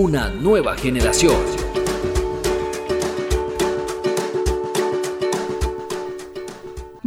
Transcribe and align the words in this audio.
Una 0.00 0.28
nueva 0.30 0.76
generación. 0.76 1.87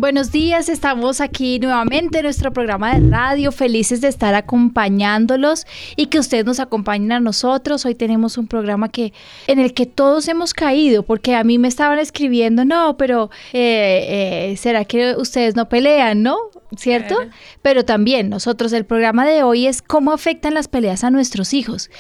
Buenos 0.01 0.31
días, 0.31 0.67
estamos 0.67 1.21
aquí 1.21 1.59
nuevamente 1.59 2.17
en 2.17 2.23
nuestro 2.23 2.51
programa 2.51 2.95
de 2.95 3.07
radio, 3.11 3.51
felices 3.51 4.01
de 4.01 4.07
estar 4.07 4.33
acompañándolos 4.33 5.67
y 5.95 6.07
que 6.07 6.17
ustedes 6.17 6.43
nos 6.43 6.59
acompañen 6.59 7.11
a 7.11 7.19
nosotros. 7.19 7.85
Hoy 7.85 7.93
tenemos 7.93 8.39
un 8.39 8.47
programa 8.47 8.89
que 8.89 9.13
en 9.45 9.59
el 9.59 9.75
que 9.75 9.85
todos 9.85 10.27
hemos 10.27 10.55
caído, 10.55 11.03
porque 11.03 11.35
a 11.35 11.43
mí 11.43 11.59
me 11.59 11.67
estaban 11.67 11.99
escribiendo, 11.99 12.65
no, 12.65 12.97
pero 12.97 13.29
eh, 13.53 14.53
eh, 14.53 14.57
será 14.57 14.85
que 14.85 15.13
ustedes 15.17 15.55
no 15.55 15.69
pelean, 15.69 16.23
¿no? 16.23 16.35
¿Cierto? 16.75 17.17
Pero 17.61 17.85
también 17.85 18.31
nosotros, 18.31 18.73
el 18.73 18.85
programa 18.85 19.23
de 19.27 19.43
hoy 19.43 19.67
es 19.67 19.83
cómo 19.83 20.13
afectan 20.13 20.55
las 20.55 20.67
peleas 20.67 21.03
a 21.03 21.11
nuestros 21.11 21.53
hijos. 21.53 21.91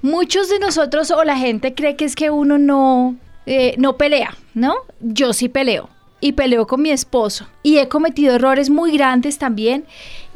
Muchos 0.00 0.48
de 0.48 0.60
nosotros 0.60 1.10
o 1.10 1.24
la 1.24 1.36
gente 1.36 1.74
cree 1.74 1.94
que 1.94 2.06
es 2.06 2.16
que 2.16 2.30
uno 2.30 2.56
no, 2.56 3.16
eh, 3.44 3.74
no 3.76 3.98
pelea, 3.98 4.34
¿no? 4.54 4.76
Yo 5.00 5.34
sí 5.34 5.50
peleo 5.50 5.90
y 6.20 6.32
peleo 6.32 6.66
con 6.66 6.82
mi 6.82 6.90
esposo. 6.90 7.46
Y 7.62 7.78
he 7.78 7.88
cometido 7.88 8.34
errores 8.34 8.70
muy 8.70 8.92
grandes 8.92 9.38
también 9.38 9.84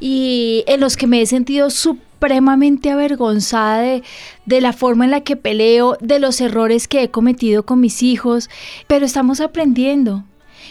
y 0.00 0.64
en 0.66 0.80
los 0.80 0.96
que 0.96 1.06
me 1.06 1.20
he 1.20 1.26
sentido 1.26 1.70
supremamente 1.70 2.90
avergonzada 2.90 3.78
de, 3.80 4.02
de, 4.46 4.60
la 4.60 4.72
forma 4.72 5.04
en 5.04 5.10
la 5.10 5.20
que 5.20 5.36
peleo, 5.36 5.96
de 6.00 6.18
los 6.18 6.40
errores 6.40 6.88
que 6.88 7.02
he 7.02 7.10
cometido 7.10 7.64
con 7.64 7.80
mis 7.80 8.02
hijos, 8.02 8.50
pero 8.86 9.04
estamos 9.04 9.40
aprendiendo. 9.40 10.24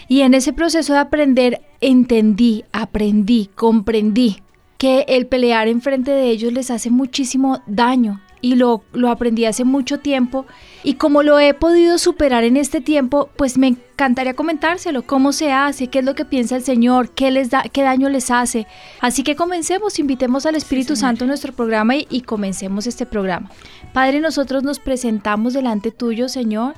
Y 0.08 0.22
en 0.22 0.34
ese 0.34 0.54
proceso 0.54 0.94
de 0.94 1.00
aprender 1.00 1.62
entendí, 1.82 2.66
aprendí, 2.72 3.50
comprendí 3.56 4.42
que 4.78 5.06
el 5.08 5.28
pelear 5.28 5.68
enfrente 5.68 6.12
de 6.12 6.30
ellos 6.30 6.52
les 6.52 6.70
hace 6.70 6.90
muchísimo 6.90 7.62
daño 7.68 8.20
y 8.44 8.56
lo, 8.56 8.84
lo 8.92 9.10
aprendí 9.10 9.46
hace 9.46 9.64
mucho 9.64 10.02
tiempo 10.02 10.46
y 10.84 10.96
como 10.96 11.24
lo 11.24 11.40
he 11.40 11.54
podido 11.54 11.98
superar 11.98 12.44
en 12.44 12.58
este 12.58 12.82
tiempo, 12.82 13.30
pues 13.38 13.58
me 13.58 13.68
encantaría 13.68 14.34
comentárselo, 14.34 15.04
cómo 15.04 15.32
se 15.32 15.54
hace, 15.54 15.88
qué 15.88 16.00
es 16.00 16.06
lo 16.06 16.14
que 16.14 16.26
piensa 16.26 16.58
el 16.58 16.64
Señor, 16.64 17.10
qué 17.12 17.32
les 17.32 17.52
da, 17.52 17.64
qué 17.72 17.84
daño 17.84 18.10
les 18.10 18.30
hace. 18.32 18.68
Así 19.00 19.24
que 19.24 19.38
comencemos, 19.38 19.98
invitemos 19.98 20.46
al 20.46 20.56
Espíritu 20.56 20.98
Santo 20.98 21.24
en 21.24 21.30
nuestro 21.30 21.54
programa 21.54 21.96
y, 21.96 22.06
y 22.10 22.22
comencemos 22.22 22.86
este 22.86 23.06
programa. 23.06 23.50
Padre, 23.94 24.20
nosotros 24.20 24.64
nos 24.64 24.80
presentamos 24.80 25.54
delante 25.54 25.92
tuyo, 25.92 26.28
Señor. 26.28 26.74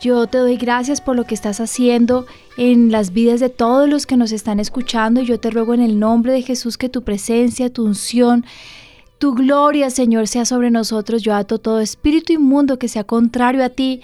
Yo 0.00 0.26
te 0.26 0.38
doy 0.38 0.56
gracias 0.56 1.02
por 1.02 1.14
lo 1.14 1.24
que 1.24 1.34
estás 1.34 1.60
haciendo 1.60 2.24
en 2.56 2.90
las 2.90 3.12
vidas 3.12 3.38
de 3.38 3.50
todos 3.50 3.86
los 3.86 4.06
que 4.06 4.16
nos 4.16 4.32
están 4.32 4.60
escuchando. 4.60 5.20
Yo 5.20 5.38
te 5.38 5.50
ruego 5.50 5.74
en 5.74 5.82
el 5.82 5.98
nombre 6.00 6.32
de 6.32 6.40
Jesús 6.40 6.78
que 6.78 6.88
tu 6.88 7.02
presencia, 7.02 7.70
tu 7.70 7.84
unción, 7.84 8.46
tu 9.22 9.34
gloria, 9.34 9.88
Señor, 9.88 10.26
sea 10.26 10.44
sobre 10.44 10.72
nosotros. 10.72 11.22
Yo 11.22 11.32
ato 11.36 11.58
todo 11.58 11.78
espíritu 11.78 12.32
inmundo 12.32 12.80
que 12.80 12.88
sea 12.88 13.04
contrario 13.04 13.62
a 13.62 13.68
ti, 13.68 14.00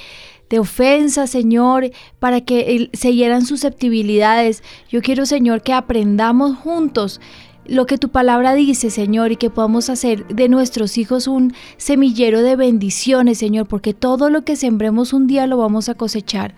de 0.48 0.60
ofensa, 0.60 1.26
Señor, 1.26 1.90
para 2.20 2.40
que 2.40 2.88
se 2.92 3.12
hieran 3.12 3.44
susceptibilidades. 3.44 4.62
Yo 4.88 5.02
quiero, 5.02 5.26
Señor, 5.26 5.62
que 5.62 5.72
aprendamos 5.72 6.56
juntos 6.56 7.20
lo 7.66 7.84
que 7.86 7.98
tu 7.98 8.10
palabra 8.10 8.54
dice, 8.54 8.90
Señor, 8.90 9.32
y 9.32 9.36
que 9.36 9.50
podamos 9.50 9.90
hacer 9.90 10.24
de 10.28 10.48
nuestros 10.48 10.96
hijos 10.96 11.26
un 11.26 11.52
semillero 11.78 12.42
de 12.42 12.54
bendiciones, 12.54 13.38
Señor, 13.38 13.66
porque 13.66 13.94
todo 13.94 14.30
lo 14.30 14.44
que 14.44 14.54
sembremos 14.54 15.12
un 15.12 15.26
día 15.26 15.48
lo 15.48 15.56
vamos 15.56 15.88
a 15.88 15.94
cosechar. 15.94 16.54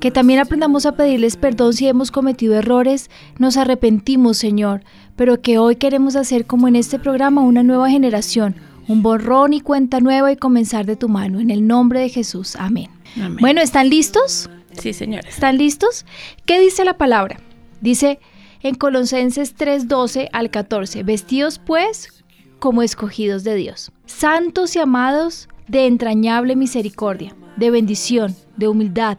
Que 0.00 0.10
también 0.10 0.40
aprendamos 0.40 0.84
a 0.84 0.96
pedirles 0.96 1.36
perdón 1.36 1.74
si 1.74 1.86
hemos 1.86 2.10
cometido 2.10 2.56
errores, 2.56 3.08
nos 3.38 3.56
arrepentimos, 3.56 4.36
Señor, 4.36 4.82
pero 5.16 5.40
que 5.40 5.58
hoy 5.58 5.76
queremos 5.76 6.16
hacer 6.16 6.46
como 6.46 6.68
en 6.68 6.76
este 6.76 6.98
programa 6.98 7.42
una 7.42 7.62
nueva 7.62 7.90
generación, 7.90 8.56
un 8.88 9.02
borrón 9.02 9.52
y 9.52 9.60
cuenta 9.60 10.00
nueva 10.00 10.32
y 10.32 10.36
comenzar 10.36 10.86
de 10.86 10.96
tu 10.96 11.08
mano, 11.08 11.40
en 11.40 11.50
el 11.50 11.66
nombre 11.66 12.00
de 12.00 12.08
Jesús. 12.08 12.56
Amén. 12.56 12.90
Amén. 13.16 13.38
Bueno, 13.40 13.60
¿están 13.60 13.88
listos? 13.88 14.50
Sí, 14.72 14.92
señora. 14.92 15.28
¿Están 15.28 15.56
listos? 15.56 16.04
¿Qué 16.44 16.60
dice 16.60 16.84
la 16.84 16.96
palabra? 16.96 17.38
Dice 17.80 18.18
en 18.62 18.74
Colosenses 18.74 19.54
3:12 19.56 20.28
al 20.32 20.50
14, 20.50 21.02
vestidos 21.02 21.58
pues 21.58 22.24
como 22.58 22.82
escogidos 22.82 23.44
de 23.44 23.54
Dios, 23.54 23.92
santos 24.06 24.74
y 24.74 24.78
amados 24.78 25.48
de 25.68 25.86
entrañable 25.86 26.56
misericordia, 26.56 27.36
de 27.56 27.70
bendición, 27.70 28.34
de 28.56 28.68
humildad, 28.68 29.18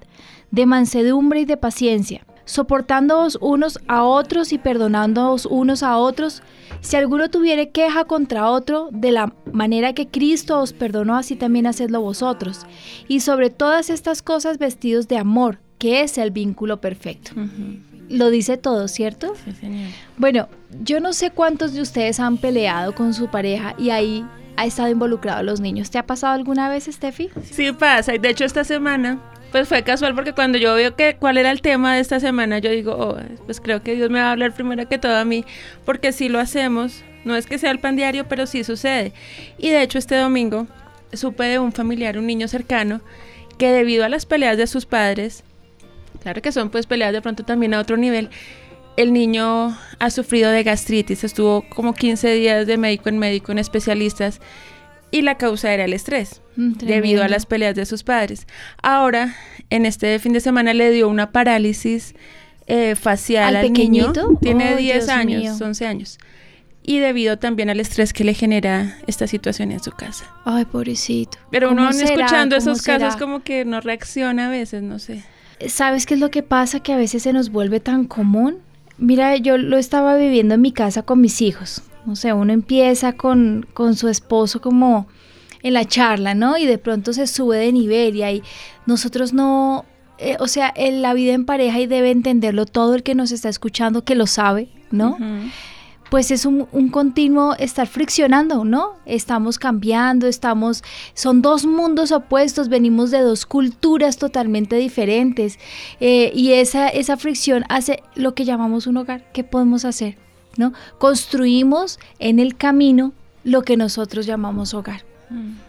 de 0.52 0.66
mansedumbre 0.66 1.42
y 1.42 1.46
de 1.46 1.58
paciencia, 1.58 2.26
soportándoos 2.46 3.38
unos 3.42 3.80
a 3.88 4.04
otros 4.04 4.54
y 4.54 4.58
perdonándoos 4.58 5.46
unos 5.46 5.84
a 5.84 5.98
otros, 5.98 6.42
si 6.82 6.96
alguno 6.96 7.30
tuviere 7.30 7.70
queja 7.70 8.06
contra 8.06 8.50
otro, 8.50 8.90
de 8.92 9.12
la 9.12 9.34
manera 9.52 9.94
que 9.94 10.08
Cristo 10.08 10.60
os 10.60 10.74
perdonó, 10.74 11.16
así 11.16 11.36
también 11.36 11.68
hacedlo 11.68 12.02
vosotros. 12.02 12.66
Y 13.08 13.22
sobre 13.22 13.50
todas 13.50 13.90
estas 13.90 14.22
cosas 14.22 14.58
vestidos 14.58 15.08
de 15.08 15.18
amor, 15.18 15.60
que 15.80 16.02
es 16.02 16.18
el 16.18 16.32
vínculo 16.32 16.80
perfecto. 16.82 17.32
Uh 17.36 17.40
-huh. 17.40 17.82
Lo 18.10 18.30
dice 18.30 18.58
todo, 18.58 18.88
¿cierto? 18.88 19.34
Sí, 19.44 19.52
señor. 19.54 19.90
Bueno, 20.18 20.48
yo 20.84 21.00
no 21.00 21.12
sé 21.12 21.32
cuántos 21.32 21.74
de 21.74 21.82
ustedes 21.82 22.20
han 22.20 22.38
peleado 22.38 22.94
con 22.94 23.16
su 23.16 23.30
pareja 23.30 23.74
y 23.80 23.90
ahí 23.90 24.24
ha 24.58 24.66
estado 24.66 24.90
involucrado 24.90 25.42
los 25.44 25.60
niños. 25.60 25.90
¿Te 25.90 25.98
ha 25.98 26.06
pasado 26.06 26.34
alguna 26.34 26.70
vez, 26.70 26.86
Steffi? 26.86 27.30
Sí 27.44 27.72
pasa. 27.72 28.14
Y 28.14 28.20
de 28.20 28.30
hecho 28.30 28.46
esta 28.46 28.64
semana 28.64 29.20
pues 29.56 29.70
fue 29.70 29.84
casual 29.84 30.14
porque 30.16 30.34
cuando 30.34 30.58
yo 30.58 30.76
veo 30.76 30.98
que 30.98 31.16
cuál 31.16 31.38
era 31.38 31.50
el 31.50 31.62
tema 31.62 31.96
de 31.96 32.02
esta 32.02 32.20
semana, 32.20 32.60
yo 32.60 32.70
digo, 32.72 32.92
oh, 32.92 33.18
pues 33.46 33.62
creo 33.62 33.82
que 33.82 33.96
Dios 33.96 34.10
me 34.10 34.20
va 34.20 34.28
a 34.28 34.32
hablar 34.34 34.54
primero 34.54 34.86
que 34.90 34.98
todo 34.98 35.16
a 35.16 35.24
mí, 35.24 35.46
porque 35.86 36.12
si 36.12 36.28
lo 36.28 36.40
hacemos, 36.40 37.06
no 37.24 37.38
es 37.38 37.46
que 37.46 37.58
sea 37.58 37.72
el 37.72 37.80
pan 37.80 37.96
diario, 37.96 38.28
pero 38.28 38.48
sí 38.48 38.66
sucede. 38.66 39.14
Y 39.58 39.70
de 39.70 39.82
hecho 39.82 39.98
este 39.98 40.18
domingo 40.18 40.68
supe 41.14 41.46
de 41.46 41.60
un 41.60 41.72
familiar, 41.72 42.18
un 42.18 42.28
niño 42.28 42.50
cercano, 42.50 43.00
que 43.58 43.72
debido 43.72 44.04
a 44.04 44.10
las 44.10 44.26
peleas 44.26 44.58
de 44.58 44.68
sus 44.68 44.86
padres, 44.86 45.46
claro 46.22 46.42
que 46.42 46.52
son 46.52 46.70
pues 46.70 46.86
peleas 46.86 47.14
de 47.14 47.22
pronto 47.22 47.46
también 47.46 47.76
a 47.76 47.80
otro 47.80 47.96
nivel, 47.96 48.32
el 48.98 49.14
niño 49.14 49.74
ha 50.00 50.10
sufrido 50.10 50.52
de 50.52 50.64
gastritis, 50.64 51.24
estuvo 51.24 51.62
como 51.70 51.94
15 51.94 52.34
días 52.34 52.68
de 52.68 52.76
médico 52.78 53.08
en 53.08 53.20
médico 53.20 53.54
en 53.54 53.60
especialistas 53.60 54.42
y 55.16 55.22
la 55.22 55.36
causa 55.36 55.74
era 55.74 55.86
el 55.86 55.94
estrés 55.94 56.42
mm, 56.58 56.74
debido 56.74 57.24
a 57.24 57.30
las 57.30 57.46
peleas 57.46 57.74
de 57.74 57.86
sus 57.86 58.04
padres. 58.04 58.48
Ahora, 58.84 59.34
en 59.70 59.86
este 59.86 60.20
fin 60.20 60.34
de 60.34 60.42
semana 60.42 60.74
le 60.74 60.92
dio 60.92 61.08
una 61.08 61.32
parálisis 61.32 62.16
eh, 62.68 62.96
facial 62.96 63.56
al, 63.56 63.66
al 63.66 63.72
niño. 63.72 64.12
Tiene 64.42 64.74
oh, 64.74 64.78
10 64.78 64.94
Dios 64.94 65.10
años, 65.10 65.42
mío. 65.42 65.54
11 65.58 65.88
años. 65.88 66.18
Y 66.84 67.00
debido 67.00 67.40
también 67.40 67.70
al 67.70 67.80
estrés 67.80 68.12
que 68.12 68.26
le 68.26 68.34
genera 68.34 68.98
esta 69.08 69.26
situación 69.26 69.72
en 69.72 69.82
su 69.82 69.92
casa. 69.92 70.26
Ay, 70.44 70.66
pobrecito. 70.66 71.38
Pero 71.50 71.72
uno 71.72 71.94
será? 71.94 72.10
escuchando 72.10 72.58
¿Cómo 72.58 72.72
esos 72.72 72.86
casos 72.86 73.16
como 73.16 73.42
que 73.42 73.64
no 73.64 73.80
reacciona 73.80 74.48
a 74.48 74.50
veces, 74.50 74.84
no 74.84 75.00
sé. 75.00 75.24
¿Sabes 75.70 76.06
qué 76.06 76.16
es 76.16 76.20
lo 76.20 76.30
que 76.30 76.44
pasa? 76.44 76.82
Que 76.82 76.92
a 76.92 76.98
veces 76.98 77.24
se 77.24 77.32
nos 77.32 77.52
vuelve 77.52 77.80
tan 77.80 78.04
común. 78.04 78.58
Mira, 78.98 79.36
yo 79.38 79.58
lo 79.58 79.78
estaba 79.78 80.16
viviendo 80.16 80.56
en 80.56 80.62
mi 80.62 80.72
casa 80.72 81.04
con 81.04 81.22
mis 81.22 81.42
hijos. 81.42 81.82
O 82.08 82.16
sea, 82.16 82.36
uno 82.36 82.54
empieza 82.54 83.14
con, 83.14 83.66
con 83.74 83.96
su 83.96 84.08
esposo 84.08 84.62
como 84.62 85.08
en 85.64 85.74
la 85.74 85.86
charla, 85.86 86.36
¿no? 86.36 86.58
Y 86.58 86.66
de 86.66 86.78
pronto 86.78 87.12
se 87.12 87.26
sube 87.26 87.58
de 87.58 87.72
nivel 87.72 88.16
y 88.16 88.44
nosotros 88.86 89.34
no, 89.34 89.86
eh, 90.20 90.38
o 90.40 90.48
sea, 90.48 90.72
en 90.76 91.02
la 91.02 91.16
vida 91.16 91.34
en 91.34 91.46
pareja 91.46 91.80
y 91.80 91.88
debe 91.88 92.12
entenderlo 92.12 92.68
todo 92.68 92.94
el 92.94 93.02
que 93.02 93.16
nos 93.16 93.32
está 93.32 93.50
escuchando, 93.50 94.04
que 94.04 94.14
lo 94.14 94.28
sabe, 94.28 94.70
¿no? 94.92 95.18
Pues 96.16 96.32
es 96.32 96.46
un, 96.46 96.66
un, 96.72 96.88
continuo 96.88 97.56
estar 97.56 97.88
friccionando, 97.88 98.64
¿no? 98.64 98.94
Estamos 99.06 99.60
cambiando, 99.60 100.28
estamos, 100.28 100.82
son 101.14 101.42
dos 101.42 101.66
mundos 101.66 102.14
opuestos, 102.14 102.70
venimos 102.70 103.12
de 103.12 103.20
dos 103.20 103.46
culturas 103.46 104.18
totalmente 104.18 104.78
diferentes 104.78 105.60
eh, 106.00 106.32
y 106.34 106.54
esa, 106.54 106.88
esa 106.88 107.18
fricción 107.18 107.66
hace 107.68 108.02
lo 108.16 108.34
que 108.34 108.46
llamamos 108.46 108.88
un 108.88 108.96
hogar. 108.96 109.30
¿Qué 109.34 109.44
podemos 109.44 109.84
hacer? 109.84 110.18
¿No? 110.56 110.72
Construimos 111.00 112.00
en 112.20 112.40
el 112.40 112.56
camino 112.56 113.12
lo 113.44 113.64
que 113.64 113.76
nosotros 113.76 114.26
llamamos 114.26 114.74
hogar. 114.74 115.04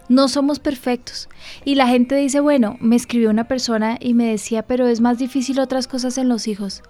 No 0.07 0.29
somos 0.29 0.59
perfectos. 0.59 1.27
Y 1.65 1.75
la 1.75 1.87
gente 1.87 2.15
dice, 2.15 2.39
bueno, 2.39 2.77
me 2.79 2.95
escribió 2.95 3.31
una 3.31 3.49
persona 3.49 3.97
y 3.99 4.13
me 4.13 4.29
decía, 4.29 4.63
pero 4.63 4.87
es 4.87 5.01
más 5.01 5.17
difícil 5.17 5.59
otras 5.59 5.87
cosas 5.87 6.17
en 6.17 6.29
los 6.29 6.47
hijos. 6.47 6.83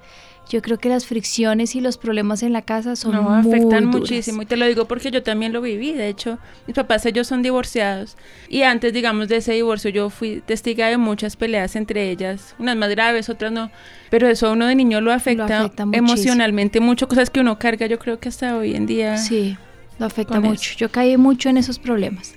Yo 0.49 0.61
creo 0.61 0.77
que 0.77 0.89
las 0.89 1.05
fricciones 1.05 1.75
y 1.75 1.81
los 1.81 1.97
problemas 1.97 2.43
en 2.43 2.53
la 2.53 2.61
casa 2.61 2.95
son 2.95 3.13
no, 3.13 3.23
muy 3.23 3.39
afectan 3.39 3.83
duras. 3.83 4.01
muchísimo. 4.01 4.41
Y 4.41 4.45
te 4.45 4.57
lo 4.57 4.65
digo 4.65 4.85
porque 4.85 5.11
yo 5.11 5.23
también 5.23 5.53
lo 5.53 5.61
viví. 5.61 5.91
De 5.91 6.07
hecho, 6.07 6.39
mis 6.65 6.75
papás, 6.75 7.05
ellos 7.05 7.27
son 7.27 7.41
divorciados. 7.41 8.15
Y 8.47 8.61
antes, 8.61 8.93
digamos, 8.93 9.27
de 9.27 9.37
ese 9.37 9.53
divorcio, 9.53 9.89
yo 9.89 10.09
fui 10.09 10.41
testiga 10.45 10.87
de 10.87 10.97
muchas 10.97 11.35
peleas 11.35 11.75
entre 11.75 12.09
ellas. 12.09 12.55
Unas 12.59 12.77
más 12.77 12.89
graves, 12.89 13.29
otras 13.29 13.51
no. 13.51 13.71
Pero 14.09 14.27
eso 14.27 14.47
a 14.47 14.51
uno 14.51 14.67
de 14.67 14.75
niño 14.75 15.01
lo 15.01 15.11
afecta, 15.11 15.59
afecta 15.59 15.85
muchísimo. 15.85 16.11
emocionalmente 16.11 16.79
mucho. 16.79 17.07
Cosas 17.07 17.29
que 17.29 17.39
uno 17.39 17.59
carga, 17.59 17.87
yo 17.87 17.99
creo 17.99 18.19
que 18.19 18.29
hasta 18.29 18.55
hoy 18.55 18.75
en 18.75 18.85
día. 18.85 19.17
Sí, 19.17 19.57
lo 19.99 20.05
afecta 20.05 20.39
mucho. 20.39 20.75
Yo 20.77 20.89
caí 20.89 21.17
mucho 21.17 21.49
en 21.49 21.57
esos 21.57 21.79
problemas. 21.79 22.36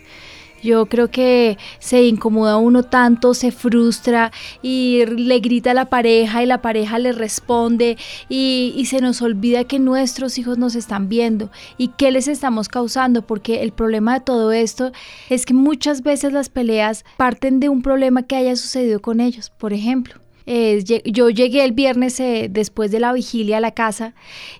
Yo 0.62 0.86
creo 0.86 1.10
que 1.10 1.58
se 1.78 2.04
incomoda 2.04 2.56
uno 2.56 2.82
tanto, 2.82 3.34
se 3.34 3.52
frustra 3.52 4.32
y 4.62 5.04
le 5.06 5.40
grita 5.40 5.72
a 5.72 5.74
la 5.74 5.86
pareja 5.86 6.42
y 6.42 6.46
la 6.46 6.62
pareja 6.62 6.98
le 6.98 7.12
responde 7.12 7.96
y, 8.28 8.72
y 8.76 8.86
se 8.86 9.00
nos 9.00 9.22
olvida 9.22 9.64
que 9.64 9.78
nuestros 9.78 10.38
hijos 10.38 10.58
nos 10.58 10.74
están 10.74 11.08
viendo 11.08 11.50
y 11.78 11.88
qué 11.88 12.10
les 12.10 12.28
estamos 12.28 12.68
causando, 12.68 13.22
porque 13.22 13.62
el 13.62 13.72
problema 13.72 14.14
de 14.14 14.24
todo 14.24 14.52
esto 14.52 14.92
es 15.28 15.46
que 15.46 15.54
muchas 15.54 16.02
veces 16.02 16.32
las 16.32 16.48
peleas 16.48 17.04
parten 17.16 17.60
de 17.60 17.68
un 17.68 17.82
problema 17.82 18.22
que 18.22 18.36
haya 18.36 18.56
sucedido 18.56 19.00
con 19.00 19.20
ellos. 19.20 19.50
Por 19.50 19.72
ejemplo, 19.72 20.20
eh, 20.52 20.82
yo 21.05 21.31
llegué 21.31 21.64
el 21.64 21.70
viernes 21.70 22.19
eh, 22.19 22.49
después 22.50 22.91
de 22.91 22.99
la 22.99 23.12
vigilia 23.12 23.58
a 23.58 23.61
la 23.61 23.70
casa 23.70 24.14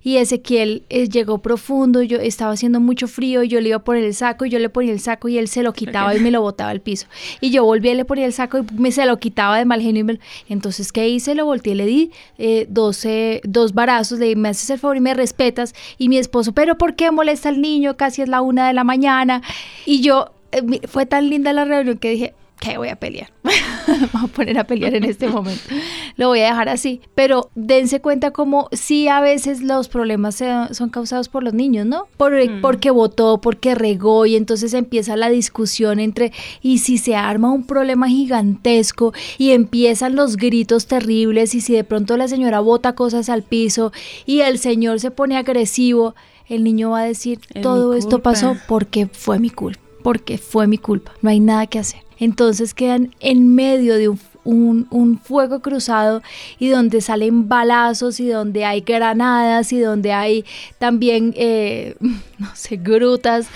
y 0.05 0.19
Ezequiel 0.19 0.85
eh, 0.89 1.09
llegó 1.09 1.39
profundo, 1.39 2.01
yo 2.03 2.19
estaba 2.19 2.53
haciendo 2.53 2.79
mucho 2.79 3.09
frío 3.09 3.43
y 3.43 3.49
yo 3.49 3.61
le 3.61 3.71
iba 3.71 3.79
a 3.79 3.83
poner 3.85 4.05
el 4.05 4.15
saco 4.15 4.45
y 4.45 4.51
yo 4.51 4.61
le 4.61 4.69
ponía 4.69 4.93
el 4.93 5.01
saco 5.01 5.29
y 5.29 5.37
él 5.37 5.49
se 5.49 5.65
lo 5.65 5.73
quitaba 5.73 6.15
y 6.17 6.21
me 6.21 6.31
lo 6.31 6.43
botaba 6.43 6.71
al 6.71 6.81
piso. 6.81 7.07
Y 7.41 7.51
yo 7.51 7.65
volví 7.65 7.93
le 7.93 8.05
ponía 8.05 8.25
el 8.27 8.33
saco 8.33 8.59
y 8.59 8.63
me 8.75 8.93
se 8.93 9.05
lo 9.05 9.19
quitaba 9.19 9.59
de 9.59 9.65
mal 9.65 9.81
genio 9.81 10.01
y 10.03 10.05
me 10.05 10.13
lo- 10.13 10.21
Entonces, 10.49 10.93
¿qué 10.93 11.09
hice? 11.09 11.35
Lo 11.35 11.45
volteé, 11.45 11.75
le 11.75 11.87
di 11.87 12.13
eh, 12.39 12.67
dos, 12.69 13.05
eh, 13.05 13.41
dos 13.43 13.75
barazos, 13.75 14.21
le 14.21 14.27
dije, 14.27 14.37
me 14.37 14.51
haces 14.51 14.71
el 14.71 14.79
favor 14.79 14.97
y 14.97 15.01
me 15.01 15.13
respetas. 15.15 15.75
Y 15.99 16.09
mi 16.09 16.19
esposo, 16.19 16.53
¿pero 16.53 16.79
por 16.79 16.95
qué 16.95 17.11
molesta 17.11 17.49
al 17.49 17.61
niño? 17.61 17.97
Casi 17.97 18.23
es 18.23 18.29
la 18.29 18.43
una 18.43 18.69
de 18.69 18.75
la 18.75 18.85
mañana. 18.85 19.43
Y 19.87 20.03
yo, 20.03 20.31
eh, 20.53 20.63
fue 20.87 21.05
tan 21.07 21.29
linda 21.31 21.53
la 21.53 21.65
reunión 21.65 21.99
que 21.99 22.11
dije, 22.11 22.35
¿qué 22.61 22.77
voy 22.79 22.89
a 22.89 22.97
pelear? 22.97 23.31
Vamos 24.13 24.31
a 24.31 24.33
poner 24.35 24.59
a 24.59 24.65
pelear 24.65 24.95
en 24.95 25.05
este 25.05 25.29
momento. 25.29 25.63
Lo 26.17 26.29
voy 26.29 26.41
a 26.41 26.45
dejar 26.47 26.69
así. 26.69 27.01
Pero 27.15 27.51
dense 27.55 28.01
cuenta 28.01 28.31
como 28.31 28.69
sí 28.73 29.09
a 29.09 29.21
veces 29.21 29.63
los 29.63 29.89
problemas 29.89 30.35
se- 30.37 30.73
son 30.75 30.91
causados 30.91 31.29
por 31.29 31.43
los 31.43 31.55
niños, 31.55 31.87
¿no? 31.87 32.07
Por, 32.17 32.31
Mm. 32.33 32.61
Porque 32.61 32.91
votó, 32.91 33.41
porque 33.41 33.75
regó 33.75 34.27
y 34.27 34.37
entonces 34.37 34.73
empieza 34.75 35.17
la 35.17 35.29
discusión 35.31 35.99
entre 35.99 36.33
y 36.63 36.79
si 36.79 36.99
se 36.99 37.17
arma 37.17 37.51
un 37.51 37.65
problema 37.67 38.09
gigantesco 38.09 39.13
y 39.39 39.51
empiezan 39.51 40.15
los 40.17 40.37
gritos 40.37 40.87
terribles 40.87 41.55
y 41.55 41.61
si 41.61 41.73
de 41.75 41.85
pronto 41.85 42.17
la 42.17 42.29
señora 42.29 42.61
bota 42.61 42.95
cosas 42.95 43.29
al 43.29 43.43
piso 43.43 43.93
y 44.27 44.41
el 44.41 44.59
señor 44.59 45.01
se 45.01 45.11
pone 45.11 45.37
agresivo, 45.37 46.15
el 46.49 46.65
niño 46.65 46.91
va 46.91 47.01
a 47.01 47.05
decir, 47.05 47.41
Es 47.55 47.63
todo 47.63 47.95
esto 47.95 48.17
culpa". 48.17 48.31
pasó 48.33 48.57
porque 48.69 49.07
fue 49.07 49.39
mi 49.39 49.51
culpa, 49.51 49.81
porque 50.03 50.39
fue 50.39 50.67
mi 50.67 50.79
culpa, 50.79 51.13
no 51.23 51.31
hay 51.31 51.41
nada 51.41 51.67
que 51.67 51.79
hacer. 51.79 52.01
Entonces 52.21 52.75
quedan 52.75 53.15
en 53.19 53.55
medio 53.55 53.97
de 53.97 54.09
un, 54.45 54.87
un- 54.91 55.19
fuego 55.19 55.61
cruzado 55.61 56.23
y 56.59 56.69
donde 56.69 57.01
salen 57.01 57.49
balazos 57.49 58.21
y 58.21 58.29
donde 58.29 58.65
hay 58.65 58.81
granadas 58.81 59.73
y 59.73 59.81
donde 59.81 60.13
hay 60.13 60.45
también, 60.79 61.35
eh, 61.37 61.97
no 62.39 62.49
sé, 62.55 62.77
grutas, 62.77 63.49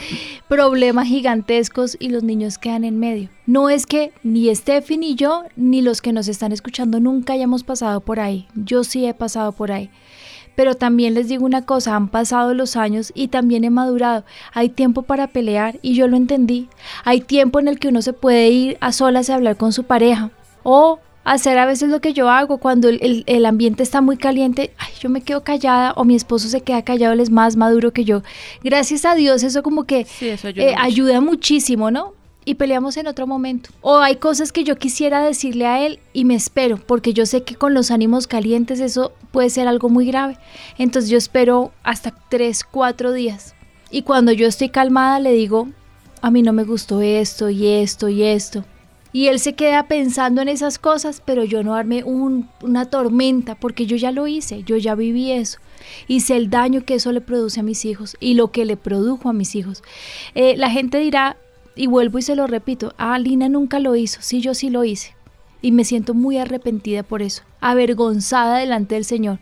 problemas 0.48 1.06
gigantescos 1.08 1.96
y 2.00 2.08
los 2.08 2.22
niños 2.22 2.58
quedan 2.58 2.84
en 2.84 2.98
medio. 2.98 3.28
No 3.46 3.70
es 3.70 3.86
que 3.86 4.12
ni 4.22 4.54
Steffi 4.54 4.96
ni 4.98 5.14
yo 5.14 5.44
ni 5.56 5.80
los 5.82 6.00
que 6.02 6.12
nos 6.12 6.28
están 6.28 6.52
escuchando 6.52 7.00
nunca 7.00 7.32
hayamos 7.34 7.62
pasado 7.64 8.00
por 8.00 8.20
ahí. 8.20 8.46
Yo 8.54 8.84
sí 8.84 9.06
he 9.06 9.14
pasado 9.14 9.52
por 9.52 9.72
ahí. 9.72 9.90
Pero 10.56 10.74
también 10.74 11.14
les 11.14 11.28
digo 11.28 11.44
una 11.44 11.62
cosa, 11.66 11.96
han 11.96 12.08
pasado 12.08 12.54
los 12.54 12.76
años 12.76 13.10
y 13.14 13.28
también 13.28 13.64
he 13.64 13.70
madurado. 13.70 14.24
Hay 14.52 14.68
tiempo 14.68 15.02
para 15.02 15.26
pelear 15.26 15.78
y 15.82 15.94
yo 15.94 16.06
lo 16.08 16.16
entendí. 16.16 16.68
Hay 17.04 17.20
tiempo 17.20 17.58
en 17.60 17.68
el 17.68 17.78
que 17.78 17.88
uno 17.88 18.02
se 18.02 18.12
puede 18.12 18.48
ir 18.50 18.76
a 18.80 18.92
solas 18.92 19.30
a 19.30 19.34
hablar 19.34 19.56
con 19.56 19.72
su 19.72 19.84
pareja. 19.84 20.30
O 20.62 21.00
hacer 21.24 21.56
a 21.58 21.64
veces 21.66 21.88
lo 21.88 22.00
que 22.00 22.12
yo 22.12 22.28
hago 22.28 22.58
cuando 22.58 22.88
el, 22.88 22.98
el- 23.02 23.24
el 23.26 23.46
ambiente 23.46 23.82
está 23.82 24.00
muy 24.02 24.16
caliente. 24.18 24.72
Ay, 24.78 24.92
yo 25.00 25.08
me 25.08 25.22
quedo 25.22 25.42
callada 25.42 25.92
o 25.96 26.04
mi 26.04 26.14
esposo 26.14 26.48
se 26.48 26.60
queda 26.60 26.82
callado, 26.82 27.14
él 27.14 27.20
es 27.20 27.30
más 27.30 27.56
maduro 27.56 27.92
que 27.92 28.04
yo. 28.04 28.22
Gracias 28.62 29.04
a 29.06 29.14
Dios, 29.14 29.42
eso 29.42 29.62
como 29.62 29.84
que 29.84 30.04
Sí, 30.04 30.28
eso 30.28 30.48
ayuda 30.48 30.66
eh, 30.66 30.74
ayuda 30.78 31.20
muchísimo, 31.20 31.90
¿no? 31.90 32.12
Y 32.46 32.54
peleamos 32.56 32.96
en 32.98 33.06
otro 33.06 33.26
momento. 33.26 33.70
O 33.80 33.98
hay 33.98 34.16
cosas 34.16 34.52
que 34.52 34.64
yo 34.64 34.76
quisiera 34.76 35.22
decirle 35.24 35.66
a 35.66 35.84
él 35.86 35.98
y 36.12 36.24
me 36.26 36.34
espero, 36.34 36.76
porque 36.76 37.14
yo 37.14 37.24
sé 37.24 37.42
que 37.42 37.54
con 37.54 37.72
los 37.72 37.90
ánimos 37.90 38.26
calientes 38.26 38.80
eso 38.80 39.12
puede 39.30 39.48
ser 39.50 39.66
algo 39.66 39.88
muy 39.88 40.06
grave. 40.06 40.36
Entonces 40.76 41.10
yo 41.10 41.16
espero 41.16 41.72
hasta 41.82 42.14
tres, 42.28 42.62
cuatro 42.62 43.12
días. 43.12 43.54
Y 43.90 44.02
cuando 44.02 44.32
yo 44.32 44.46
estoy 44.46 44.68
calmada 44.68 45.20
le 45.20 45.32
digo, 45.32 45.68
a 46.20 46.30
mí 46.30 46.42
no 46.42 46.52
me 46.52 46.64
gustó 46.64 47.00
esto 47.00 47.48
y 47.48 47.66
esto 47.66 48.08
y 48.08 48.22
esto. 48.22 48.64
Y 49.12 49.28
él 49.28 49.38
se 49.38 49.54
queda 49.54 49.86
pensando 49.86 50.42
en 50.42 50.48
esas 50.48 50.78
cosas, 50.78 51.22
pero 51.24 51.44
yo 51.44 51.62
no 51.62 51.74
armé 51.76 52.02
un- 52.02 52.48
una 52.62 52.86
tormenta, 52.86 53.54
porque 53.54 53.86
yo 53.86 53.96
ya 53.96 54.10
lo 54.10 54.26
hice, 54.26 54.64
yo 54.64 54.76
ya 54.76 54.96
viví 54.96 55.30
eso. 55.30 55.60
Sé 56.18 56.36
el 56.36 56.50
daño 56.50 56.84
que 56.84 56.94
eso 56.96 57.12
le 57.12 57.20
produce 57.20 57.60
a 57.60 57.62
mis 57.62 57.84
hijos 57.84 58.16
y 58.18 58.34
lo 58.34 58.50
que 58.50 58.64
le 58.64 58.76
produjo 58.76 59.28
a 59.28 59.32
mis 59.32 59.54
hijos. 59.54 59.84
Eh, 60.34 60.56
la 60.56 60.68
gente 60.68 60.98
dirá, 60.98 61.36
y 61.76 61.86
vuelvo 61.86 62.18
y 62.18 62.22
se 62.22 62.36
lo 62.36 62.46
repito, 62.46 62.94
ah, 62.98 63.18
Lina 63.18 63.48
nunca 63.48 63.78
lo 63.78 63.96
hizo, 63.96 64.20
sí, 64.22 64.40
yo 64.40 64.54
sí 64.54 64.70
lo 64.70 64.84
hice. 64.84 65.14
Y 65.62 65.72
me 65.72 65.84
siento 65.84 66.12
muy 66.14 66.36
arrepentida 66.36 67.02
por 67.02 67.22
eso, 67.22 67.42
avergonzada 67.60 68.58
delante 68.58 68.94
del 68.96 69.04
Señor. 69.04 69.38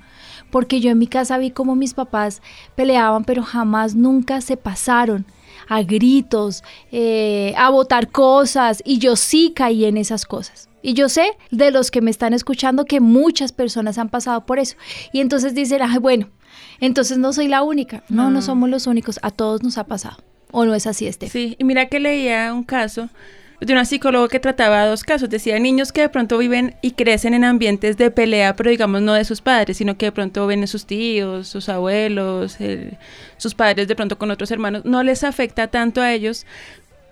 Porque 0.51 0.81
yo 0.81 0.91
en 0.91 0.99
mi 0.99 1.07
casa 1.07 1.39
vi 1.39 1.51
cómo 1.51 1.75
mis 1.75 1.95
papás 1.95 2.43
peleaban, 2.77 3.25
pero 3.25 3.43
jamás, 3.43 3.95
nunca 3.95 4.41
se 4.41 4.57
pasaron 4.57 5.27
a 5.69 5.83
gritos, 5.83 6.63
eh, 6.91 7.55
a 7.57 7.71
botar 7.71 8.11
cosas, 8.11 8.83
y 8.85 8.99
yo 8.99 9.17
sí 9.17 9.53
caí 9.55 9.85
en 9.85 9.97
esas 9.97 10.25
cosas. 10.27 10.69
Y 10.83 10.95
yo 10.95 11.09
sé 11.09 11.37
de 11.51 11.71
los 11.71 11.91
que 11.91 12.01
me 12.03 12.11
están 12.11 12.35
escuchando 12.35 12.85
que 12.85 13.01
muchas 13.01 13.53
personas 13.53 13.99
han 13.99 14.09
pasado 14.09 14.45
por 14.47 14.59
eso. 14.59 14.77
Y 15.13 15.21
entonces 15.21 15.55
dicen, 15.55 15.81
ay, 15.83 15.99
bueno, 15.99 16.29
entonces 16.81 17.19
no 17.19 17.33
soy 17.33 17.49
la 17.49 17.63
única. 17.63 18.03
No, 18.09 18.25
no, 18.25 18.31
No. 18.31 18.43
somos 18.43 18.69
los 18.69 18.87
únicos, 18.87 19.19
a 19.23 19.31
todos 19.31 19.63
nos 19.63 19.79
ha 19.79 19.85
pasado. 19.85 20.19
¿O 20.53 20.65
no 20.65 20.75
es 20.75 20.87
así, 20.87 21.07
Estef? 21.09 21.33
Sí, 21.33 21.57
y 21.59 21.65
mira 21.65 21.87
que 21.87 21.99
leía 21.99 22.53
un 22.55 22.63
caso 22.63 23.09
de 23.61 23.73
una 23.73 23.85
psicóloga 23.85 24.29
que 24.29 24.41
trataba 24.41 24.87
dos 24.87 25.03
casos. 25.05 25.31
Decía 25.31 25.59
niños 25.59 25.93
que 25.93 26.03
de 26.03 26.09
pronto 26.09 26.37
viven 26.39 26.75
y 26.83 26.93
crecen 26.93 27.33
en 27.35 27.45
ambientes 27.45 27.97
de 27.97 28.11
pelea, 28.11 28.55
pero 28.57 28.71
digamos 28.71 29.03
no 29.03 29.15
de 29.15 29.25
sus 29.25 29.41
padres, 29.41 29.77
sino 29.79 29.97
que 29.97 30.07
de 30.07 30.13
pronto 30.13 30.47
ven 30.47 30.67
sus 30.67 30.85
tíos, 30.85 31.49
sus 31.49 31.69
abuelos, 31.69 32.61
el- 32.61 32.99
sus 33.37 33.55
padres 33.55 33.89
de 33.89 33.95
pronto 33.97 34.19
con 34.19 34.31
otros 34.31 34.51
hermanos. 34.51 34.85
No 34.85 35.03
les 35.03 35.25
afecta 35.25 35.69
tanto 35.69 36.01
a 36.03 36.13
ellos 36.13 36.45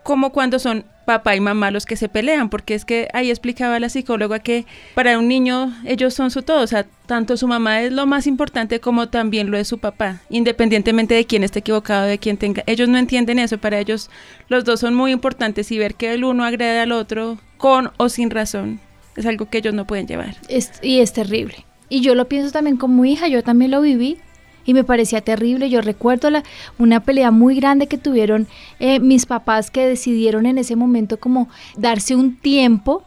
como 0.02 0.32
cuando 0.32 0.58
son 0.58 0.84
papá 1.10 1.34
y 1.34 1.40
mamá 1.40 1.72
los 1.72 1.86
que 1.86 1.96
se 1.96 2.08
pelean, 2.08 2.50
porque 2.50 2.74
es 2.74 2.84
que 2.84 3.08
ahí 3.12 3.30
explicaba 3.30 3.80
la 3.80 3.88
psicóloga 3.88 4.38
que 4.38 4.64
para 4.94 5.18
un 5.18 5.26
niño 5.26 5.74
ellos 5.84 6.14
son 6.14 6.30
su 6.30 6.42
todo, 6.42 6.62
o 6.62 6.66
sea, 6.68 6.86
tanto 7.06 7.36
su 7.36 7.48
mamá 7.48 7.82
es 7.82 7.92
lo 7.92 8.06
más 8.06 8.28
importante 8.28 8.78
como 8.78 9.08
también 9.08 9.50
lo 9.50 9.58
es 9.58 9.66
su 9.66 9.78
papá, 9.78 10.20
independientemente 10.30 11.14
de 11.14 11.24
quién 11.24 11.42
esté 11.42 11.58
equivocado, 11.58 12.06
de 12.06 12.18
quién 12.18 12.36
tenga. 12.36 12.62
Ellos 12.66 12.88
no 12.88 12.96
entienden 12.96 13.40
eso, 13.40 13.58
para 13.58 13.80
ellos 13.80 14.08
los 14.48 14.64
dos 14.64 14.78
son 14.78 14.94
muy 14.94 15.10
importantes 15.10 15.72
y 15.72 15.78
ver 15.78 15.96
que 15.96 16.12
el 16.14 16.22
uno 16.22 16.44
agrede 16.44 16.78
al 16.78 16.92
otro 16.92 17.38
con 17.56 17.90
o 17.96 18.08
sin 18.08 18.30
razón 18.30 18.78
es 19.16 19.26
algo 19.26 19.50
que 19.50 19.58
ellos 19.58 19.74
no 19.74 19.88
pueden 19.88 20.06
llevar. 20.06 20.36
Y 20.80 21.00
es 21.00 21.12
terrible. 21.12 21.66
Y 21.88 22.02
yo 22.02 22.14
lo 22.14 22.28
pienso 22.28 22.52
también 22.52 22.76
como 22.76 23.04
hija, 23.04 23.26
yo 23.26 23.42
también 23.42 23.72
lo 23.72 23.80
viví 23.80 24.18
y 24.64 24.74
me 24.74 24.84
parecía 24.84 25.20
terrible. 25.20 25.70
Yo 25.70 25.80
recuerdo 25.80 26.30
la, 26.30 26.44
una 26.78 27.00
pelea 27.00 27.30
muy 27.30 27.54
grande 27.56 27.86
que 27.86 27.98
tuvieron 27.98 28.46
eh, 28.78 29.00
mis 29.00 29.26
papás 29.26 29.70
que 29.70 29.86
decidieron 29.86 30.46
en 30.46 30.58
ese 30.58 30.76
momento 30.76 31.18
como 31.18 31.48
darse 31.76 32.14
un 32.14 32.36
tiempo, 32.36 33.04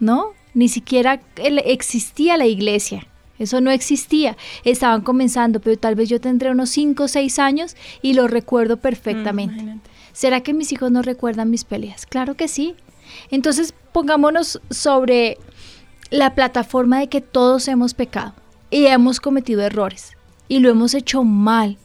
¿no? 0.00 0.32
Ni 0.54 0.68
siquiera 0.68 1.20
existía 1.36 2.36
la 2.36 2.46
iglesia. 2.46 3.06
Eso 3.38 3.60
no 3.60 3.70
existía. 3.70 4.36
Estaban 4.64 5.02
comenzando, 5.02 5.60
pero 5.60 5.76
tal 5.76 5.94
vez 5.94 6.08
yo 6.08 6.20
tendré 6.20 6.50
unos 6.50 6.70
5 6.70 7.04
o 7.04 7.08
6 7.08 7.38
años 7.38 7.76
y 8.00 8.14
lo 8.14 8.28
recuerdo 8.28 8.78
perfectamente. 8.78 9.54
Mm, 9.54 9.58
imagínate. 9.58 9.90
¿Será 10.12 10.40
que 10.40 10.54
mis 10.54 10.72
hijos 10.72 10.90
no 10.90 11.02
recuerdan 11.02 11.50
mis 11.50 11.64
peleas? 11.64 12.06
Claro 12.06 12.34
que 12.34 12.48
sí. 12.48 12.74
Entonces 13.30 13.74
pongámonos 13.92 14.60
sobre 14.70 15.36
la 16.10 16.34
plataforma 16.34 17.00
de 17.00 17.08
que 17.08 17.20
todos 17.20 17.68
hemos 17.68 17.92
pecado 17.92 18.32
y 18.70 18.86
hemos 18.86 19.20
cometido 19.20 19.62
errores 19.62 20.15
y 20.48 20.60
lo 20.60 20.70
hemos 20.70 20.94
hecho 20.94 21.24
mal. 21.24 21.78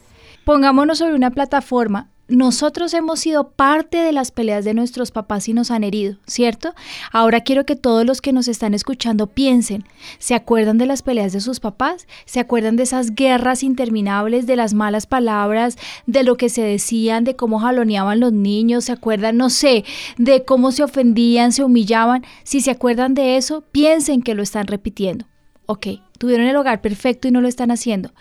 Pongámonos 0.46 1.00
sobre 1.00 1.16
una 1.16 1.32
plataforma. 1.32 2.10
Nosotros 2.32 2.94
hemos 2.94 3.20
sido 3.20 3.50
parte 3.50 3.98
de 3.98 4.14
las 4.14 4.32
peleas 4.32 4.64
de 4.64 4.74
nuestros 4.74 5.12
papás 5.12 5.50
y 5.50 5.54
nos 5.54 5.70
han 5.70 5.84
herido, 5.84 6.16
¿cierto? 6.26 6.74
Ahora 7.12 7.42
quiero 7.42 7.66
que 7.66 7.76
todos 7.76 8.06
los 8.06 8.22
que 8.22 8.32
nos 8.32 8.48
están 8.48 8.74
escuchando 8.74 9.28
piensen, 9.28 9.84
¿se 10.18 10.34
acuerdan 10.34 10.78
de 10.78 10.86
las 10.86 11.02
peleas 11.02 11.34
de 11.34 11.42
sus 11.42 11.60
papás? 11.60 12.08
¿Se 12.24 12.40
acuerdan 12.40 12.78
de 12.78 12.84
esas 12.84 13.16
guerras 13.16 13.64
interminables, 13.64 14.48
de 14.48 14.56
las 14.56 14.74
malas 14.74 15.08
palabras, 15.08 15.78
de 16.06 16.24
lo 16.24 16.38
que 16.38 16.48
se 16.48 16.62
decían, 16.62 17.26
de 17.26 17.36
cómo 17.36 17.60
jaloneaban 17.60 18.22
los 18.22 18.32
niños? 18.32 18.86
¿Se 18.86 18.94
acuerdan, 18.94 19.36
no 19.36 19.50
sé, 19.50 19.84
de 20.18 20.46
cómo 20.46 20.72
se 20.72 20.84
ofendían, 20.84 21.52
se 21.52 21.66
humillaban? 21.66 22.24
Si 22.44 22.62
se 22.62 22.72
acuerdan 22.72 23.14
de 23.14 23.36
eso, 23.36 23.66
piensen 23.74 24.22
que 24.22 24.36
lo 24.36 24.44
están 24.44 24.68
repitiendo. 24.68 25.26
Ok, 25.66 25.88
tuvieron 26.22 26.46
el 26.46 26.56
hogar 26.56 26.82
perfecto 26.82 27.28
y 27.28 27.32
no 27.32 27.42
lo 27.42 27.48
están 27.48 27.72
haciendo. 27.72 28.12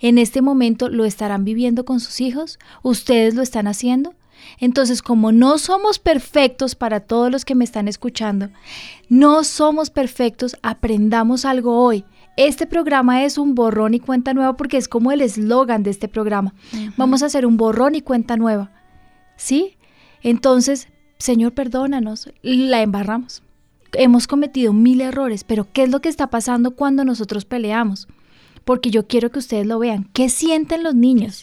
En 0.00 0.16
este 0.16 0.40
momento 0.40 0.88
lo 0.88 1.04
estarán 1.04 1.44
viviendo 1.44 1.84
con 1.84 2.00
sus 2.00 2.22
hijos, 2.22 2.58
ustedes 2.82 3.34
lo 3.34 3.42
están 3.42 3.66
haciendo. 3.66 4.14
Entonces, 4.60 5.02
como 5.02 5.30
no 5.30 5.58
somos 5.58 5.98
perfectos 5.98 6.74
para 6.74 7.00
todos 7.00 7.30
los 7.30 7.44
que 7.44 7.54
me 7.54 7.64
están 7.64 7.86
escuchando, 7.86 8.48
no 9.10 9.44
somos 9.44 9.90
perfectos, 9.90 10.56
aprendamos 10.62 11.44
algo 11.44 11.84
hoy. 11.84 12.06
Este 12.38 12.66
programa 12.66 13.24
es 13.24 13.36
un 13.36 13.54
borrón 13.54 13.92
y 13.92 14.00
cuenta 14.00 14.32
nueva 14.32 14.56
porque 14.56 14.78
es 14.78 14.88
como 14.88 15.12
el 15.12 15.20
eslogan 15.20 15.82
de 15.82 15.90
este 15.90 16.08
programa. 16.08 16.54
Vamos 16.96 17.22
a 17.22 17.26
hacer 17.26 17.44
un 17.44 17.58
borrón 17.58 17.94
y 17.94 18.00
cuenta 18.00 18.38
nueva. 18.38 18.70
¿Sí? 19.36 19.76
Entonces, 20.22 20.88
Señor, 21.18 21.52
perdónanos, 21.52 22.32
la 22.40 22.80
embarramos. 22.80 23.42
Hemos 23.92 24.26
cometido 24.26 24.72
mil 24.72 25.00
errores, 25.00 25.44
pero 25.44 25.66
¿qué 25.72 25.82
es 25.82 25.90
lo 25.90 26.00
que 26.00 26.08
está 26.08 26.28
pasando 26.28 26.72
cuando 26.72 27.04
nosotros 27.04 27.44
peleamos? 27.44 28.08
Porque 28.64 28.90
yo 28.90 29.06
quiero 29.06 29.30
que 29.30 29.38
ustedes 29.38 29.66
lo 29.66 29.78
vean. 29.78 30.08
¿Qué 30.12 30.28
sienten 30.28 30.82
los 30.82 30.94
niños? 30.94 31.42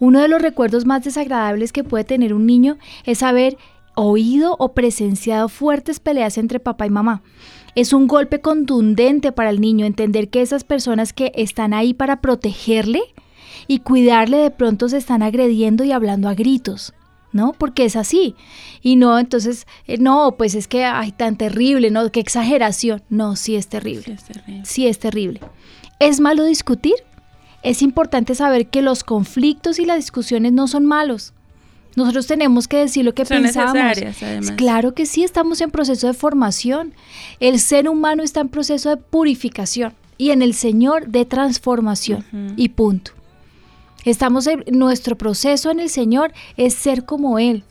Uno 0.00 0.20
de 0.20 0.28
los 0.28 0.42
recuerdos 0.42 0.86
más 0.86 1.04
desagradables 1.04 1.72
que 1.72 1.84
puede 1.84 2.04
tener 2.04 2.34
un 2.34 2.46
niño 2.46 2.78
es 3.04 3.22
haber 3.22 3.56
oído 3.94 4.56
o 4.58 4.72
presenciado 4.72 5.48
fuertes 5.48 6.00
peleas 6.00 6.38
entre 6.38 6.60
papá 6.60 6.86
y 6.86 6.90
mamá. 6.90 7.22
Es 7.74 7.92
un 7.92 8.06
golpe 8.06 8.40
contundente 8.40 9.32
para 9.32 9.50
el 9.50 9.60
niño 9.60 9.84
entender 9.84 10.28
que 10.28 10.42
esas 10.42 10.64
personas 10.64 11.12
que 11.12 11.32
están 11.34 11.74
ahí 11.74 11.92
para 11.92 12.20
protegerle 12.20 13.02
y 13.66 13.80
cuidarle 13.80 14.38
de 14.38 14.50
pronto 14.50 14.88
se 14.88 14.96
están 14.96 15.22
agrediendo 15.22 15.84
y 15.84 15.92
hablando 15.92 16.28
a 16.28 16.34
gritos. 16.34 16.92
¿No? 17.34 17.52
Porque 17.52 17.84
es 17.84 17.96
así. 17.96 18.34
Y 18.80 18.96
no, 18.96 19.18
entonces, 19.18 19.66
eh, 19.86 19.98
no, 19.98 20.36
pues 20.38 20.54
es 20.54 20.68
que, 20.68 20.84
ay, 20.84 21.12
tan 21.12 21.36
terrible, 21.36 21.90
¿no? 21.90 22.10
Qué 22.10 22.20
exageración. 22.20 23.02
No, 23.10 23.36
sí 23.36 23.56
es 23.56 23.66
terrible. 23.66 24.04
Sí 24.04 24.12
es 24.12 24.24
terrible. 24.24 24.62
Sí 24.64 24.86
es 24.86 24.98
terrible. 24.98 25.40
¿Es 25.98 26.20
malo 26.20 26.44
discutir? 26.44 26.94
Es 27.62 27.82
importante 27.82 28.34
saber 28.34 28.68
que 28.68 28.82
los 28.82 29.04
conflictos 29.04 29.78
y 29.78 29.84
las 29.84 29.96
discusiones 29.96 30.52
no 30.52 30.68
son 30.68 30.86
malos. 30.86 31.34
Nosotros 31.96 32.26
tenemos 32.26 32.68
que 32.68 32.78
decir 32.78 33.04
lo 33.04 33.14
que 33.14 33.24
son 33.24 33.42
pensamos. 33.42 33.76
Además. 33.76 34.52
Claro 34.52 34.94
que 34.94 35.06
sí, 35.06 35.24
estamos 35.24 35.60
en 35.60 35.70
proceso 35.70 36.06
de 36.06 36.14
formación. 36.14 36.92
El 37.40 37.58
ser 37.58 37.88
humano 37.88 38.22
está 38.22 38.40
en 38.40 38.48
proceso 38.48 38.90
de 38.90 38.96
purificación 38.96 39.92
y 40.18 40.30
en 40.30 40.42
el 40.42 40.54
Señor 40.54 41.08
de 41.08 41.24
transformación. 41.24 42.24
Y 42.56 42.70
punto. 42.70 43.12
Estamos 44.04 44.46
en 44.46 44.64
nuestro 44.70 45.16
proceso 45.16 45.70
en 45.70 45.80
el 45.80 45.88
Señor 45.88 46.32
es 46.56 46.74
ser 46.74 47.04
como 47.04 47.38
Él. 47.38 47.64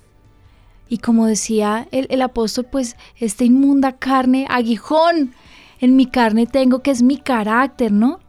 Y 0.89 0.97
como 0.97 1.27
decía 1.27 1.87
el, 1.91 2.07
el 2.09 2.21
apóstol, 2.21 2.67
pues 2.71 2.95
esta 3.17 3.43
inmunda 3.43 3.93
carne, 3.93 4.45
aguijón, 4.49 5.33
en 5.79 5.95
mi 5.95 6.05
carne 6.05 6.45
tengo 6.45 6.79
que 6.79 6.91
es 6.91 7.01
mi 7.01 7.17
carácter, 7.17 7.91
¿no? 7.91 8.19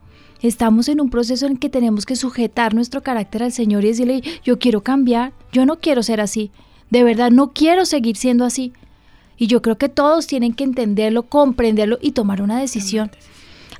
Estamos 0.43 0.89
en 0.89 1.01
un 1.01 1.09
proceso 1.09 1.47
en 1.47 1.57
que 1.57 1.71
tenemos 1.71 2.05
que 2.05 2.17
sujetar 2.17 2.75
nuestro 2.75 3.03
carácter 3.03 3.43
al 3.43 3.53
Señor 3.53 3.85
y 3.85 3.89
decirle, 3.89 4.23
yo 4.45 4.59
quiero 4.59 4.83
cambiar, 4.83 5.33
yo 5.53 5.65
no 5.65 5.81
quiero 5.81 6.03
ser 6.03 6.21
así, 6.21 6.51
de 6.91 7.03
verdad 7.03 7.31
no 7.31 7.53
quiero 7.53 7.87
seguir 7.87 8.17
siendo 8.17 8.45
así. 8.45 8.73
Y 9.37 9.47
yo 9.47 9.63
creo 9.63 9.79
que 9.79 9.89
todos 9.89 10.27
tienen 10.27 10.53
que 10.53 10.65
entenderlo, 10.65 11.25
comprenderlo 11.25 11.99
y 12.01 12.13
tomar 12.13 12.43
una 12.43 12.61
decisión. 12.61 13.11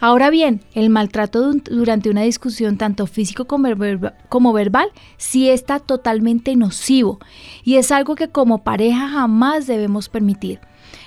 Ahora 0.07 0.29
bien, 0.29 0.61
el 0.75 0.91
maltrato 0.91 1.55
durante 1.55 2.11
una 2.11 2.21
discusión, 2.21 2.77
tanto 2.77 3.07
físico 3.07 3.47
como, 3.47 4.53
verbal, 4.53 4.91
sí 5.17 5.49
está 5.49 5.79
totalmente 5.81 6.57
nocivo 6.57 7.21
y 7.65 7.77
es 7.77 7.91
algo 7.91 8.15
que 8.15 8.29
como 8.29 8.65
pareja 8.65 9.09
jamás 9.09 9.67
debemos 9.67 10.11
permitir. 10.11 10.61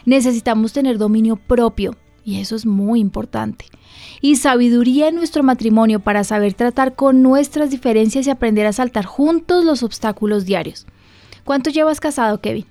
Necesitamos 0.05 0.73
tener 0.73 0.97
dominio 0.97 1.35
propio 1.35 1.95
y 2.25 2.39
eso 2.39 2.55
es 2.55 2.65
muy 2.65 2.99
importante. 2.99 3.65
Y 4.19 4.37
sabiduría 4.37 5.09
en 5.09 5.15
nuestro 5.15 5.43
matrimonio 5.43 5.99
para 5.99 6.23
saber 6.23 6.55
tratar 6.55 6.95
con 6.95 7.21
nuestras 7.21 7.69
diferencias 7.69 8.25
y 8.25 8.31
aprender 8.31 8.65
a 8.65 8.73
saltar 8.73 9.05
juntos 9.05 9.63
los 9.63 9.83
obstáculos 9.83 10.45
diarios. 10.45 10.87
¿Cuánto 11.43 11.69
llevas 11.69 11.99
casado, 11.99 12.41
Kevin? 12.41 12.65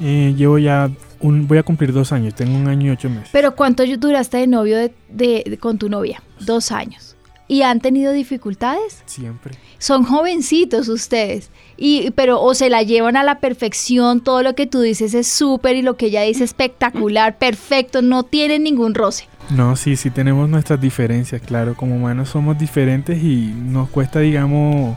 Eh, 0.00 0.34
llevo 0.36 0.58
ya 0.58 0.90
voy 1.20 1.58
a 1.58 1.62
cumplir 1.62 1.92
dos 1.92 2.12
años, 2.12 2.34
tengo 2.34 2.56
un 2.56 2.68
año 2.68 2.88
y 2.88 2.90
ocho 2.90 3.10
meses. 3.10 3.28
Pero 3.32 3.54
¿cuánto 3.54 3.84
duraste 3.98 4.38
de 4.38 4.46
novio 4.46 4.90
de, 5.08 5.58
con 5.60 5.78
tu 5.78 5.88
novia? 5.88 6.22
Dos 6.40 6.72
años. 6.72 7.16
¿Y 7.46 7.62
han 7.62 7.80
tenido 7.80 8.12
dificultades? 8.12 9.02
Siempre. 9.06 9.54
Son 9.78 10.04
jovencitos 10.04 10.88
ustedes. 10.88 11.50
Y, 11.76 12.12
pero 12.12 12.40
o 12.40 12.54
se 12.54 12.70
la 12.70 12.82
llevan 12.82 13.16
a 13.16 13.24
la 13.24 13.40
perfección, 13.40 14.20
todo 14.20 14.42
lo 14.42 14.54
que 14.54 14.66
tú 14.66 14.80
dices 14.80 15.14
es 15.14 15.26
súper 15.26 15.74
y 15.76 15.82
lo 15.82 15.96
que 15.96 16.06
ella 16.06 16.22
dice 16.22 16.44
espectacular, 16.44 17.38
perfecto, 17.38 18.02
no 18.02 18.22
tienen 18.22 18.62
ningún 18.62 18.94
roce. 18.94 19.26
No, 19.50 19.74
sí, 19.74 19.96
sí 19.96 20.10
tenemos 20.10 20.48
nuestras 20.48 20.80
diferencias, 20.80 21.42
claro, 21.42 21.74
como 21.74 21.96
humanos 21.96 22.28
somos 22.28 22.56
diferentes 22.56 23.20
y 23.22 23.52
nos 23.54 23.88
cuesta, 23.88 24.20
digamos, 24.20 24.96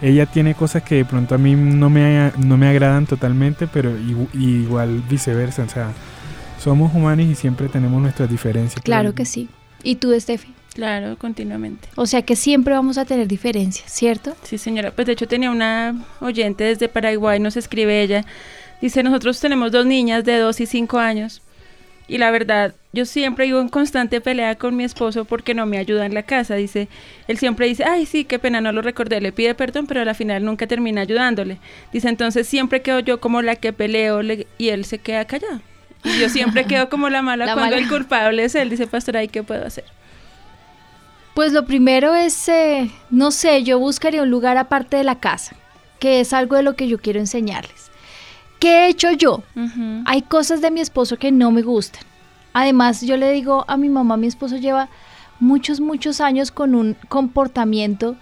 ella 0.00 0.26
tiene 0.26 0.54
cosas 0.54 0.82
que 0.82 0.96
de 0.96 1.04
pronto 1.04 1.36
a 1.36 1.38
mí 1.38 1.54
no 1.54 1.88
me, 1.88 2.32
no 2.38 2.56
me 2.56 2.68
agradan 2.68 3.06
totalmente, 3.06 3.68
pero 3.68 3.96
igual 4.34 5.02
viceversa, 5.08 5.62
o 5.62 5.68
sea, 5.68 5.92
somos 6.58 6.92
humanos 6.94 7.26
y 7.26 7.34
siempre 7.36 7.68
tenemos 7.68 8.02
nuestras 8.02 8.28
diferencias. 8.28 8.82
Claro, 8.82 9.14
que 9.14 9.24
sí. 9.24 9.48
¿Y 9.84 9.96
tú, 9.96 10.18
Steffi? 10.18 10.52
Claro, 10.74 11.16
continuamente. 11.16 11.88
O 11.96 12.06
sea 12.06 12.22
que 12.22 12.34
siempre 12.34 12.74
vamos 12.74 12.98
a 12.98 13.04
tener 13.04 13.28
diferencias, 13.28 13.92
¿cierto? 13.92 14.34
Sí, 14.42 14.58
señora. 14.58 14.90
Pues 14.90 15.06
de 15.06 15.12
hecho 15.12 15.28
tenía 15.28 15.50
una 15.50 15.94
oyente 16.20 16.64
desde 16.64 16.88
Paraguay, 16.88 17.38
nos 17.40 17.56
escribe 17.56 18.02
ella. 18.02 18.24
Dice, 18.80 19.02
nosotros 19.02 19.38
tenemos 19.38 19.70
dos 19.70 19.86
niñas 19.86 20.24
de 20.24 20.38
dos 20.38 20.60
y 20.60 20.66
cinco 20.66 20.98
años 20.98 21.42
y 22.12 22.18
la 22.18 22.30
verdad, 22.30 22.74
yo 22.92 23.06
siempre 23.06 23.46
vivo 23.46 23.58
en 23.58 23.70
constante 23.70 24.20
pelea 24.20 24.56
con 24.56 24.76
mi 24.76 24.84
esposo 24.84 25.24
porque 25.24 25.54
no 25.54 25.64
me 25.64 25.78
ayuda 25.78 26.04
en 26.04 26.12
la 26.12 26.24
casa. 26.24 26.56
Dice, 26.56 26.88
él 27.26 27.38
siempre 27.38 27.66
dice, 27.66 27.84
ay, 27.84 28.04
sí, 28.04 28.26
qué 28.26 28.38
pena, 28.38 28.60
no 28.60 28.70
lo 28.70 28.82
recordé, 28.82 29.18
le 29.22 29.32
pide 29.32 29.54
perdón, 29.54 29.86
pero 29.86 30.02
al 30.02 30.14
final 30.14 30.44
nunca 30.44 30.66
termina 30.66 31.00
ayudándole. 31.00 31.56
Dice, 31.90 32.10
entonces 32.10 32.46
siempre 32.46 32.82
quedo 32.82 33.00
yo 33.00 33.18
como 33.18 33.40
la 33.40 33.56
que 33.56 33.72
peleo 33.72 34.20
y 34.58 34.68
él 34.68 34.84
se 34.84 34.98
queda 34.98 35.24
callado. 35.24 35.62
Y 36.04 36.18
yo 36.20 36.28
siempre 36.28 36.66
quedo 36.66 36.90
como 36.90 37.08
la 37.08 37.22
mala 37.22 37.50
cuando 37.54 37.76
el 37.76 37.88
culpable 37.88 38.44
es 38.44 38.54
él. 38.56 38.68
Dice, 38.68 38.86
pastor, 38.86 39.16
¿ahí 39.16 39.28
qué 39.28 39.42
puedo 39.42 39.64
hacer? 39.64 39.84
Pues 41.32 41.54
lo 41.54 41.64
primero 41.64 42.14
es, 42.14 42.46
eh, 42.50 42.90
no 43.08 43.30
sé, 43.30 43.62
yo 43.62 43.78
buscaría 43.78 44.22
un 44.22 44.28
lugar 44.28 44.58
aparte 44.58 44.98
de 44.98 45.04
la 45.04 45.18
casa, 45.18 45.56
que 45.98 46.20
es 46.20 46.34
algo 46.34 46.56
de 46.56 46.62
lo 46.62 46.76
que 46.76 46.88
yo 46.88 46.98
quiero 46.98 47.20
enseñarles. 47.20 47.90
¿Qué 48.62 48.86
he 48.86 48.88
hecho 48.90 49.10
yo? 49.10 49.42
Hay 50.04 50.22
cosas 50.22 50.60
de 50.60 50.70
mi 50.70 50.78
esposo 50.78 51.16
que 51.16 51.32
no 51.32 51.50
me 51.50 51.62
gustan. 51.62 52.04
Además, 52.52 53.00
yo 53.00 53.16
le 53.16 53.32
digo 53.32 53.64
a 53.66 53.76
mi 53.76 53.88
mamá, 53.88 54.16
mi 54.16 54.28
esposo 54.28 54.56
lleva 54.56 54.88
muchos, 55.40 55.80
muchos 55.80 56.20
años 56.20 56.52
con 56.52 56.76
un 56.76 56.96
comportamiento 57.08 58.14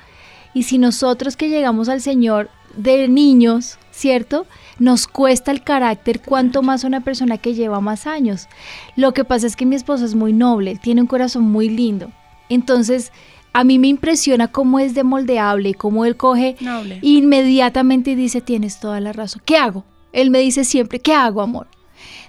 y 0.55 0.63
si 0.63 0.79
nosotros 0.79 1.37
que 1.37 1.51
llegamos 1.51 1.91
al 1.91 2.01
Señor 2.01 2.49
de 2.75 3.07
niños, 3.07 3.77
¿cierto? 3.91 4.47
Nos 4.79 5.07
cuesta 5.07 5.51
el 5.51 5.63
carácter, 5.63 6.23
cuanto 6.23 6.63
más 6.63 6.85
una 6.85 7.03
persona 7.03 7.37
que 7.37 7.53
lleva 7.53 7.83
más 7.83 8.07
años. 8.07 8.49
Lo 8.97 9.13
que 9.13 9.25
pasa 9.25 9.47
es 9.47 9.57
que 9.57 9.67
mi 9.67 9.77
esposo 9.77 10.07
es 10.07 10.15
muy 10.15 10.33
noble, 10.33 10.77
tiene 10.77 11.03
un 11.03 11.07
corazón 11.07 11.43
muy 11.43 11.69
lindo. 11.69 12.13
Entonces, 12.49 13.13
a 13.53 13.63
mí 13.63 13.79
me 13.79 13.89
impresiona 13.89 14.49
cómo 14.49 14.79
es 14.79 14.95
de 14.95 15.05
moldeable, 15.05 15.75
cómo 15.75 16.07
él 16.07 16.17
coge 16.17 16.57
inmediatamente 17.03 18.13
y 18.13 18.15
dice, 18.15 18.41
tienes 18.41 18.81
toda 18.81 19.01
la 19.01 19.13
razón. 19.13 19.43
¿Qué 19.45 19.59
hago? 19.59 19.85
Él 20.13 20.31
me 20.31 20.41
dice 20.41 20.65
siempre, 20.65 21.01
¿qué 21.01 21.13
hago, 21.13 21.43
amor? 21.43 21.69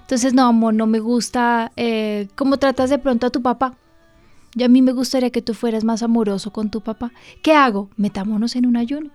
Entonces, 0.00 0.34
no, 0.34 0.46
amor, 0.46 0.74
no 0.74 0.86
me 0.86 1.00
gusta 1.00 1.72
eh, 1.76 2.28
cómo 2.34 2.58
tratas 2.58 2.90
de 2.90 2.98
pronto 2.98 3.26
a 3.26 3.30
tu 3.30 3.42
papá. 3.42 3.74
Y 4.54 4.64
a 4.64 4.68
mí 4.68 4.82
me 4.82 4.92
gustaría 4.92 5.30
que 5.30 5.42
tú 5.42 5.54
fueras 5.54 5.84
más 5.84 6.02
amoroso 6.02 6.52
con 6.52 6.70
tu 6.70 6.82
papá. 6.82 7.12
¿Qué 7.42 7.54
hago? 7.54 7.88
Metámonos 7.96 8.54
en 8.54 8.66
un 8.66 8.76
ayuno. 8.76 9.10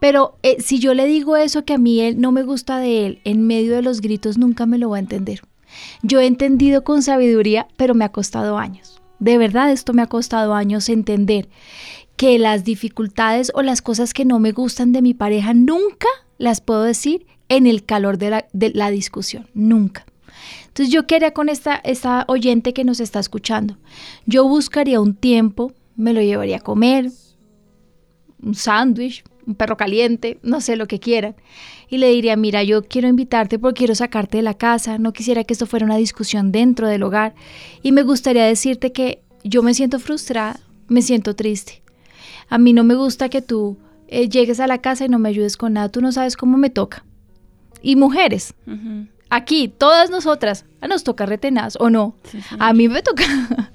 Pero 0.00 0.36
eh, 0.42 0.60
si 0.60 0.78
yo 0.78 0.94
le 0.94 1.06
digo 1.06 1.36
eso 1.36 1.64
que 1.64 1.74
a 1.74 1.78
mí 1.78 2.00
él 2.00 2.20
no 2.20 2.32
me 2.32 2.42
gusta 2.42 2.78
de 2.78 3.06
él, 3.06 3.20
en 3.24 3.46
medio 3.46 3.74
de 3.74 3.82
los 3.82 4.00
gritos 4.00 4.38
nunca 4.38 4.66
me 4.66 4.78
lo 4.78 4.90
va 4.90 4.96
a 4.96 5.00
entender. 5.00 5.42
Yo 6.02 6.20
he 6.20 6.26
entendido 6.26 6.84
con 6.84 7.02
sabiduría, 7.02 7.68
pero 7.76 7.94
me 7.94 8.04
ha 8.04 8.10
costado 8.10 8.58
años. 8.58 9.00
De 9.18 9.38
verdad, 9.38 9.70
esto 9.70 9.92
me 9.92 10.02
ha 10.02 10.06
costado 10.08 10.54
años 10.54 10.88
entender 10.88 11.48
que 12.16 12.38
las 12.38 12.64
dificultades 12.64 13.52
o 13.54 13.62
las 13.62 13.80
cosas 13.82 14.12
que 14.12 14.24
no 14.24 14.38
me 14.38 14.52
gustan 14.52 14.92
de 14.92 15.02
mi 15.02 15.14
pareja 15.14 15.54
nunca 15.54 16.08
las 16.38 16.60
puedo 16.60 16.82
decir 16.82 17.26
en 17.56 17.66
el 17.66 17.84
calor 17.84 18.18
de 18.18 18.42
la, 18.74 18.90
discusión, 18.90 19.48
nunca. 19.54 20.06
Entonces 20.66 20.92
yo 20.92 21.06
quería 21.06 21.32
con 21.32 21.48
esta, 21.48 21.76
esta 21.76 22.24
oyente 22.28 22.72
que 22.72 22.84
nos 22.84 23.00
está 23.00 23.20
escuchando, 23.20 23.76
yo 24.26 24.46
buscaría 24.48 25.00
un 25.00 25.14
tiempo, 25.14 25.72
me 25.96 26.12
lo 26.12 26.22
llevaría 26.22 26.56
a 26.56 26.60
comer, 26.60 27.10
un 28.42 28.54
sándwich, 28.54 29.22
un 29.46 29.54
perro 29.54 29.76
caliente, 29.76 30.38
no 30.42 30.60
sé 30.60 30.76
lo 30.76 30.86
que 30.86 30.98
quieran. 30.98 31.36
Y 31.88 31.98
le 31.98 32.08
diría, 32.08 32.36
mira, 32.36 32.62
yo 32.62 32.82
quiero 32.82 33.08
invitarte 33.08 33.58
porque 33.58 33.80
quiero 33.80 33.94
sacarte 33.94 34.38
de 34.38 34.42
la 34.42 34.54
casa, 34.54 34.98
no 34.98 35.12
quisiera 35.12 35.44
que 35.44 35.52
esto 35.52 35.66
fuera 35.66 35.84
una 35.84 35.96
discusión 35.96 36.52
dentro 36.52 36.88
del 36.88 37.02
hogar. 37.02 37.34
Y 37.82 37.92
me 37.92 38.02
gustaría 38.02 38.44
decirte 38.44 38.92
que 38.92 39.20
yo 39.44 39.62
me 39.62 39.74
siento 39.74 39.98
frustrada, 39.98 40.58
me 40.88 41.02
siento 41.02 41.36
triste. 41.36 41.82
A 42.48 42.58
mí 42.58 42.72
no 42.72 42.82
me 42.82 42.94
gusta 42.94 43.28
que 43.28 43.42
tú 43.42 43.76
eh, 44.08 44.28
llegues 44.28 44.58
a 44.60 44.66
la 44.66 44.78
casa 44.78 45.04
y 45.04 45.08
no 45.08 45.18
me 45.18 45.28
ayudes 45.28 45.56
con 45.56 45.74
nada, 45.74 45.90
tú 45.90 46.00
no 46.00 46.12
sabes 46.12 46.36
cómo 46.36 46.56
me 46.56 46.70
toca 46.70 47.04
y 47.82 47.96
mujeres. 47.96 48.54
Aquí, 49.34 49.68
todas 49.68 50.10
nosotras, 50.10 50.66
nos 50.86 51.04
toca 51.04 51.24
retenadas 51.24 51.78
o 51.80 51.88
no. 51.88 52.14
a 52.58 52.74
mí 52.74 52.86
me 52.90 53.00
toca. 53.00 53.24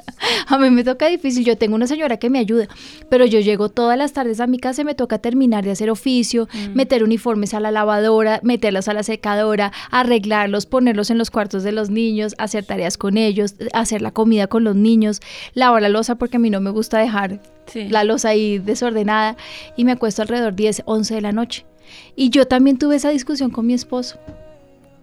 a 0.48 0.58
mí 0.60 0.70
me 0.70 0.84
toca 0.84 1.08
difícil. 1.08 1.44
Yo 1.44 1.58
tengo 1.58 1.74
una 1.74 1.88
señora 1.88 2.18
que 2.18 2.30
me 2.30 2.38
ayuda, 2.38 2.68
pero 3.10 3.26
yo 3.26 3.40
llego 3.40 3.70
todas 3.70 3.98
las 3.98 4.14
tardes 4.14 4.40
a 4.40 4.46
mi 4.46 4.60
casa 4.60 4.84
y 4.84 4.86
me 4.86 4.94
toca 4.94 5.18
terminar 5.18 5.64
de 5.66 5.72
hacer 5.72 5.90
oficio, 5.90 6.48
Mm. 6.54 6.76
meter 6.76 7.04
uniformes 7.04 7.56
a 7.56 7.60
la 7.60 7.72
lavadora, 7.72 8.40
meterlos 8.44 8.88
a 8.88 8.94
la 8.94 9.02
secadora, 9.02 9.72
arreglarlos, 9.90 10.68
ponerlos 10.68 11.10
en 11.10 11.18
los 11.18 11.32
cuartos 11.32 11.64
de 11.64 11.72
los 11.72 11.90
niños, 11.90 12.36
hacer 12.38 12.64
tareas 12.64 12.96
con 13.00 13.18
ellos, 13.18 13.56
hacer 13.74 14.04
la 14.04 14.12
comida 14.12 14.46
con 14.46 14.64
los 14.64 14.76
niños, 14.76 15.22
lavar 15.56 15.82
la 15.82 15.90
losa 15.90 16.16
porque 16.20 16.38
a 16.38 16.40
mí 16.40 16.52
no 16.52 16.62
me 16.62 16.70
gusta 16.70 17.00
dejar 17.00 17.40
Sí. 17.66 17.90
la 17.90 18.04
losa 18.04 18.30
ahí 18.30 18.60
desordenada 18.60 19.38
y 19.76 19.86
me 19.86 19.92
acuesto 19.94 20.22
alrededor 20.22 20.54
10, 20.56 20.84
11 20.86 21.16
de 21.16 21.22
la 21.22 21.32
noche. 21.32 21.66
Y 22.15 22.29
yo 22.29 22.48
también 22.48 22.77
tuve 22.77 22.96
esa 22.96 23.10
discusión 23.10 23.51
con 23.51 23.65
mi 23.65 23.74
esposo. 23.74 24.17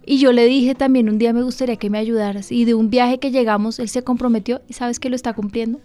Y 0.05 0.19
yo 0.19 0.31
le 0.31 0.45
dije 0.45 0.75
también 0.75 1.09
un 1.09 1.17
día 1.17 1.33
me 1.33 1.41
gustaría 1.41 1.77
que 1.77 1.89
me 1.89 1.97
ayudaras. 1.97 2.51
Y 2.51 2.65
de 2.65 2.75
un 2.75 2.89
viaje 2.89 3.17
que 3.17 3.31
llegamos, 3.31 3.79
él 3.79 3.89
se 3.89 4.03
comprometió 4.03 4.61
y 4.67 4.73
sabes 4.73 4.99
que 4.99 5.09
lo 5.09 5.15
está 5.15 5.33
cumpliendo. 5.33 5.79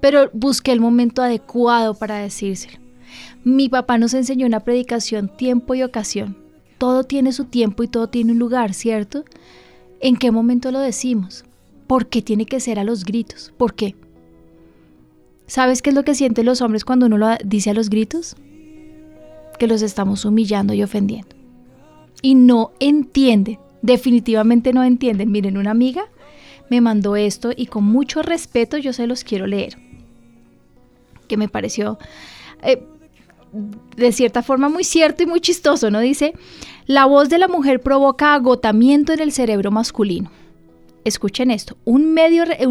Pero 0.00 0.30
busqué 0.32 0.72
el 0.72 0.80
momento 0.80 1.22
adecuado 1.22 1.94
para 1.94 2.16
decírselo. 2.16 2.78
Mi 3.44 3.68
papá 3.68 3.98
nos 3.98 4.14
enseñó 4.14 4.46
una 4.46 4.60
predicación, 4.60 5.28
tiempo 5.36 5.74
y 5.74 5.82
ocasión. 5.82 6.36
Todo 6.78 7.04
tiene 7.04 7.32
su 7.32 7.44
tiempo 7.44 7.82
y 7.82 7.88
todo 7.88 8.08
tiene 8.08 8.32
un 8.32 8.38
lugar, 8.38 8.74
¿cierto? 8.74 9.24
¿En 10.00 10.16
qué 10.16 10.32
momento 10.32 10.72
lo 10.72 10.80
decimos? 10.80 11.44
¿Por 11.86 12.08
qué 12.08 12.22
tiene 12.22 12.46
que 12.46 12.58
ser 12.58 12.78
a 12.78 12.84
los 12.84 13.04
gritos? 13.04 13.52
¿Por 13.56 13.74
qué? 13.74 13.94
¿Sabes 15.46 15.82
qué 15.82 15.90
es 15.90 15.96
lo 15.96 16.04
que 16.04 16.14
sienten 16.14 16.46
los 16.46 16.60
hombres 16.62 16.84
cuando 16.84 17.06
uno 17.06 17.18
lo 17.18 17.28
dice 17.44 17.70
a 17.70 17.74
los 17.74 17.90
gritos? 17.90 18.36
Que 19.62 19.68
los 19.68 19.82
estamos 19.82 20.24
humillando 20.24 20.74
y 20.74 20.82
ofendiendo. 20.82 21.36
Y 22.20 22.34
no 22.34 22.72
entienden, 22.80 23.60
definitivamente 23.80 24.72
no 24.72 24.82
entienden. 24.82 25.30
Miren, 25.30 25.56
una 25.56 25.70
amiga 25.70 26.02
me 26.68 26.80
mandó 26.80 27.14
esto 27.14 27.52
y 27.56 27.66
con 27.66 27.84
mucho 27.84 28.22
respeto 28.22 28.76
yo 28.76 28.92
se 28.92 29.06
los 29.06 29.22
quiero 29.22 29.46
leer. 29.46 29.78
Que 31.28 31.36
me 31.36 31.46
pareció 31.46 31.96
eh, 32.64 32.82
de 33.96 34.10
cierta 34.10 34.42
forma 34.42 34.68
muy 34.68 34.82
cierto 34.82 35.22
y 35.22 35.26
muy 35.26 35.40
chistoso, 35.40 35.92
¿no? 35.92 36.00
Dice, 36.00 36.32
la 36.86 37.04
voz 37.04 37.28
de 37.28 37.38
la 37.38 37.46
mujer 37.46 37.80
provoca 37.82 38.34
agotamiento 38.34 39.12
en 39.12 39.20
el 39.20 39.30
cerebro 39.30 39.70
masculino. 39.70 40.32
Escuchen 41.04 41.50
esto, 41.50 41.76
un, 41.84 42.16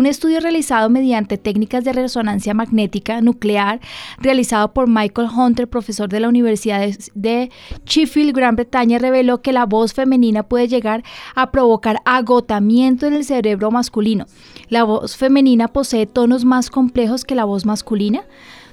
estudio 0.06 0.40
realizado 0.40 0.90
mediante 0.90 1.38
técnicas 1.38 1.84
de 1.84 1.92
resonancia 1.92 2.54
magnética 2.54 3.20
nuclear, 3.20 3.82
realizado 4.20 4.72
por 4.72 4.88
Michael 4.88 5.28
Hunter, 5.36 5.68
profesor 5.68 6.08
de 6.08 6.22
la 6.22 6.30
Universidad 6.30 6.80
de, 6.80 6.98
de 7.14 7.52
Sheffield, 7.86 8.34
Gran 8.34 8.56
Bretaña, 8.56 9.00
reveló 9.00 9.42
que 9.42 9.52
la 9.52 9.66
voz 9.66 9.94
femenina 9.94 10.44
puede 10.44 10.70
llegar 10.70 11.04
a 11.36 11.52
provocar 11.52 11.98
agotamiento 12.06 13.06
en 13.06 13.14
el 13.16 13.26
cerebro 13.26 13.70
masculino. 13.70 14.26
La 14.70 14.86
voz 14.86 15.18
femenina 15.18 15.68
posee 15.68 16.06
tonos 16.06 16.46
más 16.46 16.70
complejos 16.70 17.26
que 17.26 17.36
la 17.36 17.44
voz 17.44 17.66
masculina, 17.66 18.24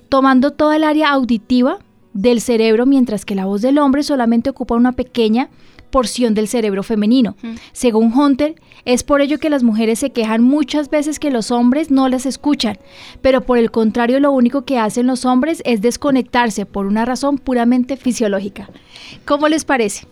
tomando 0.08 0.52
toda 0.52 0.76
el 0.76 0.84
área 0.84 1.10
auditiva 1.10 1.80
del 2.12 2.40
cerebro, 2.40 2.86
mientras 2.86 3.24
que 3.24 3.34
la 3.34 3.46
voz 3.46 3.62
del 3.62 3.78
hombre 3.78 4.04
solamente 4.04 4.50
ocupa 4.50 4.76
una 4.76 4.92
pequeña 4.92 5.50
porción 5.90 6.34
del 6.34 6.48
cerebro 6.48 6.82
femenino. 6.82 7.36
Según 7.72 8.12
Hunter, 8.12 8.54
es 8.84 9.02
por 9.02 9.20
ello 9.20 9.38
que 9.38 9.50
las 9.50 9.62
mujeres 9.62 9.98
se 9.98 10.10
quejan 10.10 10.42
muchas 10.42 10.90
veces 10.90 11.18
que 11.18 11.30
los 11.30 11.50
hombres 11.50 11.90
no 11.90 12.08
las 12.08 12.26
escuchan, 12.26 12.78
pero 13.22 13.42
por 13.42 13.58
el 13.58 13.70
contrario 13.70 14.20
lo 14.20 14.32
único 14.32 14.64
que 14.64 14.78
hacen 14.78 15.06
los 15.06 15.24
hombres 15.24 15.62
es 15.64 15.80
desconectarse 15.80 16.66
por 16.66 16.86
una 16.86 17.04
razón 17.04 17.38
puramente 17.38 17.96
fisiológica. 17.96 18.70
¿Cómo 19.24 19.48
les 19.48 19.64
parece? 19.64 20.06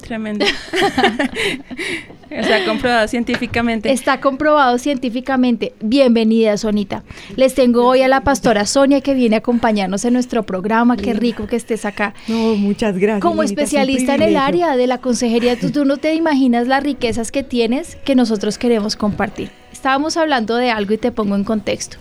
Tremendo. 0.00 0.46
Está 2.30 2.64
comprobado 2.64 3.06
científicamente. 3.06 3.92
Está 3.92 4.20
comprobado 4.20 4.78
científicamente. 4.78 5.74
Bienvenida, 5.80 6.56
Sonita. 6.56 7.04
Les 7.36 7.54
tengo 7.54 7.86
hoy 7.86 8.00
a 8.02 8.08
la 8.08 8.22
pastora 8.22 8.64
Sonia 8.66 9.02
que 9.02 9.14
viene 9.14 9.36
a 9.36 9.40
acompañarnos 9.40 10.04
en 10.04 10.14
nuestro 10.14 10.44
programa. 10.44 10.96
Qué 10.96 11.12
rico 11.12 11.46
que 11.46 11.56
estés 11.56 11.84
acá. 11.84 12.14
No, 12.26 12.54
muchas 12.56 12.98
gracias. 12.98 13.22
Como 13.22 13.42
es 13.42 13.50
especialista 13.50 14.14
en 14.14 14.22
el 14.22 14.36
área 14.36 14.76
de 14.76 14.86
la 14.86 14.98
consejería, 14.98 15.58
tú, 15.58 15.70
tú 15.70 15.84
no 15.84 15.98
te 15.98 16.14
imaginas 16.14 16.66
las 16.66 16.82
riquezas 16.82 17.30
que 17.30 17.42
tienes 17.42 17.96
que 18.04 18.14
nosotros 18.14 18.58
queremos 18.58 18.96
compartir. 18.96 19.50
Estábamos 19.72 20.16
hablando 20.16 20.56
de 20.56 20.70
algo 20.70 20.94
y 20.94 20.98
te 20.98 21.12
pongo 21.12 21.36
en 21.36 21.44
contexto. 21.44 21.98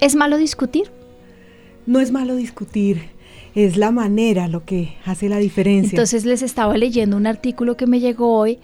¿Es 0.00 0.16
malo 0.16 0.38
discutir? 0.38 0.90
No 1.86 2.00
es 2.00 2.10
malo 2.12 2.34
discutir, 2.34 3.10
es 3.54 3.76
la 3.76 3.90
manera 3.90 4.48
lo 4.48 4.64
que 4.64 4.96
hace 5.04 5.28
la 5.28 5.38
diferencia. 5.38 5.96
Entonces 5.96 6.24
les 6.24 6.42
estaba 6.42 6.76
leyendo 6.76 7.16
un 7.16 7.26
artículo 7.26 7.76
que 7.76 7.86
me 7.86 8.00
llegó 8.00 8.36
hoy 8.36 8.58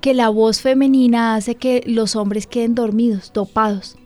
que 0.00 0.14
la 0.14 0.28
voz 0.28 0.60
femenina 0.60 1.36
hace 1.36 1.54
que 1.54 1.82
los 1.86 2.16
hombres 2.16 2.46
queden 2.46 2.74
dormidos, 2.74 3.32
dopados. 3.32 3.96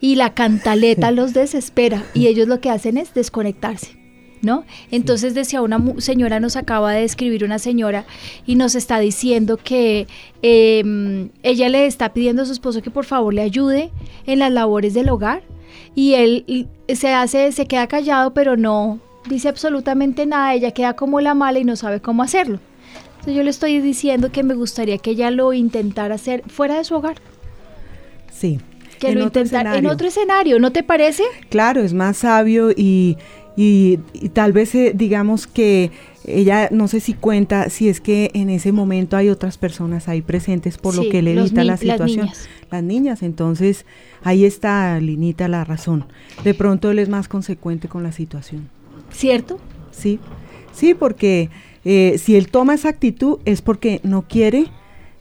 Y 0.00 0.14
la 0.14 0.34
cantaleta 0.34 1.10
los 1.12 1.34
desespera 1.34 2.04
y 2.14 2.26
ellos 2.28 2.48
lo 2.48 2.60
que 2.60 2.70
hacen 2.70 2.96
es 2.96 3.14
desconectarse. 3.14 3.96
¿No? 4.40 4.64
Entonces 4.92 5.34
decía 5.34 5.62
una 5.62 5.82
señora, 5.98 6.38
nos 6.38 6.54
acaba 6.54 6.92
de 6.92 7.02
escribir 7.02 7.42
una 7.42 7.58
señora 7.58 8.06
y 8.46 8.54
nos 8.54 8.76
está 8.76 9.00
diciendo 9.00 9.56
que 9.56 10.06
eh, 10.42 11.28
ella 11.42 11.68
le 11.68 11.86
está 11.86 12.12
pidiendo 12.12 12.42
a 12.42 12.44
su 12.44 12.52
esposo 12.52 12.80
que 12.80 12.92
por 12.92 13.04
favor 13.04 13.34
le 13.34 13.42
ayude 13.42 13.90
en 14.26 14.38
las 14.38 14.52
labores 14.52 14.94
del 14.94 15.08
hogar 15.08 15.42
y 15.96 16.14
él 16.14 16.68
se 16.94 17.12
hace, 17.12 17.50
se 17.50 17.66
queda 17.66 17.88
callado 17.88 18.32
pero 18.32 18.56
no 18.56 19.00
dice 19.28 19.48
absolutamente 19.48 20.26
nada, 20.26 20.54
ella 20.54 20.70
queda 20.72 20.94
como 20.94 21.20
la 21.20 21.34
mala 21.34 21.58
y 21.58 21.64
no 21.64 21.76
sabe 21.76 22.00
cómo 22.00 22.22
hacerlo. 22.22 22.58
Entonces 23.10 23.34
yo 23.34 23.42
le 23.42 23.50
estoy 23.50 23.80
diciendo 23.80 24.30
que 24.32 24.42
me 24.42 24.54
gustaría 24.54 24.98
que 24.98 25.10
ella 25.10 25.30
lo 25.30 25.52
intentara 25.52 26.14
hacer 26.14 26.42
fuera 26.48 26.76
de 26.78 26.84
su 26.84 26.94
hogar, 26.94 27.16
sí. 28.32 28.58
que 28.98 29.08
en 29.10 29.18
lo 29.18 29.24
intentara 29.24 29.76
en 29.76 29.86
otro 29.86 30.08
escenario, 30.08 30.58
¿no 30.58 30.72
te 30.72 30.82
parece? 30.82 31.22
Claro, 31.50 31.82
es 31.82 31.94
más 31.94 32.18
sabio 32.18 32.70
y, 32.70 33.16
y- 33.56 33.98
y 34.12 34.28
tal 34.30 34.52
vez 34.52 34.74
eh, 34.74 34.92
digamos 34.94 35.46
que 35.46 35.90
ella 36.26 36.68
no 36.70 36.88
sé 36.88 37.00
si 37.00 37.14
cuenta 37.14 37.70
si 37.70 37.88
es 37.88 38.00
que 38.00 38.30
en 38.34 38.50
ese 38.50 38.70
momento 38.70 39.16
hay 39.16 39.30
otras 39.30 39.56
personas 39.56 40.08
ahí 40.08 40.20
presentes 40.20 40.76
por 40.78 40.94
Sí, 40.94 41.04
lo 41.04 41.10
que 41.10 41.22
le 41.22 41.32
evita 41.32 41.64
la 41.64 41.72
las 41.72 41.80
situación. 41.80 42.26
niñas. 42.26 42.48
Las 42.70 42.82
niñas, 42.82 43.22
entonces 43.22 43.86
ahí 44.22 44.44
está 44.44 45.00
Linita 45.00 45.48
la 45.48 45.64
razón. 45.64 46.04
De 46.44 46.52
pronto 46.54 46.90
él 46.90 46.98
es 46.98 47.08
más 47.08 47.28
consecuente 47.28 47.88
con 47.88 48.02
la 48.02 48.12
situación. 48.12 48.68
¿Cierto? 49.12 49.58
Sí, 49.90 50.18
sí, 50.72 50.94
porque 50.94 51.50
eh, 51.84 52.16
si 52.18 52.36
él 52.36 52.48
toma 52.50 52.74
esa 52.74 52.88
actitud 52.88 53.38
es 53.44 53.62
porque 53.62 54.00
no 54.04 54.22
quiere 54.28 54.66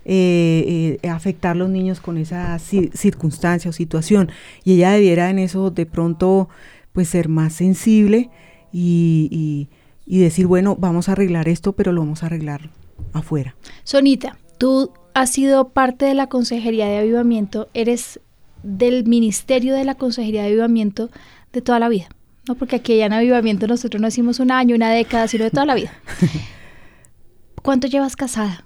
eh, 0.05 0.99
eh, 1.03 1.09
afectar 1.09 1.51
a 1.51 1.55
los 1.55 1.69
niños 1.69 1.99
con 1.99 2.17
esa 2.17 2.55
ci- 2.57 2.91
circunstancia 2.93 3.69
o 3.69 3.73
situación. 3.73 4.31
Y 4.63 4.73
ella 4.75 4.91
debiera 4.91 5.29
en 5.29 5.39
eso 5.39 5.71
de 5.71 5.85
pronto 5.85 6.47
pues 6.93 7.09
ser 7.09 7.27
más 7.29 7.53
sensible 7.53 8.29
y, 8.71 9.27
y- 9.31 9.67
y 10.05 10.19
decir, 10.19 10.47
bueno, 10.47 10.75
vamos 10.79 11.09
a 11.09 11.13
arreglar 11.13 11.49
esto, 11.49 11.73
pero 11.73 11.91
lo 11.91 12.01
vamos 12.01 12.23
a 12.23 12.27
arreglar 12.27 12.69
afuera. 13.13 13.55
Sonita, 13.83 14.37
tú 14.57 14.91
has 15.13 15.31
sido 15.31 15.69
parte 15.69 16.05
de 16.05 16.13
la 16.13 16.27
Consejería 16.27 16.87
de 16.87 16.97
Avivamiento, 16.99 17.67
eres 17.73 18.19
del 18.63 19.05
Ministerio 19.05 19.73
de 19.75 19.83
la 19.83 19.95
Consejería 19.95 20.41
de 20.43 20.47
Avivamiento 20.47 21.09
de 21.51 21.61
toda 21.61 21.79
la 21.79 21.89
vida. 21.89 22.07
No, 22.47 22.55
porque 22.55 22.77
aquí 22.77 22.97
ya 22.97 23.05
en 23.07 23.13
Avivamiento 23.13 23.67
nosotros 23.67 23.99
no 24.01 24.07
decimos 24.07 24.39
un 24.39 24.51
año, 24.51 24.75
una 24.75 24.89
década, 24.91 25.27
sino 25.27 25.43
de 25.43 25.51
toda 25.51 25.65
la 25.65 25.75
vida. 25.75 25.91
¿Cuánto 27.61 27.87
llevas 27.87 28.15
casada? 28.15 28.63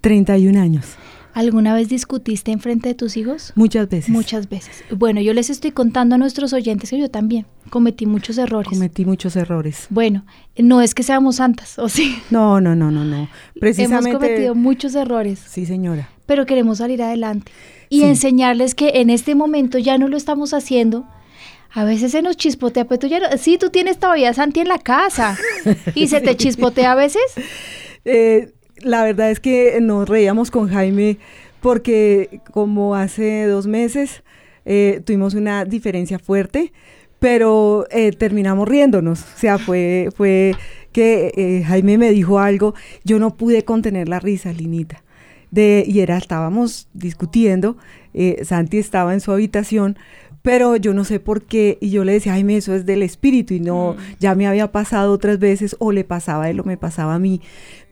31 0.00 0.60
años, 0.60 0.84
¿Alguna 1.34 1.74
vez 1.74 1.88
discutiste 1.88 2.52
en 2.52 2.60
frente 2.60 2.90
de 2.90 2.94
tus 2.94 3.16
hijos? 3.16 3.52
muchas 3.56 3.88
veces. 3.88 4.10
Muchas 4.10 4.50
veces. 4.50 4.84
Bueno, 4.94 5.22
yo 5.22 5.32
les 5.32 5.48
estoy 5.48 5.70
contando 5.70 6.14
a 6.14 6.18
nuestros 6.18 6.52
oyentes 6.52 6.90
que 6.90 6.98
yo 6.98 7.08
también 7.10 7.46
cometí 7.70 8.04
muchos 8.04 8.36
errores. 8.36 8.68
Cometí 8.68 9.06
muchos 9.06 9.34
errores. 9.36 9.86
bueno, 9.88 10.24
no 10.58 10.82
es 10.82 10.94
que 10.94 11.02
seamos 11.02 11.36
santas, 11.36 11.78
o 11.78 11.88
sí. 11.88 12.14
No, 12.30 12.60
no, 12.60 12.76
no, 12.76 12.90
no, 12.90 13.04
no. 13.06 13.28
Precisamente. 13.60 14.10
Hemos 14.10 14.20
cometido 14.22 14.54
muchos 14.54 14.94
errores. 14.94 15.42
Sí, 15.48 15.64
señora. 15.64 16.10
pero 16.26 16.44
queremos 16.44 16.78
salir 16.78 17.02
adelante 17.02 17.50
y 17.88 18.00
Sí. 18.00 18.04
enseñarles 18.04 18.74
que 18.74 18.90
en 19.00 19.08
este 19.08 19.34
momento 19.34 19.78
ya 19.78 19.96
no 19.96 20.08
lo 20.08 20.16
estamos 20.18 20.52
haciendo. 20.52 21.06
A 21.74 21.84
veces 21.84 22.12
se 22.12 22.20
nos 22.20 22.36
chispotea, 22.36 22.84
pero 22.84 22.98
tú 22.98 23.06
ya 23.06 23.18
no, 23.18 23.26
sí, 23.38 23.56
tú 23.56 23.70
tienes 23.70 23.98
todavía 23.98 24.30
a 24.30 24.34
Santi 24.34 24.60
en 24.60 24.68
la 24.68 24.78
casa 24.78 25.38
y 25.94 26.08
se 26.08 26.20
te 26.20 26.36
chispotea 26.36 26.92
a 26.92 26.94
veces. 26.94 27.22
Eh, 28.04 28.52
la 28.78 29.04
verdad 29.04 29.30
es 29.30 29.40
que 29.40 29.78
nos 29.80 30.08
reíamos 30.08 30.50
con 30.50 30.68
Jaime 30.68 31.18
porque 31.60 32.40
como 32.50 32.94
hace 32.94 33.46
dos 33.46 33.66
meses 33.66 34.22
eh, 34.66 35.00
tuvimos 35.06 35.34
una 35.34 35.64
diferencia 35.64 36.18
fuerte, 36.18 36.72
pero 37.18 37.86
eh, 37.90 38.12
terminamos 38.12 38.68
riéndonos. 38.68 39.22
O 39.22 39.38
sea, 39.38 39.56
fue, 39.56 40.10
fue 40.14 40.54
que 40.92 41.62
Jaime 41.66 41.96
me 41.96 42.10
dijo 42.10 42.38
algo, 42.38 42.74
yo 43.04 43.18
no 43.18 43.36
pude 43.36 43.64
contener 43.64 44.10
la 44.10 44.20
risa, 44.20 44.52
Linita. 44.52 45.02
De, 45.50 45.84
y 45.86 46.00
era, 46.00 46.16
estábamos 46.16 46.88
discutiendo, 46.94 47.76
eh, 48.14 48.42
Santi 48.44 48.78
estaba 48.78 49.14
en 49.14 49.20
su 49.20 49.32
habitación, 49.32 49.98
pero 50.42 50.76
yo 50.76 50.92
no 50.92 51.04
sé 51.04 51.20
por 51.20 51.42
qué, 51.42 51.78
y 51.80 51.90
yo 51.90 52.04
le 52.04 52.12
decía, 52.12 52.32
Jaime, 52.32 52.56
eso 52.56 52.74
es 52.74 52.84
del 52.84 53.02
espíritu, 53.02 53.54
y 53.54 53.60
no, 53.60 53.96
ya 54.18 54.34
me 54.34 54.46
había 54.46 54.72
pasado 54.72 55.12
otras 55.12 55.38
veces, 55.38 55.76
o 55.78 55.92
le 55.92 56.04
pasaba 56.04 56.44
a 56.44 56.50
él 56.50 56.60
o 56.60 56.64
me 56.64 56.76
pasaba 56.76 57.14
a 57.14 57.18
mí, 57.18 57.40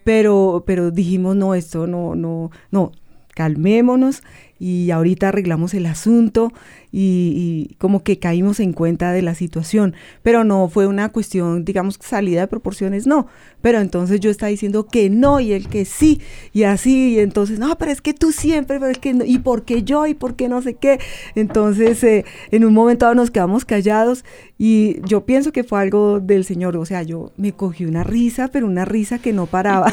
pero, 0.04 0.64
pero 0.66 0.90
dijimos, 0.90 1.36
no, 1.36 1.54
esto 1.54 1.86
no, 1.86 2.14
no, 2.14 2.50
no, 2.70 2.92
calmémonos 3.34 4.22
y 4.58 4.90
ahorita 4.90 5.28
arreglamos 5.28 5.72
el 5.74 5.86
asunto 5.86 6.52
y, 6.92 7.76
como 7.79 8.03
que 8.03 8.18
caímos 8.18 8.61
en 8.61 8.72
cuenta 8.72 9.12
de 9.12 9.22
la 9.22 9.35
situación, 9.35 9.94
pero 10.22 10.44
no 10.44 10.68
fue 10.68 10.87
una 10.87 11.11
cuestión, 11.11 11.64
digamos, 11.64 11.98
salida 12.00 12.40
de 12.40 12.46
proporciones, 12.48 13.07
no, 13.07 13.26
pero 13.61 13.81
entonces 13.81 14.20
yo 14.20 14.31
estaba 14.31 14.50
diciendo 14.50 14.87
que 14.87 15.11
no 15.11 15.40
y 15.40 15.53
el 15.53 15.68
que 15.68 15.85
sí, 15.85 16.20
y 16.53 16.64
así, 16.64 17.14
y 17.14 17.18
entonces, 17.20 17.59
no, 17.59 17.76
pero 17.79 17.90
es 17.90 18.00
que 18.00 18.14
tú 18.14 18.33
siempre, 18.33 18.79
pero 18.81 18.90
es 18.90 18.98
que 18.98 19.14
no, 19.14 19.24
y 19.24 19.38
por 19.38 19.64
qué 19.64 19.83
yo, 19.83 20.07
y 20.07 20.14
por 20.14 20.35
qué 20.35 20.48
no 20.48 20.62
sé 20.62 20.74
qué, 20.74 20.98
entonces 21.35 22.03
eh, 22.05 22.24
en 22.50 22.64
un 22.64 22.74
momento 22.74 23.12
nos 23.14 23.31
quedamos 23.31 23.64
callados 23.64 24.24
y 24.59 25.00
yo 25.07 25.24
pienso 25.24 25.53
que 25.53 25.64
fue 25.64 25.81
algo 25.81 26.20
del 26.20 26.44
Señor, 26.44 26.76
o 26.76 26.85
sea, 26.85 27.03
yo 27.03 27.33
me 27.37 27.53
cogí 27.53 27.85
una 27.85 28.05
risa, 28.05 28.48
pero 28.48 28.66
una 28.66 28.85
risa 28.85 29.18
que 29.18 29.33
no 29.33 29.46
paraba, 29.46 29.92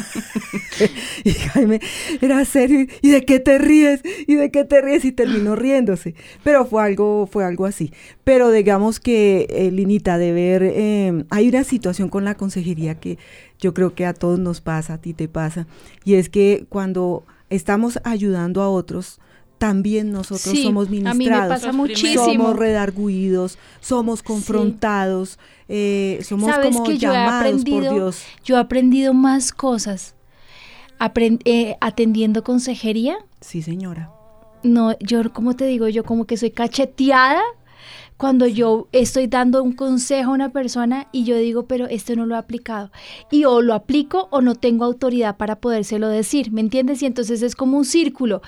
y 1.23 1.31
Jaime 1.31 1.79
era 2.21 2.43
serio, 2.45 2.85
¿y 3.01 3.09
de 3.11 3.23
qué 3.23 3.39
te 3.39 3.57
ríes? 3.57 4.01
¿Y 4.27 4.35
de 4.35 4.51
qué 4.51 4.65
te 4.65 4.81
ríes? 4.81 5.05
Y 5.05 5.11
terminó 5.11 5.55
riéndose, 5.55 6.15
pero 6.43 6.65
fue 6.65 6.86
algo, 6.87 7.27
fue 7.31 7.45
algo 7.45 7.65
así. 7.65 7.93
Pero 8.23 8.51
digamos 8.51 8.99
que, 8.99 9.47
eh, 9.49 9.71
Linita, 9.71 10.17
de 10.17 10.31
ver, 10.31 10.63
em, 10.63 11.25
hay 11.29 11.49
una 11.49 11.63
situación 11.63 12.09
con 12.09 12.25
la 12.25 12.35
consejería 12.35 12.95
que 12.95 13.17
yo 13.59 13.73
creo 13.73 13.93
que 13.93 14.05
a 14.05 14.13
todos 14.13 14.39
nos 14.39 14.61
pasa, 14.61 14.95
a 14.95 14.97
ti 14.97 15.13
te 15.13 15.27
pasa, 15.27 15.67
y 16.03 16.15
es 16.15 16.29
que 16.29 16.65
cuando 16.69 17.23
estamos 17.49 17.99
ayudando 18.03 18.61
a 18.61 18.69
otros, 18.69 19.19
también 19.57 20.11
nosotros 20.11 20.59
somos 20.59 20.89
ministrados. 20.89 21.15
A 21.15 21.17
mí 21.17 21.29
me 21.29 21.47
pasa 21.47 21.71
muchísimo. 21.71 22.25
Somos 22.25 22.55
redarguidos, 22.55 23.57
somos 23.79 24.21
confrontados, 24.21 25.39
eh, 25.67 26.19
somos 26.23 26.55
como 26.57 26.83
que 26.83 26.97
llamados 26.97 27.63
por 27.63 27.81
Dios. 27.81 28.23
Yo 28.43 28.57
he 28.57 28.59
aprendido 28.59 29.13
más 29.13 29.51
cosas 29.51 30.15
eh, 31.45 31.75
atendiendo 31.81 32.43
consejería. 32.43 33.17
Sí, 33.41 33.61
señora 33.61 34.11
no, 34.67 34.97
yo 34.99 35.31
como 35.33 35.55
te 35.55 35.65
digo, 35.65 35.87
yo 35.87 36.03
como 36.03 36.25
que 36.25 36.37
soy 36.37 36.51
cacheteada 36.51 37.41
cuando 38.17 38.47
yo 38.47 38.87
estoy 38.91 39.27
dando 39.27 39.61
un 39.61 39.73
consejo 39.73 40.31
a 40.31 40.33
una 40.33 40.51
persona 40.51 41.07
y 41.11 41.23
yo 41.23 41.37
digo, 41.37 41.67
pero 41.67 41.85
esto 41.85 42.15
no 42.15 42.25
lo 42.25 42.33
he 42.33 42.37
aplicado. 42.39 42.91
Y 43.31 43.45
o 43.45 43.61
lo 43.61 43.75
aplico 43.75 44.27
o 44.31 44.41
no 44.41 44.55
tengo 44.55 44.85
autoridad 44.85 45.37
para 45.37 45.57
podérselo 45.57 46.09
decir, 46.09 46.51
¿me 46.51 46.61
entiendes? 46.61 47.03
Y 47.03 47.05
entonces 47.05 47.43
es 47.43 47.55
como 47.55 47.77
un 47.77 47.85
círculo. 47.85 48.41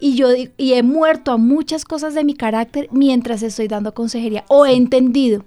Y 0.00 0.16
yo 0.16 0.28
y 0.56 0.72
he 0.72 0.82
muerto 0.82 1.30
a 1.30 1.36
muchas 1.36 1.84
cosas 1.84 2.14
de 2.14 2.24
mi 2.24 2.34
carácter 2.34 2.88
mientras 2.90 3.42
estoy 3.42 3.68
dando 3.68 3.94
consejería 3.94 4.44
o 4.48 4.66
he 4.66 4.74
entendido. 4.74 5.44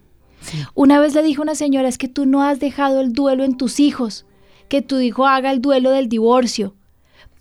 Una 0.74 1.00
vez 1.00 1.14
le 1.14 1.24
dijo 1.24 1.42
una 1.42 1.56
señora, 1.56 1.90
es 1.90 1.98
que 1.98 2.08
tú 2.08 2.26
no 2.26 2.44
has 2.44 2.60
dejado 2.60 3.02
el 3.02 3.14
duelo 3.14 3.44
en 3.44 3.58
tus 3.58 3.80
hijos, 3.80 4.26
que 4.70 4.82
tu 4.82 5.00
hijo 5.00 5.28
haga 5.28 5.52
el 5.52 5.62
duelo 5.62 5.92
del 5.92 6.08
divorcio 6.08 6.76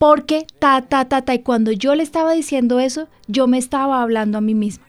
porque 0.04 0.46
ta, 0.58 0.82
ta, 0.82 1.06
ta, 1.06 1.22
ta. 1.22 1.32
Y 1.32 1.38
cuando 1.38 1.72
yo 1.72 1.94
le 1.94 2.02
estaba 2.02 2.34
diciendo 2.34 2.78
eso, 2.78 3.08
yo 3.26 3.46
me 3.46 3.56
estaba 3.56 4.02
hablando 4.02 4.36
a 4.36 4.42
mí 4.42 4.54
mismo. 4.54 4.84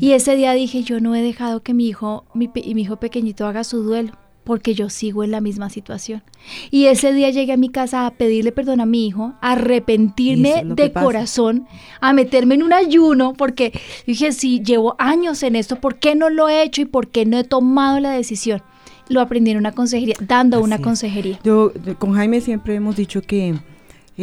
Y 0.00 0.10
ese 0.14 0.34
día 0.34 0.50
dije, 0.52 0.82
yo 0.82 0.98
no 0.98 1.14
he 1.14 1.22
dejado 1.22 1.62
que 1.62 1.74
mi 1.74 1.86
hijo, 1.86 2.24
mi, 2.34 2.50
mi 2.52 2.82
hijo 2.82 2.96
pequeñito 2.96 3.46
haga 3.46 3.62
su 3.62 3.84
duelo 3.84 4.10
porque 4.42 4.74
yo 4.74 4.90
sigo 4.90 5.22
en 5.22 5.30
la 5.30 5.40
misma 5.40 5.70
situación. 5.70 6.24
Y 6.72 6.86
ese 6.86 7.12
día 7.12 7.30
llegué 7.30 7.52
a 7.52 7.56
mi 7.56 7.68
casa 7.68 8.04
a 8.04 8.10
pedirle 8.10 8.50
perdón 8.50 8.80
a 8.80 8.84
mi 8.84 9.06
hijo, 9.06 9.32
a 9.40 9.52
arrepentirme 9.52 10.64
de 10.66 10.92
corazón, 10.92 11.68
a 12.00 12.12
meterme 12.12 12.56
en 12.56 12.64
un 12.64 12.72
ayuno, 12.72 13.34
porque 13.34 13.72
dije, 14.08 14.32
si 14.32 14.60
llevo 14.60 14.96
años 14.98 15.44
en 15.44 15.54
esto, 15.54 15.76
¿por 15.76 16.00
qué 16.00 16.16
no 16.16 16.30
lo 16.30 16.48
he 16.48 16.64
hecho 16.64 16.82
y 16.82 16.86
por 16.86 17.06
qué 17.06 17.26
no 17.26 17.38
he 17.38 17.44
tomado 17.44 18.00
la 18.00 18.10
decisión? 18.10 18.60
Lo 19.08 19.20
aprendí 19.20 19.52
en 19.52 19.58
una 19.58 19.70
consejería, 19.70 20.16
dando 20.26 20.60
una 20.60 20.80
consejería. 20.80 21.38
Yo, 21.44 21.72
con 22.00 22.14
Jaime 22.14 22.40
siempre 22.40 22.74
hemos 22.74 22.96
dicho 22.96 23.22
que 23.22 23.54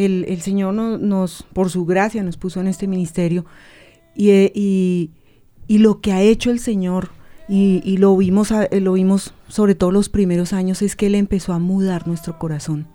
el, 0.05 0.41
Señor 0.41 0.73
nos, 0.73 1.43
por 1.53 1.69
su 1.69 1.85
gracia, 1.85 2.23
nos 2.23 2.37
puso 2.37 2.59
en 2.61 2.67
este 2.67 2.87
ministerio. 2.87 3.45
Eh, 4.15 4.51
y, 4.53 5.11
y, 5.67 5.77
lo 5.77 6.01
que 6.01 6.11
ha 6.11 6.21
hecho 6.21 6.51
el 6.51 6.59
Señor, 6.59 7.09
y, 7.47 7.81
y 7.83 7.97
lo, 7.97 8.15
vimos, 8.17 8.53
lo 8.71 8.93
vimos 8.93 9.33
sobre 9.47 9.75
todo 9.75 9.91
los 9.91 10.09
primeros 10.09 10.53
años, 10.53 10.81
es 10.81 10.95
que 10.95 11.07
Él 11.07 11.15
empezó 11.15 11.53
a 11.53 11.59
mudar 11.59 12.07
nuestro 12.07 12.37
corazón 12.37 12.87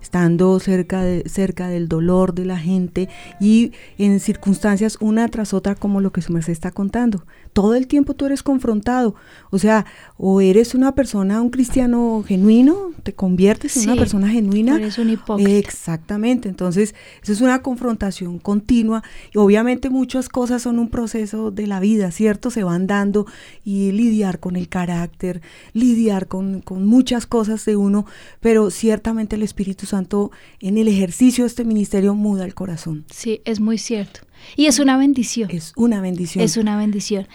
estando 0.00 0.58
cerca, 0.60 1.02
de, 1.02 1.28
cerca 1.28 1.68
del 1.68 1.88
dolor 1.88 2.34
de 2.34 2.44
la 2.44 2.58
gente 2.58 3.08
y 3.40 3.72
en 3.98 4.20
circunstancias 4.20 4.96
una 5.00 5.28
tras 5.28 5.52
otra 5.52 5.74
como 5.74 6.00
lo 6.00 6.12
que 6.12 6.22
su 6.22 6.32
merced 6.32 6.52
está 6.52 6.70
contando. 6.70 7.24
Todo 7.52 7.74
el 7.74 7.86
tiempo 7.86 8.14
tú 8.14 8.26
eres 8.26 8.42
confrontado, 8.42 9.14
o 9.50 9.58
sea, 9.58 9.86
o 10.16 10.40
eres 10.40 10.74
una 10.74 10.94
persona, 10.94 11.42
un 11.42 11.50
cristiano 11.50 12.24
genuino, 12.26 12.92
te 13.02 13.12
conviertes 13.14 13.76
en 13.76 13.90
una 13.90 13.96
persona 13.96 14.28
genuina. 14.28 14.76
Eres 14.76 14.98
un 14.98 15.10
hipócrita. 15.10 15.50
Exactamente, 15.50 16.48
entonces 16.48 16.94
eso 17.22 17.32
es 17.32 17.40
una 17.40 17.62
confrontación 17.62 18.38
continua 18.38 19.02
y 19.34 19.38
obviamente 19.38 19.90
muchas 19.90 20.28
cosas 20.28 20.62
son 20.62 20.78
un 20.78 20.88
proceso 20.88 21.50
de 21.50 21.66
la 21.66 21.80
vida, 21.80 22.10
¿cierto? 22.10 22.50
Se 22.50 22.62
van 22.62 22.86
dando 22.86 23.26
y 23.64 23.92
lidiar 23.92 24.38
con 24.38 24.56
el 24.56 24.68
carácter, 24.68 25.42
lidiar 25.72 26.28
con, 26.28 26.60
con 26.60 26.86
muchas 26.86 27.26
cosas 27.26 27.64
de 27.64 27.76
uno, 27.76 28.06
pero 28.40 28.70
ciertamente 28.70 29.36
el 29.36 29.42
Espíritu 29.42 29.86
Santo 29.88 30.30
en 30.60 30.78
el 30.78 30.88
ejercicio 30.88 31.44
de 31.44 31.48
este 31.48 31.64
ministerio 31.64 32.14
muda 32.14 32.44
el 32.44 32.54
corazón. 32.54 33.04
Sí, 33.10 33.40
es 33.44 33.60
muy 33.60 33.78
cierto. 33.78 34.20
Y 34.56 34.66
es 34.66 34.78
una 34.78 34.96
bendición. 34.96 35.50
Es 35.50 35.72
una 35.76 36.00
bendición. 36.00 36.44
Es 36.44 36.56
una 36.56 36.76
bendición. 36.76 37.26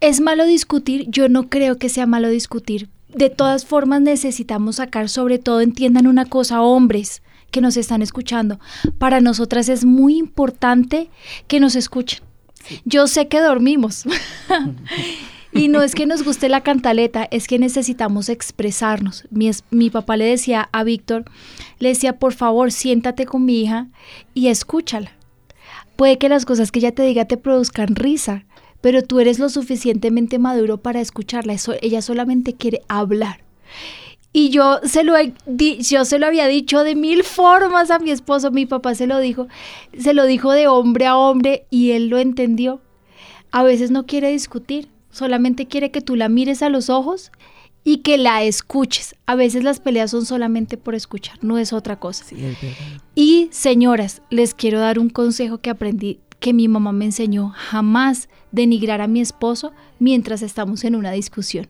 ¿Es 0.00 0.20
malo 0.20 0.44
discutir? 0.44 1.06
Yo 1.08 1.28
no 1.28 1.48
creo 1.48 1.78
que 1.78 1.88
sea 1.88 2.06
malo 2.06 2.28
discutir. 2.28 2.88
De 3.08 3.30
todas 3.30 3.64
formas 3.64 4.02
necesitamos 4.02 4.76
sacar, 4.76 5.08
sobre 5.08 5.38
todo 5.38 5.60
entiendan 5.60 6.06
una 6.06 6.26
cosa, 6.26 6.60
hombres 6.62 7.22
que 7.50 7.60
nos 7.60 7.76
están 7.76 8.02
escuchando. 8.02 8.58
Para 8.98 9.20
nosotras 9.20 9.68
es 9.68 9.84
muy 9.84 10.18
importante 10.18 11.08
que 11.46 11.60
nos 11.60 11.76
escuchen. 11.76 12.20
Yo 12.84 13.06
sé 13.06 13.28
que 13.28 13.40
dormimos. 13.40 14.04
Y 15.54 15.68
no 15.68 15.82
es 15.82 15.94
que 15.94 16.04
nos 16.04 16.24
guste 16.24 16.48
la 16.48 16.62
cantaleta, 16.62 17.28
es 17.30 17.46
que 17.46 17.60
necesitamos 17.60 18.28
expresarnos. 18.28 19.24
Mi, 19.30 19.50
mi, 19.70 19.88
papá 19.88 20.16
le 20.16 20.24
decía 20.24 20.68
a 20.72 20.82
Víctor, 20.82 21.24
le 21.78 21.90
decía, 21.90 22.18
por 22.18 22.34
favor, 22.34 22.72
siéntate 22.72 23.24
con 23.24 23.44
mi 23.44 23.62
hija 23.62 23.86
y 24.34 24.48
escúchala. 24.48 25.12
Puede 25.94 26.18
que 26.18 26.28
las 26.28 26.44
cosas 26.44 26.72
que 26.72 26.80
ella 26.80 26.92
te 26.92 27.04
diga 27.04 27.26
te 27.26 27.36
produzcan 27.36 27.94
risa, 27.94 28.46
pero 28.80 29.02
tú 29.02 29.20
eres 29.20 29.38
lo 29.38 29.48
suficientemente 29.48 30.40
maduro 30.40 30.78
para 30.78 31.00
escucharla. 31.00 31.54
ella 31.80 32.02
solamente 32.02 32.54
quiere 32.54 32.82
hablar. 32.88 33.44
Y 34.32 34.50
yo 34.50 34.80
se, 34.82 35.04
lo 35.04 35.14
yo 35.46 36.04
se 36.04 36.18
lo 36.18 36.26
había 36.26 36.48
dicho 36.48 36.82
de 36.82 36.96
mil 36.96 37.22
formas 37.22 37.92
a 37.92 38.00
mi 38.00 38.10
esposo, 38.10 38.50
mi 38.50 38.66
papá 38.66 38.96
se 38.96 39.06
lo 39.06 39.20
dijo, 39.20 39.46
se 39.96 40.12
lo 40.12 40.24
dijo 40.24 40.50
de 40.50 40.66
hombre 40.66 41.06
a 41.06 41.16
hombre 41.16 41.66
y 41.70 41.92
él 41.92 42.08
lo 42.08 42.18
entendió. 42.18 42.80
A 43.52 43.62
veces 43.62 43.92
no 43.92 44.06
quiere 44.06 44.32
discutir, 44.32 44.88
solamente 45.14 45.66
quiere 45.66 45.90
que 45.90 46.00
tú 46.00 46.16
la 46.16 46.28
mires 46.28 46.62
a 46.62 46.68
los 46.68 46.90
ojos 46.90 47.30
y 47.84 47.98
que 47.98 48.18
la 48.18 48.42
escuches. 48.42 49.14
A 49.26 49.36
veces 49.36 49.62
las 49.62 49.78
peleas 49.78 50.10
son 50.10 50.26
solamente 50.26 50.76
por 50.76 50.94
escuchar, 50.94 51.38
no 51.42 51.56
es 51.58 51.72
otra 51.72 51.98
cosa. 51.98 52.24
y 53.14 53.48
señoras, 53.52 54.22
les 54.30 54.54
quiero 54.54 54.80
dar 54.80 54.98
un 54.98 55.08
consejo 55.08 55.58
que 55.58 55.70
aprendí, 55.70 56.18
que 56.40 56.52
mi 56.52 56.66
mamá 56.66 56.92
me 56.92 57.04
enseñó, 57.04 57.52
jamás 57.54 58.28
denigrar 58.50 59.00
a 59.00 59.06
mi 59.06 59.20
esposo 59.20 59.72
mientras 59.98 60.42
estamos 60.42 60.84
en 60.84 60.96
una 60.96 61.12
discusión. 61.12 61.68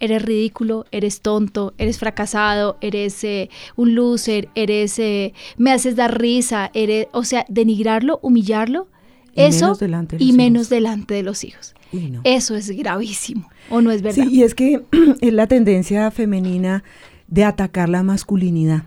Eres 0.00 0.22
ridículo, 0.22 0.84
eres 0.90 1.22
tonto, 1.22 1.72
eres 1.78 1.98
fracasado, 1.98 2.76
eres 2.80 3.24
eh, 3.24 3.48
un 3.74 3.94
loser, 3.94 4.48
eres 4.54 4.98
eh, 4.98 5.32
me 5.56 5.72
haces 5.72 5.96
dar 5.96 6.20
risa, 6.20 6.70
eres, 6.74 7.06
o 7.12 7.24
sea, 7.24 7.46
denigrarlo, 7.48 8.18
humillarlo, 8.22 8.88
eso 9.34 9.76
y 10.18 10.32
menos 10.32 10.68
delante 10.68 11.14
de 11.14 11.22
los 11.22 11.44
hijos. 11.44 11.74
Eso 12.24 12.54
es 12.54 12.70
gravísimo, 12.70 13.50
¿o 13.68 13.80
no 13.80 13.90
es 13.90 14.02
verdad? 14.02 14.24
Sí, 14.24 14.36
y 14.36 14.42
es 14.42 14.54
que 14.54 14.82
es 15.20 15.32
la 15.32 15.46
tendencia 15.46 16.10
femenina 16.10 16.84
de 17.28 17.44
atacar 17.44 17.88
la 17.88 18.02
masculinidad. 18.02 18.84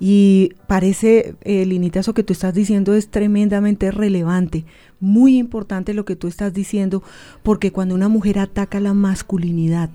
Y 0.00 0.52
parece, 0.66 1.34
eh, 1.42 1.66
Linita, 1.66 2.00
eso 2.00 2.14
que 2.14 2.22
tú 2.22 2.32
estás 2.32 2.54
diciendo 2.54 2.94
es 2.94 3.08
tremendamente 3.08 3.90
relevante, 3.90 4.64
muy 5.00 5.36
importante 5.36 5.92
lo 5.94 6.04
que 6.04 6.16
tú 6.16 6.28
estás 6.28 6.54
diciendo, 6.54 7.02
porque 7.42 7.72
cuando 7.72 7.94
una 7.94 8.08
mujer 8.08 8.38
ataca 8.38 8.80
la 8.80 8.94
masculinidad 8.94 9.90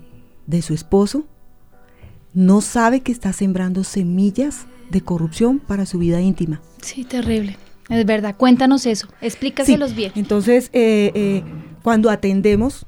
de 0.46 0.62
su 0.62 0.72
esposo, 0.72 1.24
no 2.32 2.60
sabe 2.60 3.00
que 3.00 3.10
está 3.10 3.32
sembrando 3.32 3.84
semillas 3.84 4.66
de 4.90 5.00
corrupción 5.00 5.58
para 5.58 5.86
su 5.86 5.98
vida 5.98 6.20
íntima. 6.20 6.60
Sí, 6.80 7.04
terrible. 7.04 7.56
Es 7.88 8.04
verdad, 8.04 8.36
cuéntanos 8.36 8.86
eso, 8.86 9.08
explícaselos 9.20 9.94
bien. 9.94 10.12
Entonces, 10.14 10.70
eh, 10.72 11.10
eh, 11.14 11.42
cuando 11.82 12.10
atendemos, 12.10 12.86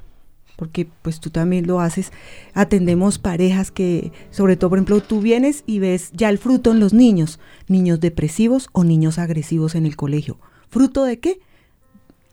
porque 0.55 0.87
pues 1.01 1.19
tú 1.19 1.31
también 1.31 1.65
lo 1.65 1.79
haces, 1.79 2.11
atendemos 2.53 3.17
parejas 3.17 3.71
que, 3.71 4.11
sobre 4.29 4.57
todo, 4.57 4.69
por 4.69 4.77
ejemplo, 4.77 5.01
tú 5.01 5.19
vienes 5.19 5.63
y 5.65 5.79
ves 5.79 6.11
ya 6.13 6.29
el 6.29 6.37
fruto 6.37 6.71
en 6.71 6.79
los 6.79 6.93
niños, 6.93 7.39
niños 7.67 7.99
depresivos 7.99 8.69
o 8.73 8.83
niños 8.83 9.17
agresivos 9.17 9.73
en 9.73 9.87
el 9.87 9.95
colegio. 9.95 10.37
¿Fruto 10.69 11.03
de 11.03 11.19
qué? 11.19 11.39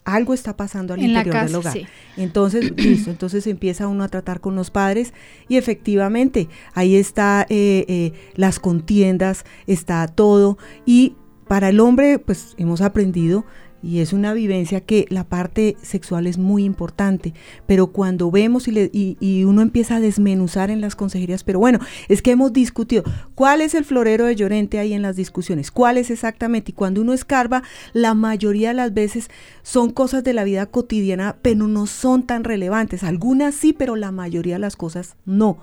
Algo 0.05 0.35
está 0.35 0.57
pasando 0.57 0.95
al 0.95 1.03
interior 1.03 1.47
del 1.47 1.55
hogar. 1.55 1.79
Entonces, 2.19 2.71
listo, 2.77 3.11
entonces 3.11 3.47
empieza 3.47 3.89
uno 3.89 4.05
a 4.05 4.09
tratar 4.09 4.41
con 4.41 4.55
los 4.57 4.71
padres 4.71 5.15
y 5.49 5.57
efectivamente 5.57 6.49
ahí 6.75 6.97
está 6.97 7.47
eh, 7.49 8.13
las 8.35 8.59
contiendas, 8.59 9.47
está 9.67 10.07
todo 10.07 10.59
y 10.85 11.15
para 11.49 11.71
el 11.71 11.81
hombre, 11.81 12.19
pues 12.19 12.55
hemos 12.59 12.81
aprendido 12.81 13.45
y 13.83 14.01
es 14.01 14.13
una 14.13 14.33
vivencia 14.33 14.81
que 14.81 15.07
la 15.09 15.25
parte 15.25 15.77
sexual 15.83 16.27
es 16.27 16.37
muy 16.39 16.65
importante, 16.65 17.33
pero 17.67 17.89
cuando 17.89 18.31
vemos 18.31 18.67
y, 18.69 18.73
le- 18.73 18.91
y- 18.93 19.17
y 19.21 19.45
uno 19.45 19.63
empieza 19.63 19.97
a 19.97 20.01
desmenuzar 20.01 20.71
en 20.71 20.81
las 20.81 20.97
consejerías, 20.97 21.45
pero 21.45 21.59
bueno, 21.61 21.79
es 22.09 22.21
que 22.23 22.33
hemos 22.33 22.53
discutido 22.53 23.05
cuál 23.35 23.61
es 23.61 23.75
el 23.75 23.85
florero 23.85 24.25
de 24.27 24.35
Llorente 24.37 24.79
ahí 24.79 24.93
en 24.95 25.03
las 25.03 25.17
discusiones, 25.17 25.71
cuál 25.71 25.97
es 25.97 26.11
exactamente, 26.11 26.73
y 26.73 26.75
cuando 26.75 27.01
uno 27.01 27.13
escarba, 27.13 27.63
la 27.93 28.15
mayoría 28.15 28.69
de 28.69 28.75
las 28.75 28.93
veces 28.95 29.31
son 29.63 29.91
cosas 29.91 30.25
de 30.25 30.33
la 30.33 30.45
vida 30.45 30.67
cotidiana, 30.67 31.37
pero 31.43 31.69
no 31.69 31.87
son 31.87 32.25
tan 32.27 32.45
relevantes, 32.45 33.05
algunas 33.05 33.55
sí, 33.55 33.73
pero 33.73 33.95
la 33.97 34.11
mayoría 34.13 34.55
de 34.57 34.61
las 34.61 34.77
cosas 34.77 35.17
no. 35.25 35.59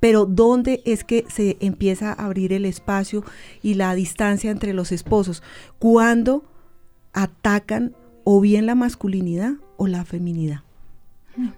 Pero 0.00 0.26
¿dónde 0.26 0.82
es 0.84 1.02
que 1.04 1.24
se 1.28 1.56
empieza 1.60 2.10
a 2.12 2.26
abrir 2.26 2.52
el 2.52 2.64
espacio 2.64 3.24
y 3.62 3.74
la 3.74 3.94
distancia 3.94 4.50
entre 4.50 4.72
los 4.74 4.92
esposos? 4.92 5.42
Cuando 5.78 6.44
atacan 7.14 7.94
o 8.24 8.40
bien 8.40 8.66
la 8.66 8.74
masculinidad 8.74 9.54
o 9.76 9.86
la 9.86 10.04
feminidad. 10.04 10.60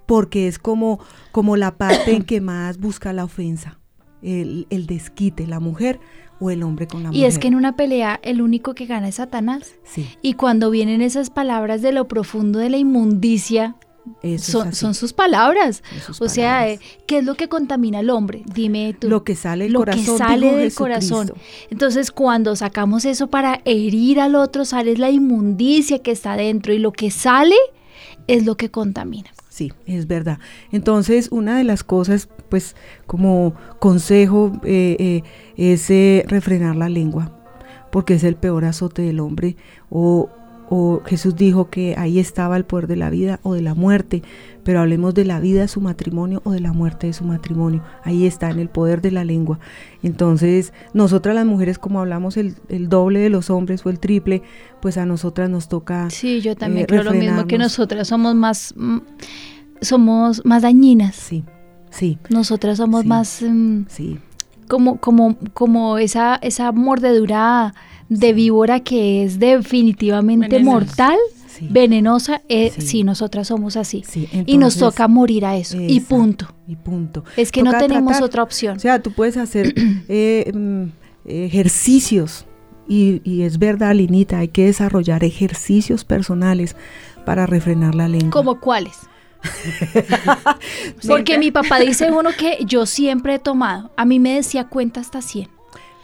Porque 0.07 0.49
es 0.49 0.59
como, 0.59 1.01
como 1.33 1.57
la 1.57 1.77
parte 1.77 2.15
en 2.15 2.23
que 2.23 2.41
más 2.41 2.79
busca 2.79 3.13
la 3.13 3.25
ofensa, 3.25 3.79
el, 4.23 4.67
el 4.71 4.87
desquite, 4.87 5.47
la 5.47 5.61
mujer 5.61 6.01
o 6.41 6.51
el 6.51 6.63
hombre 6.63 6.87
con 6.87 7.03
la 7.03 7.11
mujer. 7.11 7.23
Y 7.23 7.27
es 7.27 7.39
que 7.39 7.49
en 7.49 7.55
una 7.55 7.77
pelea 7.77 8.19
el 8.23 8.41
único 8.41 8.75
que 8.75 8.87
gana 8.87 9.09
es 9.09 9.17
Satanás. 9.17 9.75
Sí, 9.85 10.09
Y 10.23 10.35
cuando 10.35 10.71
vienen 10.71 11.03
esas 11.03 11.29
palabras 11.29 11.83
de 11.83 11.93
lo 11.93 12.09
profundo 12.09 12.59
de 12.59 12.71
la 12.71 12.79
inmundicia, 12.79 13.77
son, 14.39 14.73
son 14.75 14.95
sus 14.95 15.13
palabras. 15.13 15.83
sus 16.05 16.21
O 16.21 16.29
sea, 16.29 16.59
palabras. 16.61 16.81
eh, 16.81 16.99
¿qué 17.07 17.19
es 17.19 17.25
lo 17.25 17.35
que 17.35 17.49
contamina 17.49 17.99
al 18.01 18.11
hombre? 18.11 18.43
Dime 18.53 18.95
tú. 18.99 19.09
lo 19.09 19.25
que 19.25 19.35
sale 19.37 19.65
del 19.65 19.73
lo 19.73 19.81
corazón, 19.81 20.05
que 20.05 20.19
sale 20.19 20.47
del 20.47 20.71
Jesucristo. 20.71 20.83
corazón. 20.83 21.33
Entonces, 21.71 22.11
cuando 22.11 22.57
sacamos 22.57 23.05
eso 23.05 23.29
para 23.29 23.61
herir 23.65 24.21
al 24.21 24.35
otro, 24.35 24.65
sale 24.65 24.97
la 24.97 25.11
inmundicia 25.11 26.01
que 26.01 26.11
está 26.11 26.37
dentro 26.37 26.73
y 26.73 26.79
lo 26.79 26.93
que 26.93 27.11
sale 27.11 27.57
es 28.27 28.45
lo 28.45 28.57
que 28.57 28.71
contamina. 28.71 29.31
Sí, 29.49 29.73
es 29.87 30.07
verdad. 30.07 30.39
Entonces, 30.71 31.29
una 31.31 31.57
de 31.57 31.65
las 31.65 31.83
cosas, 31.83 32.29
pues, 32.51 32.77
como 33.07 33.55
consejo, 33.79 34.53
eh, 34.65 34.97
eh, 34.99 35.23
es 35.57 35.89
eh, 35.91 36.25
refrenar 36.29 36.77
la 36.77 36.91
lengua, 36.91 37.33
porque 37.91 38.15
es 38.15 38.25
el 38.25 38.37
peor 38.37 38.67
azote 38.67 39.01
del 39.03 39.19
hombre. 39.21 39.57
O, 39.89 40.29
o 40.69 41.03
Jesús 41.07 41.37
dijo 41.37 41.71
que 41.71 41.95
ahí 41.97 42.19
estaba 42.19 42.57
el 42.57 42.65
poder 42.65 42.87
de 42.87 42.97
la 42.97 43.11
vida 43.11 43.39
o 43.43 43.55
de 43.55 43.63
la 43.63 43.75
muerte, 43.75 44.23
pero 44.65 44.81
hablemos 44.81 45.15
de 45.15 45.25
la 45.25 45.39
vida 45.39 45.61
de 45.61 45.69
su 45.69 45.81
matrimonio 45.81 46.41
o 46.45 46.51
de 46.51 46.61
la 46.61 46.73
muerte 46.73 47.07
de 47.07 47.13
su 47.13 47.25
matrimonio. 47.25 47.85
Ahí 48.03 48.27
está 48.27 48.51
en 48.51 48.59
el 48.59 48.69
poder 48.69 49.01
de 49.01 49.13
la 49.13 49.25
lengua. 49.25 49.61
Entonces, 50.03 50.73
nosotras 50.93 51.35
las 51.37 51.47
mujeres, 51.47 51.79
como 51.79 52.01
hablamos 52.01 52.37
el, 52.37 52.57
el 52.69 52.89
doble 52.89 53.21
de 53.21 53.31
los 53.31 53.49
hombres 53.51 53.87
o 53.87 53.91
el 53.91 54.01
triple, 54.01 54.43
pues 54.81 54.99
a 54.99 55.07
nosotras 55.07 55.49
nos 55.51 55.69
toca 55.69 56.11
Sí, 56.11 56.41
yo 56.41 56.57
también 56.57 56.85
eh, 56.85 56.87
creo 56.87 57.03
lo 57.05 57.13
mismo 57.13 57.47
que 57.47 57.59
nosotras 57.59 58.09
somos 58.09 58.35
más 58.35 58.75
mm, 58.77 58.99
somos 59.81 60.45
más 60.45 60.63
dañinas. 60.63 61.15
Sí, 61.17 61.45
sí, 61.91 62.19
Nosotras 62.29 62.79
somos 62.79 63.03
Sí. 63.03 63.09
más 63.09 63.43
mm, 63.43 63.83
sí. 63.89 64.19
Como 64.69 64.99
como 65.01 65.37
como 65.55 65.99
esa 65.99 66.37
esa 66.37 66.73
mordedura 66.73 67.75
de 68.09 68.33
víbora 68.33 68.81
que 68.81 69.25
es 69.25 69.39
definitivamente 69.39 70.49
Venenosa. 70.49 70.73
mortal, 70.73 71.17
Sí. 71.49 71.69
venenosa, 71.71 72.43
eh, 72.49 72.71
Sí. 72.75 72.83
sí. 72.83 73.03
nosotras 73.05 73.49
somos 73.49 73.77
así. 73.77 74.05
Sí, 74.07 74.29
y 74.47 74.59
nos 74.59 74.77
toca 74.77 75.09
morir 75.09 75.45
a 75.47 75.57
eso. 75.57 75.79
Y 75.81 76.01
punto. 76.01 76.55
Y 76.69 76.77
punto. 76.77 77.25
Es 77.37 77.51
que 77.51 77.63
no 77.63 77.73
tenemos 77.79 78.13
tratar. 78.13 78.23
otra 78.25 78.43
opción. 78.43 78.77
O 78.77 78.81
sea, 78.81 79.01
tú 79.03 79.11
puedes 79.13 79.37
hacer 79.39 79.73
eh, 80.09 80.53
mm, 80.55 80.85
ejercicios 81.27 82.45
y, 82.89 83.21
y 83.25 83.43
es 83.43 83.59
verdad, 83.59 83.95
Linita, 83.95 84.39
hay 84.39 84.49
que 84.49 84.67
desarrollar 84.67 85.25
ejercicios 85.25 86.05
personales 86.05 86.77
para 87.25 87.47
refrenar 87.47 87.95
la 87.95 88.07
lengua. 88.09 88.31
¿Como 88.31 88.61
cuáles? 88.61 88.97
Porque 91.07 91.39
mi 91.39 91.51
papá 91.51 91.79
dice 91.79 92.11
uno 92.11 92.31
que 92.37 92.59
yo 92.65 92.87
siempre 92.87 93.35
he 93.35 93.39
tomado. 93.39 93.91
A 93.97 94.05
mí 94.05 94.19
me 94.19 94.35
decía 94.35 94.65
cuenta 94.65 95.01
hasta 95.01 95.23
100. 95.23 95.49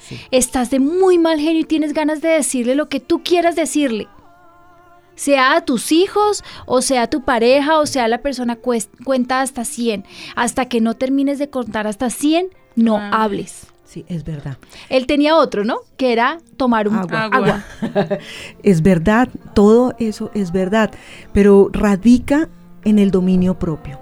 Sí. 0.01 0.21
Estás 0.31 0.71
de 0.71 0.81
muy 0.81 1.19
mal 1.19 1.39
genio 1.39 1.61
y 1.61 1.65
tienes 1.65 1.93
ganas 1.95 2.21
de 2.21 2.29
decirle 2.29 2.75
lo 2.75 2.89
que 2.89 3.01
tú 3.01 3.23
quieras 3.23 3.57
decirle. 3.57 4.09
Sea 5.15 5.57
a 5.57 5.65
tus 5.65 5.93
hijos, 5.93 6.43
o 6.67 6.83
sea 6.83 7.03
a 7.03 7.07
tu 7.11 7.23
pareja, 7.23 7.79
o 7.79 7.87
sea 7.87 8.09
la 8.09 8.19
persona 8.19 8.57
cuenta 8.57 9.41
hasta 9.43 9.65
100. 9.65 10.05
Hasta 10.35 10.67
que 10.67 10.81
no 10.81 10.95
termines 10.95 11.39
de 11.39 11.51
contar 11.51 11.87
hasta 11.87 12.11
100, 12.11 12.49
no 12.77 12.97
Ah. 12.97 13.11
hables. 13.25 13.67
Sí, 13.85 14.07
es 14.09 14.25
verdad. 14.25 14.57
Él 14.89 15.07
tenía 15.07 15.37
otro, 15.37 15.65
¿no? 15.65 15.81
Que 15.99 16.13
era 16.15 16.39
tomar 16.57 16.89
un 16.89 16.97
Agua. 16.97 17.25
agua. 17.31 17.65
Es 18.63 18.81
verdad, 18.83 19.29
todo 19.55 19.95
eso 19.99 20.31
es 20.33 20.51
verdad, 20.51 20.91
pero 21.35 21.69
radica 21.71 22.49
en 22.85 22.99
el 22.99 23.11
dominio 23.11 23.59
propio. 23.59 23.99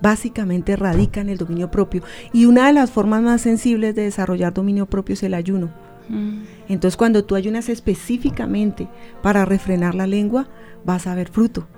Básicamente 0.00 0.74
radica 0.76 1.20
en 1.20 1.28
el 1.28 1.38
dominio 1.38 1.70
propio. 1.70 2.02
Y 2.32 2.46
una 2.46 2.66
de 2.66 2.72
las 2.72 2.90
formas 2.90 3.22
más 3.22 3.40
sensibles 3.40 3.94
de 3.94 4.02
desarrollar 4.02 4.52
dominio 4.52 4.86
propio 4.86 5.12
es 5.14 5.22
el 5.22 5.34
ayuno. 5.34 5.70
Mm. 6.08 6.42
Entonces 6.68 6.96
cuando 6.96 7.24
tú 7.24 7.36
ayunas 7.36 7.68
específicamente 7.68 8.88
para 9.22 9.44
refrenar 9.44 9.94
la 9.94 10.06
lengua, 10.08 10.48
vas 10.84 11.06
a 11.06 11.14
ver 11.14 11.28
fruto. 11.28 11.68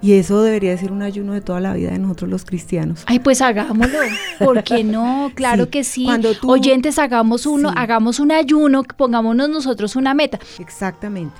Y 0.00 0.14
eso 0.14 0.42
debería 0.42 0.76
ser 0.76 0.90
un 0.90 1.02
ayuno 1.02 1.32
de 1.32 1.40
toda 1.40 1.60
la 1.60 1.74
vida 1.74 1.90
de 1.90 1.98
nosotros 2.00 2.28
los 2.30 2.44
cristianos. 2.44 3.04
Ay, 3.06 3.20
pues 3.20 3.40
hagámoslo. 3.40 3.98
¿Por 4.40 4.62
qué 4.64 4.82
no? 4.84 5.30
Claro 5.34 5.64
Sí, 5.64 5.70
que 5.70 5.84
sí. 5.84 6.04
cuando 6.04 6.34
tú- 6.34 6.50
Oyentes, 6.50 6.98
hagamos 6.98 7.46
uno, 7.46 7.68
Sí. 7.70 7.74
hagamos 7.78 8.18
un 8.20 8.32
ayuno, 8.32 8.82
pongámonos 8.96 9.48
nosotros 9.48 9.94
una 9.96 10.12
meta. 10.14 10.38
Exactamente. 10.58 11.34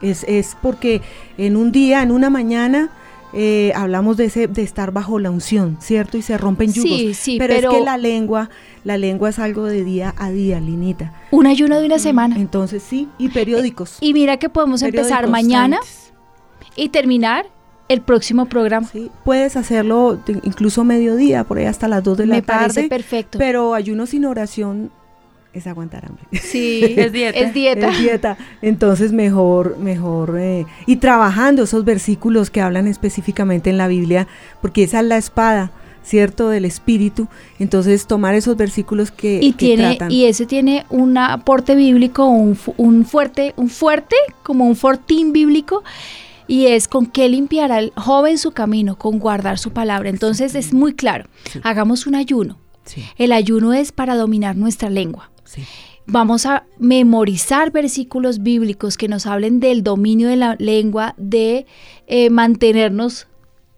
Es, 0.00 0.24
es 0.28 0.56
porque 0.62 1.00
en 1.38 1.56
un 1.56 1.70
día, 1.72 2.02
en 2.02 2.10
una 2.12 2.28
mañana, 2.30 2.90
eh, 3.32 3.72
hablamos 3.74 4.16
de 4.16 4.26
ese 4.26 4.46
de 4.48 4.62
estar 4.62 4.90
bajo 4.92 5.18
la 5.18 5.30
unción, 5.30 5.76
¿cierto? 5.80 6.16
Y 6.16 6.22
se 6.22 6.38
rompen 6.38 6.72
yugos. 6.72 6.90
Sí, 6.98 7.14
sí, 7.14 7.36
pero, 7.38 7.54
pero- 7.54 7.70
es 7.72 7.78
que 7.78 7.84
la 7.84 7.96
lengua, 7.98 8.48
la 8.84 8.96
lengua 8.96 9.28
es 9.30 9.38
algo 9.38 9.64
de 9.64 9.84
día 9.84 10.14
a 10.16 10.30
día, 10.30 10.60
Linita. 10.60 11.12
Un 11.30 11.46
ayuno 11.46 11.78
de 11.80 11.86
una 11.86 11.98
semana. 11.98 12.36
Entonces 12.38 12.82
sí, 12.82 13.08
y 13.18 13.28
periódicos. 13.28 13.98
Y 14.00 14.12
mira 14.14 14.36
que 14.38 14.48
podemos 14.48 14.82
empezar 14.82 15.28
mañana 15.28 15.76
antes. 15.76 16.12
y 16.76 16.88
terminar 16.88 17.46
el 17.88 18.02
próximo 18.02 18.46
programa. 18.46 18.86
Sí, 18.86 19.10
puedes 19.24 19.56
hacerlo 19.56 20.18
incluso 20.42 20.84
mediodía, 20.84 21.44
por 21.44 21.56
ahí 21.58 21.64
hasta 21.64 21.88
las 21.88 22.04
2 22.04 22.18
de 22.18 22.26
la 22.26 22.34
Me 22.36 22.42
parece 22.42 22.74
tarde. 22.82 22.88
perfecto. 22.88 23.38
Pero 23.38 23.74
ayuno 23.74 24.04
sin 24.06 24.24
oración 24.26 24.90
es 25.52 25.66
aguantar 25.66 26.04
hambre. 26.06 26.24
Sí, 26.40 26.82
Es 26.96 27.12
dieta. 27.12 27.38
Es 27.38 27.54
dieta. 27.54 27.88
Es 27.90 27.98
dieta. 27.98 28.38
Entonces 28.62 29.12
mejor, 29.12 29.78
mejor 29.78 30.36
eh, 30.38 30.66
y 30.86 30.96
trabajando 30.96 31.62
esos 31.64 31.84
versículos 31.84 32.50
que 32.50 32.60
hablan 32.60 32.86
específicamente 32.86 33.70
en 33.70 33.78
la 33.78 33.88
Biblia, 33.88 34.28
porque 34.60 34.82
esa 34.84 35.00
es 35.00 35.06
la 35.06 35.16
espada, 35.16 35.70
cierto, 36.02 36.48
del 36.48 36.64
espíritu. 36.64 37.28
Entonces 37.58 38.06
tomar 38.06 38.34
esos 38.34 38.56
versículos 38.56 39.10
que, 39.10 39.40
Y 39.42 39.52
que 39.52 39.58
tiene 39.66 39.82
tratan. 39.96 40.12
y 40.12 40.26
ese 40.26 40.46
tiene 40.46 40.84
un 40.90 41.16
aporte 41.18 41.74
bíblico, 41.74 42.24
un, 42.26 42.54
fu- 42.56 42.74
un 42.76 43.04
fuerte, 43.04 43.52
un 43.56 43.68
fuerte, 43.68 44.16
como 44.42 44.66
un 44.66 44.76
fortín 44.76 45.32
bíblico. 45.32 45.82
Y 46.46 46.66
es 46.68 46.88
con 46.88 47.04
qué 47.04 47.28
limpiará 47.28 47.78
el 47.78 47.92
joven 47.94 48.38
su 48.38 48.52
camino, 48.52 48.96
con 48.96 49.18
guardar 49.18 49.58
su 49.58 49.72
palabra. 49.72 50.08
Entonces 50.08 50.54
es 50.54 50.72
muy 50.72 50.94
claro. 50.94 51.26
Sí. 51.50 51.60
Hagamos 51.62 52.06
un 52.06 52.14
ayuno. 52.14 52.56
Sí, 52.86 53.04
El 53.18 53.32
ayuno 53.32 53.74
es 53.74 53.92
para 53.92 54.16
dominar 54.16 54.56
nuestra 54.56 54.88
lengua. 54.88 55.30
Sí. 55.48 55.62
Vamos 56.10 56.46
a 56.46 56.64
memorizar 56.78 57.70
versículos 57.70 58.42
bíblicos 58.42 58.96
que 58.96 59.08
nos 59.08 59.26
hablen 59.26 59.60
del 59.60 59.82
dominio 59.82 60.28
de 60.28 60.36
la 60.36 60.56
lengua, 60.58 61.14
de 61.18 61.66
eh, 62.06 62.30
mantenernos 62.30 63.26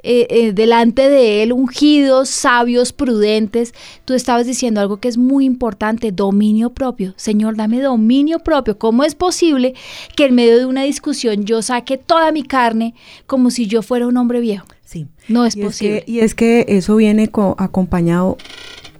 eh, 0.04 0.28
eh, 0.30 0.52
delante 0.52 1.10
de 1.10 1.42
Él, 1.42 1.52
ungidos, 1.52 2.28
sabios, 2.28 2.92
prudentes. 2.92 3.74
Tú 4.04 4.14
estabas 4.14 4.46
diciendo 4.46 4.80
algo 4.80 4.98
que 4.98 5.08
es 5.08 5.18
muy 5.18 5.44
importante, 5.44 6.12
dominio 6.12 6.70
propio. 6.70 7.14
Señor, 7.16 7.56
dame 7.56 7.80
dominio 7.80 8.38
propio. 8.38 8.78
¿Cómo 8.78 9.02
es 9.02 9.16
posible 9.16 9.74
que 10.16 10.26
en 10.26 10.36
medio 10.36 10.56
de 10.56 10.66
una 10.66 10.84
discusión 10.84 11.44
yo 11.44 11.62
saque 11.62 11.98
toda 11.98 12.30
mi 12.30 12.44
carne 12.44 12.94
como 13.26 13.50
si 13.50 13.66
yo 13.66 13.82
fuera 13.82 14.06
un 14.06 14.16
hombre 14.16 14.38
viejo? 14.38 14.66
sí. 14.84 15.06
No 15.26 15.44
es 15.44 15.56
y, 15.56 15.60
es 15.60 15.66
posible. 15.66 16.04
que, 16.04 16.12
y 16.12 16.20
es 16.20 16.34
que 16.36 16.64
eso 16.68 16.94
viene 16.96 17.26
co- 17.28 17.56
acompañado 17.58 18.36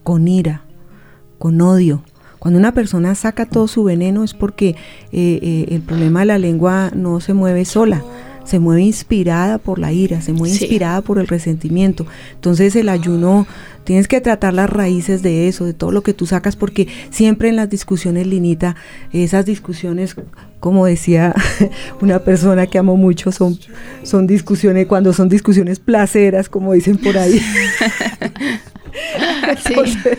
con 0.02 0.26
ira, 0.28 0.64
con 1.38 1.60
odio. 1.60 2.02
Cuando 2.40 2.58
una 2.58 2.74
persona 2.74 3.14
saca 3.14 3.46
todo 3.46 3.68
su 3.68 3.84
veneno 3.84 4.24
es 4.24 4.34
porque 4.34 4.70
eh, 4.70 5.38
eh, 5.42 5.66
el 5.68 5.82
problema 5.82 6.20
de 6.20 6.26
la 6.26 6.38
lengua 6.38 6.90
no 6.94 7.20
se 7.20 7.34
mueve 7.34 7.64
sola, 7.66 8.02
se 8.44 8.58
mueve 8.58 8.82
inspirada 8.82 9.58
por 9.58 9.78
la 9.78 9.92
ira, 9.92 10.20
se 10.22 10.32
mueve 10.32 10.54
Sí. 10.56 10.64
inspirada 10.64 11.02
por 11.02 11.18
el 11.18 11.28
resentimiento. 11.28 12.06
Entonces 12.34 12.74
el 12.76 12.88
ayuno, 12.88 13.46
tienes 13.84 14.08
que 14.08 14.20
tratar 14.20 14.54
las 14.54 14.70
raíces 14.70 15.22
de 15.22 15.46
eso, 15.48 15.66
de 15.66 15.74
todo 15.74 15.92
lo 15.92 16.02
que 16.02 16.14
tú 16.14 16.26
sacas, 16.26 16.56
porque 16.56 16.88
siempre 17.10 17.50
en 17.50 17.56
las 17.56 17.68
discusiones, 17.70 18.26
Linita, 18.26 18.74
esas 19.12 19.44
discusiones, 19.44 20.16
como 20.60 20.86
decía 20.86 21.34
una 22.00 22.20
persona 22.20 22.66
que 22.66 22.78
amo 22.78 22.96
mucho, 22.96 23.30
son, 23.32 23.58
son 24.02 24.26
discusiones, 24.26 24.86
cuando 24.86 25.12
son 25.12 25.28
discusiones 25.28 25.78
placeras, 25.78 26.48
como 26.48 26.72
dicen 26.72 26.96
por 26.96 27.18
ahí. 27.18 27.38
Entonces, 29.48 30.18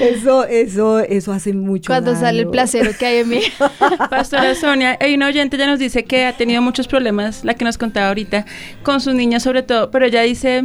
eso, 0.00 0.44
eso, 0.44 1.00
eso 1.00 1.32
hace 1.32 1.52
mucho 1.52 1.88
Cuando 1.88 2.14
sale 2.14 2.38
el 2.38 2.44
daño. 2.44 2.50
placero 2.52 2.90
que 2.98 3.06
hay 3.06 3.18
en 3.18 3.28
mí. 3.28 3.40
Pastora 4.10 4.54
Sonia, 4.54 4.96
hay 5.00 5.14
una 5.14 5.28
oyente 5.28 5.56
ya 5.56 5.66
nos 5.66 5.78
dice 5.78 6.04
que 6.04 6.26
ha 6.26 6.36
tenido 6.36 6.62
muchos 6.62 6.88
problemas, 6.88 7.44
la 7.44 7.54
que 7.54 7.64
nos 7.64 7.78
contaba 7.78 8.08
ahorita, 8.08 8.46
con 8.82 9.00
sus 9.00 9.14
niñas 9.14 9.42
sobre 9.42 9.62
todo, 9.62 9.90
pero 9.90 10.06
ella 10.06 10.22
dice, 10.22 10.64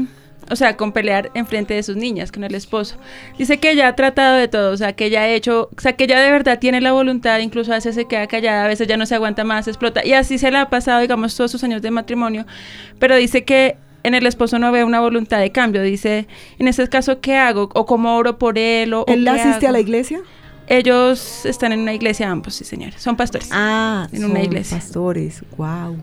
o 0.50 0.56
sea, 0.56 0.78
con 0.78 0.92
pelear 0.92 1.30
enfrente 1.34 1.74
de 1.74 1.84
sus 1.84 1.96
niñas, 1.96 2.32
con 2.32 2.44
el 2.44 2.56
esposo. 2.56 2.98
Dice 3.38 3.60
que 3.60 3.72
ella 3.72 3.88
ha 3.88 3.96
tratado 3.96 4.38
de 4.38 4.48
todo, 4.48 4.72
o 4.72 4.78
sea, 4.78 4.94
que 4.94 5.06
ella 5.06 5.22
ha 5.22 5.28
hecho, 5.30 5.70
o 5.76 5.82
sea, 5.82 5.94
que 5.94 6.06
ella 6.06 6.20
de 6.20 6.32
verdad 6.32 6.60
tiene 6.60 6.82
la 6.82 6.92
voluntad, 6.92 7.40
incluso 7.40 7.72
a 7.72 7.76
veces 7.76 7.96
se 7.96 8.06
queda 8.06 8.28
callada, 8.28 8.66
a 8.66 8.68
veces 8.68 8.88
ya 8.88 8.98
no 8.98 9.06
se 9.06 9.16
aguanta 9.16 9.44
más, 9.44 9.68
explota, 9.68 10.06
y 10.06 10.14
así 10.14 10.38
se 10.38 10.52
la 10.52 10.62
ha 10.62 10.70
pasado, 10.70 11.02
digamos, 11.02 11.36
todos 11.36 11.52
sus 11.52 11.64
años 11.64 11.82
de 11.82 11.92
matrimonio, 11.92 12.46
pero 12.98 13.16
dice 13.16 13.44
que 13.44 13.78
en 14.04 14.14
el 14.16 14.26
esposo 14.26 14.60
no 14.60 14.72
ve 14.72 14.84
una 14.84 15.00
voluntad 15.00 15.40
de 15.40 15.52
cambio, 15.52 15.82
dice, 15.82 16.28
en 16.58 16.68
ese 16.68 16.88
caso, 16.88 17.20
¿qué 17.22 17.36
hago? 17.36 17.70
¿O 17.74 17.86
cómo 17.86 18.16
oro 18.16 18.38
por 18.38 18.58
él? 18.58 18.94
¿O, 18.94 19.06
¿Él 19.08 19.24
qué 19.24 19.30
asiste 19.30 19.68
a 19.68 19.72
la 19.72 19.80
iglesia? 19.80 20.22
Ellos 20.68 21.46
están 21.48 21.72
en 21.72 21.80
una 21.80 21.94
iglesia 21.96 22.30
ambos, 22.30 22.54
sí, 22.54 22.64
señor. 22.64 22.94
Son 22.98 23.16
pastores. 23.18 23.50
Ah, 23.52 24.08
En 24.12 24.24
una 24.24 24.36
son 24.36 24.44
iglesia. 24.44 24.78
pastores, 24.78 25.42
wow. 25.58 25.98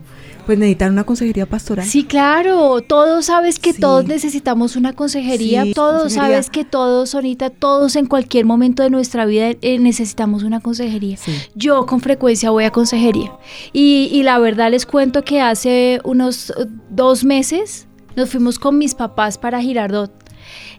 Pues 0.45 0.57
necesitan 0.59 0.91
una 0.91 1.05
consejería 1.05 1.45
pastoral. 1.45 1.85
Sí, 1.85 2.03
claro, 2.03 2.81
todos 2.81 3.25
sabes 3.25 3.59
que 3.59 3.71
Sí. 3.73 3.79
todos 3.81 4.05
necesitamos 4.07 4.75
una 4.75 4.91
consejería, 4.93 5.63
Sí, 5.63 5.73
todos 5.73 6.01
consejería. 6.03 6.29
sabes 6.35 6.49
que 6.49 6.65
todos, 6.65 7.09
Sonita, 7.11 7.49
todos 7.49 7.95
en 7.95 8.07
cualquier 8.07 8.45
momento 8.45 8.83
de 8.83 8.89
nuestra 8.89 9.25
vida 9.25 9.51
eh, 9.61 9.79
necesitamos 9.79 10.43
una 10.43 10.59
consejería. 10.59 11.15
Sí. 11.17 11.31
Yo 11.55 11.85
con 11.85 12.01
frecuencia 12.01 12.49
voy 12.49 12.65
a 12.65 12.71
consejería 12.71 13.31
y, 13.73 14.09
y 14.11 14.23
la 14.23 14.37
verdad 14.39 14.71
les 14.71 14.85
cuento 14.85 15.23
que 15.23 15.39
hace 15.41 15.99
unos 16.03 16.49
eh, 16.51 16.65
dos 16.89 17.23
meses 17.25 17.86
nos 18.17 18.31
fuimos 18.31 18.57
con 18.57 18.77
mis 18.79 18.95
papás 18.95 19.37
para 19.37 19.61
Girardot 19.61 20.11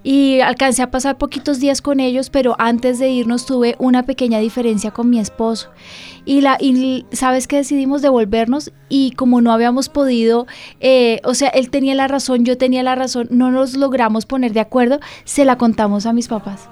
y 0.03 0.41
alcancé 0.41 0.83
a 0.83 0.91
pasar 0.91 1.19
poquitos 1.19 1.61
días 1.61 1.81
con 1.81 2.01
ellos, 2.01 2.31
pero 2.31 2.57
antes 2.59 2.99
de 2.99 3.11
irnos 3.11 3.47
tuve 3.47 3.77
una 3.79 4.03
pequeña 4.03 4.41
diferencia 4.41 4.91
con 4.91 5.09
mi 5.09 5.21
esposo. 5.21 5.71
Y, 6.25 6.41
la, 6.41 6.57
y 6.61 7.07
sabes 7.13 7.47
que 7.47 7.57
decidimos 7.57 8.03
devolvernos 8.03 8.73
y 8.89 9.13
como 9.13 9.41
no 9.41 9.53
habíamos 9.53 9.89
podido, 9.89 10.47
eh, 10.81 11.21
o 11.25 11.35
sea, 11.35 11.49
él 11.51 11.71
tenía 11.71 11.95
la 11.95 12.09
razón, 12.09 12.45
yo 12.45 12.59
tenía 12.59 12.83
la 12.83 12.97
razón, 12.97 13.29
no 13.31 13.51
nos 13.51 13.77
logramos 13.77 14.27
poner 14.27 14.53
de 14.53 14.61
acuerdo, 14.61 14.99
se 15.25 15.45
la 15.45 15.57
contamos 15.57 16.07
a 16.07 16.13
mis 16.13 16.29
papás. 16.29 16.69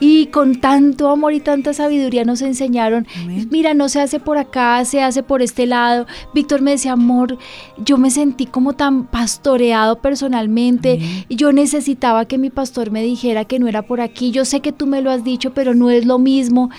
Y 0.00 0.26
con 0.26 0.60
tanto 0.60 1.08
amor 1.10 1.32
y 1.34 1.40
tanta 1.40 1.72
sabiduría 1.72 2.24
nos 2.24 2.42
enseñaron, 2.42 3.06
Amén. 3.22 3.48
mira, 3.50 3.74
no 3.74 3.88
se 3.88 4.00
hace 4.00 4.20
por 4.20 4.38
acá, 4.38 4.84
se 4.84 5.02
hace 5.02 5.22
por 5.22 5.42
este 5.42 5.66
lado. 5.66 6.06
Víctor 6.34 6.62
me 6.62 6.72
decía, 6.72 6.92
amor, 6.92 7.38
yo 7.78 7.98
me 7.98 8.10
sentí 8.10 8.46
como 8.46 8.72
tan 8.74 9.06
pastoreado 9.06 10.00
personalmente. 10.00 10.94
Amén. 10.94 11.24
Yo 11.28 11.52
necesitaba 11.52 12.26
que 12.26 12.38
mi 12.38 12.50
pastor 12.50 12.90
me 12.90 13.02
dijera 13.02 13.44
que 13.44 13.58
no 13.58 13.68
era 13.68 13.82
por 13.82 14.00
aquí. 14.00 14.30
Yo 14.30 14.44
sé 14.44 14.60
que 14.60 14.72
tú 14.72 14.86
me 14.86 15.02
lo 15.02 15.10
has 15.10 15.24
dicho, 15.24 15.52
pero 15.54 15.74
no 15.74 15.90
es 15.90 16.06
lo 16.06 16.18
mismo. 16.18 16.70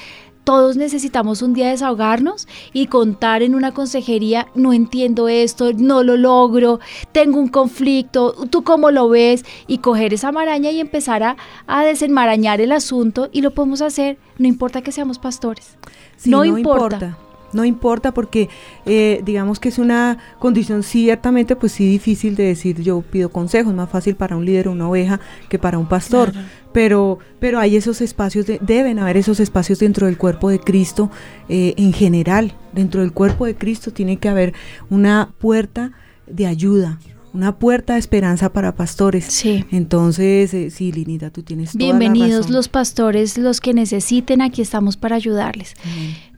Todos 0.47 0.77
necesitamos 0.77 1.41
un 1.41 1.53
día 1.53 1.71
desahogarnos 1.71 2.47
y 2.71 2.87
contar 2.87 3.43
en 3.43 3.53
una 3.53 3.73
consejería, 3.73 4.47
no 4.55 4.71
entiendo 4.71 5.27
esto, 5.27 5.73
no 5.73 6.03
lo 6.03 6.15
logro, 6.15 6.79
tengo 7.11 7.37
un 7.37 7.49
conflicto, 7.49 8.33
tú 8.49 8.63
cómo 8.63 8.89
lo 8.89 9.09
ves, 9.09 9.43
y 9.67 9.79
coger 9.79 10.13
esa 10.13 10.31
maraña 10.31 10.71
y 10.71 10.79
empezar 10.79 11.21
a, 11.21 11.35
a 11.67 11.83
desenmarañar 11.83 12.61
el 12.61 12.71
asunto 12.71 13.27
y 13.33 13.41
lo 13.41 13.51
podemos 13.51 13.81
hacer, 13.81 14.19
no 14.37 14.47
importa 14.47 14.81
que 14.81 14.93
seamos 14.93 15.19
pastores. 15.19 15.75
Sí, 16.15 16.29
no 16.29 16.45
importa. 16.45 17.17
No 17.53 17.63
importa 17.65 18.13
porque 18.13 18.49
eh, 18.85 19.21
digamos 19.25 19.59
que 19.59 19.69
es 19.69 19.77
una 19.79 20.17
condición 20.39 20.83
ciertamente 20.83 21.55
pues 21.55 21.71
sí 21.71 21.89
difícil 21.89 22.35
de 22.35 22.43
decir 22.43 22.81
yo 22.81 23.01
pido 23.01 23.29
consejos, 23.29 23.73
más 23.73 23.89
fácil 23.89 24.15
para 24.15 24.35
un 24.35 24.45
líder 24.45 24.67
o 24.67 24.71
una 24.73 24.89
oveja 24.89 25.19
que 25.49 25.57
para 25.57 25.77
un 25.77 25.87
pastor. 25.87 26.33
Pero, 26.73 27.17
pero 27.39 27.59
hay 27.59 27.75
esos 27.75 28.01
espacios, 28.01 28.45
de- 28.45 28.59
deben 28.61 28.99
haber 28.99 29.17
esos 29.17 29.39
espacios 29.39 29.79
dentro 29.79 30.05
del 30.07 30.17
cuerpo 30.17 30.49
de 30.49 30.59
Cristo 30.59 31.09
eh, 31.49 31.73
en 31.77 31.93
general. 31.93 32.53
Dentro 32.73 33.01
del 33.01 33.13
cuerpo 33.13 33.45
de 33.45 33.55
Cristo 33.55 33.91
tiene 33.91 34.17
que 34.17 34.29
haber 34.29 34.53
una 34.89 35.33
puerta 35.39 35.93
de 36.27 36.45
ayuda, 36.45 36.99
una 37.33 37.57
puerta 37.57 37.93
de 37.93 37.99
esperanza 37.99 38.51
para 38.51 38.75
pastores. 38.75 39.25
Sí. 39.25 39.65
Entonces, 39.71 40.53
eh, 40.53 40.69
sí, 40.69 40.91
Linita, 40.91 41.29
tú 41.31 41.41
tienes 41.43 41.71
toda 41.71 41.79
la 41.93 41.97
Bienvenidos 41.97 42.41
razón. 42.47 42.53
los 42.53 42.67
pastores, 42.67 43.37
los 43.37 43.59
que 43.61 43.73
necesiten, 43.73 44.41
aquí 44.41 44.61
estamos 44.61 44.97
para 44.97 45.15
ayudarles. 45.15 45.73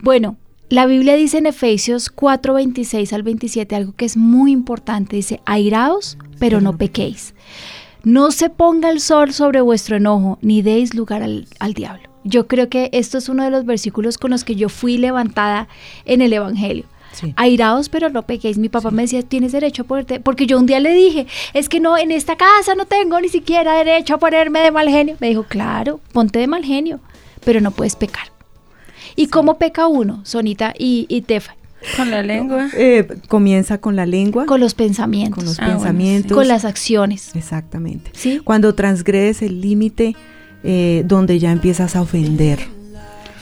Bueno, 0.02 0.36
la 0.70 0.86
Biblia 0.86 1.16
dice 1.16 1.38
en 1.38 1.46
Efesios 1.46 2.10
4, 2.10 2.54
26 2.54 3.12
al 3.12 3.24
27 3.24 3.74
algo 3.74 3.92
que 3.92 4.04
es 4.04 4.16
muy 4.16 4.52
importante. 4.52 5.16
Dice, 5.16 5.40
airaos, 5.44 6.16
pero 6.38 6.60
no 6.60 6.78
pequéis. 6.78 7.34
No 8.04 8.30
se 8.30 8.50
ponga 8.50 8.88
el 8.88 9.00
sol 9.00 9.32
sobre 9.32 9.60
vuestro 9.60 9.96
enojo, 9.96 10.38
ni 10.42 10.62
deis 10.62 10.94
lugar 10.94 11.24
al, 11.24 11.48
al 11.58 11.74
diablo. 11.74 12.08
Yo 12.22 12.46
creo 12.46 12.68
que 12.68 12.88
esto 12.92 13.18
es 13.18 13.28
uno 13.28 13.42
de 13.42 13.50
los 13.50 13.66
versículos 13.66 14.16
con 14.16 14.30
los 14.30 14.44
que 14.44 14.54
yo 14.54 14.68
fui 14.68 14.96
levantada 14.96 15.66
en 16.04 16.22
el 16.22 16.32
Evangelio. 16.32 16.84
Sí. 17.12 17.34
Airaos, 17.36 17.88
pero 17.88 18.08
no 18.08 18.22
pequéis. 18.22 18.56
Mi 18.56 18.68
papá 18.68 18.92
me 18.92 19.02
decía, 19.02 19.22
tienes 19.22 19.50
derecho 19.50 19.82
a 19.82 19.86
ponerte, 19.86 20.20
porque 20.20 20.46
yo 20.46 20.56
un 20.56 20.66
día 20.66 20.78
le 20.78 20.94
dije, 20.94 21.26
es 21.52 21.68
que 21.68 21.80
no, 21.80 21.98
en 21.98 22.12
esta 22.12 22.36
casa 22.36 22.76
no 22.76 22.86
tengo 22.86 23.20
ni 23.20 23.28
siquiera 23.28 23.74
derecho 23.74 24.14
a 24.14 24.18
ponerme 24.18 24.60
de 24.60 24.70
mal 24.70 24.88
genio. 24.88 25.16
Me 25.18 25.30
dijo, 25.30 25.42
claro, 25.42 25.98
ponte 26.12 26.38
de 26.38 26.46
mal 26.46 26.64
genio, 26.64 27.00
pero 27.44 27.60
no 27.60 27.72
puedes 27.72 27.96
pecar. 27.96 28.29
¿Y 29.16 29.26
cómo 29.28 29.58
peca 29.58 29.86
uno, 29.86 30.20
Sonita 30.24 30.74
y, 30.78 31.06
y 31.08 31.22
Tefa? 31.22 31.54
Con 31.96 32.10
la 32.10 32.22
lengua. 32.22 32.68
Eh, 32.76 33.06
comienza 33.28 33.78
con 33.78 33.96
la 33.96 34.04
lengua, 34.04 34.44
Con 34.46 34.60
los 34.60 34.74
pensamientos, 34.74 35.36
con 35.36 35.44
los 35.46 35.58
Ah, 35.58 35.62
bueno, 35.64 35.78
sí. 35.78 35.84
pensamientos. 35.86 36.36
con 36.36 36.46
las 36.48 36.64
acciones. 36.66 37.34
Exactamente. 37.34 38.10
¿Sí? 38.14 38.38
Cuando 38.44 38.74
transgredes 38.74 39.40
el 39.42 39.60
límite 39.62 40.14
eh, 40.62 41.02
donde 41.06 41.38
ya 41.38 41.50
empiezas 41.52 41.96
a 41.96 42.02
ofender. 42.02 42.58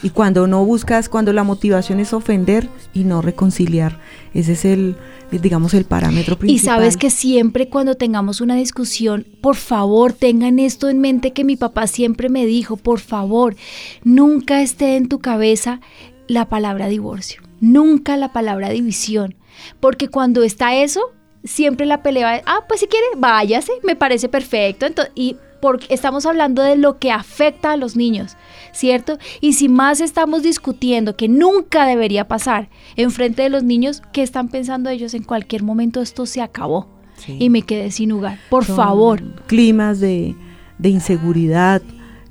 Y 0.03 0.11
cuando 0.11 0.47
no 0.47 0.65
buscas, 0.65 1.09
cuando 1.09 1.33
la 1.33 1.43
motivación 1.45 1.99
es 2.01 2.13
ofender 2.13 2.69
y 2.95 3.05
no 3.05 3.21
reconciliar. 3.23 3.99
Ese 4.33 4.53
es 4.53 4.65
el, 4.65 4.97
el, 5.33 5.41
digamos, 5.41 5.75
el 5.75 5.85
parámetro 5.85 6.35
Y 6.35 6.39
principal. 6.39 6.77
sabes 6.77 6.97
que 6.97 7.11
siempre 7.11 7.69
cuando 7.69 7.97
tengamos 7.97 8.41
una 8.41 8.55
discusión, 8.55 9.27
por 9.41 9.57
favor, 9.57 10.13
tengan 10.13 10.59
esto 10.59 10.89
en 10.89 11.01
mente 11.01 11.33
que 11.33 11.45
mi 11.45 11.57
papá 11.57 11.87
siempre 11.87 12.29
me 12.29 12.47
dijo, 12.47 12.77
por 12.77 13.01
favor, 13.01 13.57
nunca 14.05 14.63
esté 14.63 14.97
en 14.97 15.09
tu 15.09 15.19
cabeza 15.19 15.81
la 16.29 16.49
palabra 16.49 16.89
divorcio, 16.89 17.43
nunca 17.61 18.17
la 18.17 18.33
palabra 18.33 18.69
división, 18.69 19.35
porque 19.81 20.09
cuando 20.09 20.43
está 20.43 20.77
eso, 20.77 21.01
siempre 21.43 21.87
la 21.87 22.03
pelea, 22.03 22.37
es, 22.37 22.43
ah, 22.47 22.65
pues 22.69 22.81
si 22.81 22.87
quiere, 22.87 23.07
váyase, 23.17 23.73
me 23.83 23.97
parece 23.97 24.29
perfecto, 24.29 24.87
entonces, 24.87 25.13
y 25.17 25.37
porque 25.61 25.87
estamos 25.89 26.27
hablando 26.27 26.63
de 26.63 26.77
lo 26.77 26.99
que 26.99 27.11
afecta 27.11 27.73
a 27.73 27.77
los 27.77 27.97
niños, 27.97 28.37
¿cierto? 28.79 29.19
Y 29.41 29.55
si 29.55 29.69
más 29.69 30.01
estamos 30.01 30.43
discutiendo 30.45 31.17
que 31.17 31.27
nunca 31.29 31.85
debería 31.85 32.29
pasar 32.29 32.69
en 32.95 33.11
frente 33.11 33.43
de 33.43 33.49
los 33.49 33.65
niños, 33.65 34.03
¿qué 34.13 34.23
están 34.23 34.49
pensando 34.49 34.89
ellos? 34.89 35.15
En 35.15 35.25
cualquier 35.25 35.65
momento 35.65 36.01
esto 36.01 36.27
se 36.27 36.41
acabó 36.41 36.87
Sí. 37.17 37.37
y 37.41 37.51
me 37.51 37.63
quedé 37.63 37.91
sin 37.91 38.11
lugar. 38.11 38.39
Por 38.49 38.65
Son 38.65 38.77
favor. 38.77 39.21
Climas 39.49 39.99
de, 39.99 40.37
de 40.79 40.89
inseguridad, 40.91 41.83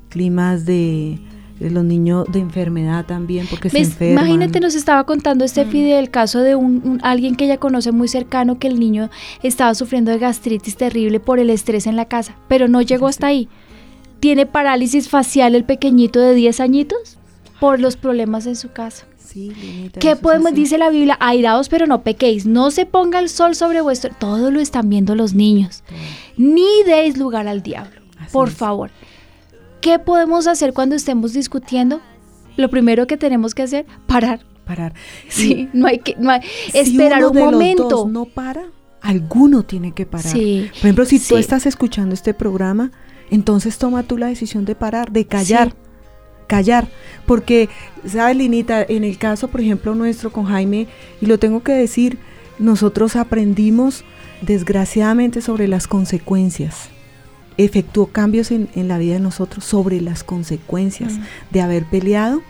climas 0.08 0.64
de, 0.64 1.18
de 1.60 1.70
los 1.70 1.84
niños 1.84 2.24
de 2.32 2.38
enfermedad 2.38 3.04
también, 3.04 3.46
porque 3.50 3.68
se 3.68 3.76
¿Ves? 3.80 3.88
enferman. 3.88 4.24
Imagínate, 4.24 4.60
nos 4.60 4.74
estaba 4.74 5.04
contando 5.04 5.46
Steffi 5.46 5.82
del 5.82 6.08
caso 6.10 6.38
de 6.40 6.54
un, 6.54 6.80
un- 6.82 7.00
alguien 7.02 7.34
que 7.36 7.44
ella 7.44 7.58
conoce 7.58 7.92
muy 7.92 8.08
cercano 8.08 8.58
que 8.58 8.68
el 8.68 8.80
niño 8.80 9.10
estaba 9.42 9.74
sufriendo 9.74 10.10
de 10.10 10.18
gastritis 10.18 10.76
terrible 10.78 11.20
por 11.20 11.38
el 11.38 11.50
estrés 11.50 11.86
en 11.86 11.96
la 11.96 12.06
casa, 12.06 12.36
pero 12.48 12.66
no 12.68 12.80
llegó 12.80 13.06
hasta 13.08 13.26
ahí. 13.26 13.48
Tiene 14.20 14.46
parálisis 14.46 15.08
facial 15.08 15.54
el 15.54 15.64
pequeñito 15.64 16.20
de 16.20 16.34
10 16.34 16.60
añitos 16.60 17.18
por 17.60 17.80
los 17.80 17.96
problemas 17.96 18.46
en 18.46 18.56
su 18.56 18.70
casa. 18.72 19.06
Sí, 19.18 19.50
Linita, 19.60 20.00
¿Qué 20.00 20.16
podemos? 20.16 20.54
Dice 20.54 20.78
la 20.78 20.88
Biblia, 20.90 21.16
airaos 21.20 21.68
pero 21.68 21.86
no 21.86 22.02
pequéis, 22.02 22.46
no 22.46 22.70
se 22.70 22.86
ponga 22.86 23.18
el 23.18 23.28
sol 23.28 23.54
sobre 23.54 23.80
vuestro... 23.82 24.10
Todo 24.18 24.50
lo 24.50 24.58
están 24.60 24.88
viendo 24.88 25.14
los 25.14 25.34
niños. 25.34 25.82
Ni 26.38 26.66
deis 26.86 27.18
lugar 27.18 27.46
al 27.46 27.62
diablo, 27.62 28.00
Así 28.18 28.32
por 28.32 28.48
es. 28.48 28.54
favor. 28.54 28.90
¿Qué 29.82 29.98
podemos 29.98 30.46
hacer 30.46 30.72
cuando 30.72 30.96
estemos 30.96 31.34
discutiendo? 31.34 32.00
Lo 32.56 32.70
primero 32.70 33.06
que 33.06 33.16
tenemos 33.18 33.54
que 33.54 33.62
hacer, 33.62 33.86
parar. 34.06 34.40
Parar. 34.64 34.94
Sí, 35.28 35.68
no 35.72 35.86
hay 35.86 35.98
que 35.98 36.16
no 36.18 36.30
hay- 36.30 36.40
Si 36.72 36.78
esperar 36.78 37.18
uno 37.20 37.28
un 37.30 37.36
los 37.36 37.52
momento. 37.52 37.88
dos 37.88 38.08
no 38.08 38.24
para, 38.24 38.64
alguno 39.02 39.62
tiene 39.62 39.92
que 39.92 40.06
parar. 40.06 40.32
Sí, 40.32 40.66
Por 40.70 40.78
ejemplo, 40.78 41.04
si 41.04 41.20
tú 41.20 41.36
estás 41.36 41.66
escuchando 41.66 42.14
este 42.14 42.34
programa, 42.34 42.90
entonces 43.30 43.78
toma 43.78 44.02
tú 44.02 44.18
la 44.18 44.28
decisión 44.28 44.64
de 44.64 44.74
parar, 44.74 45.12
de 45.12 45.26
callar. 45.26 45.70
Sí. 45.70 45.76
Callar, 46.46 46.88
porque, 47.26 47.68
¿sabes, 48.06 48.34
Linita? 48.34 48.82
En 48.82 49.04
el 49.04 49.18
caso, 49.18 49.48
por 49.48 49.60
ejemplo, 49.60 49.94
nuestro 49.94 50.32
con 50.32 50.46
Jaime, 50.46 50.86
y 51.20 51.26
lo 51.26 51.38
tengo 51.38 51.62
que 51.62 51.72
decir, 51.72 52.16
nosotros 52.58 53.16
aprendimos 53.16 54.02
desgraciadamente 54.40 55.40
sobre 55.42 55.68
las 55.68 55.86
consecuencias. 55.86 56.88
Efectuó 57.58 58.06
cambios 58.06 58.50
en, 58.50 58.68
en 58.74 58.88
la 58.88 58.98
vida 58.98 59.14
de 59.14 59.20
nosotros 59.20 59.64
sobre 59.64 60.00
las 60.00 60.24
consecuencias 60.24 61.14
Mm. 61.14 61.22
de 61.50 61.60
haber 61.60 61.84
peleado 61.84 62.40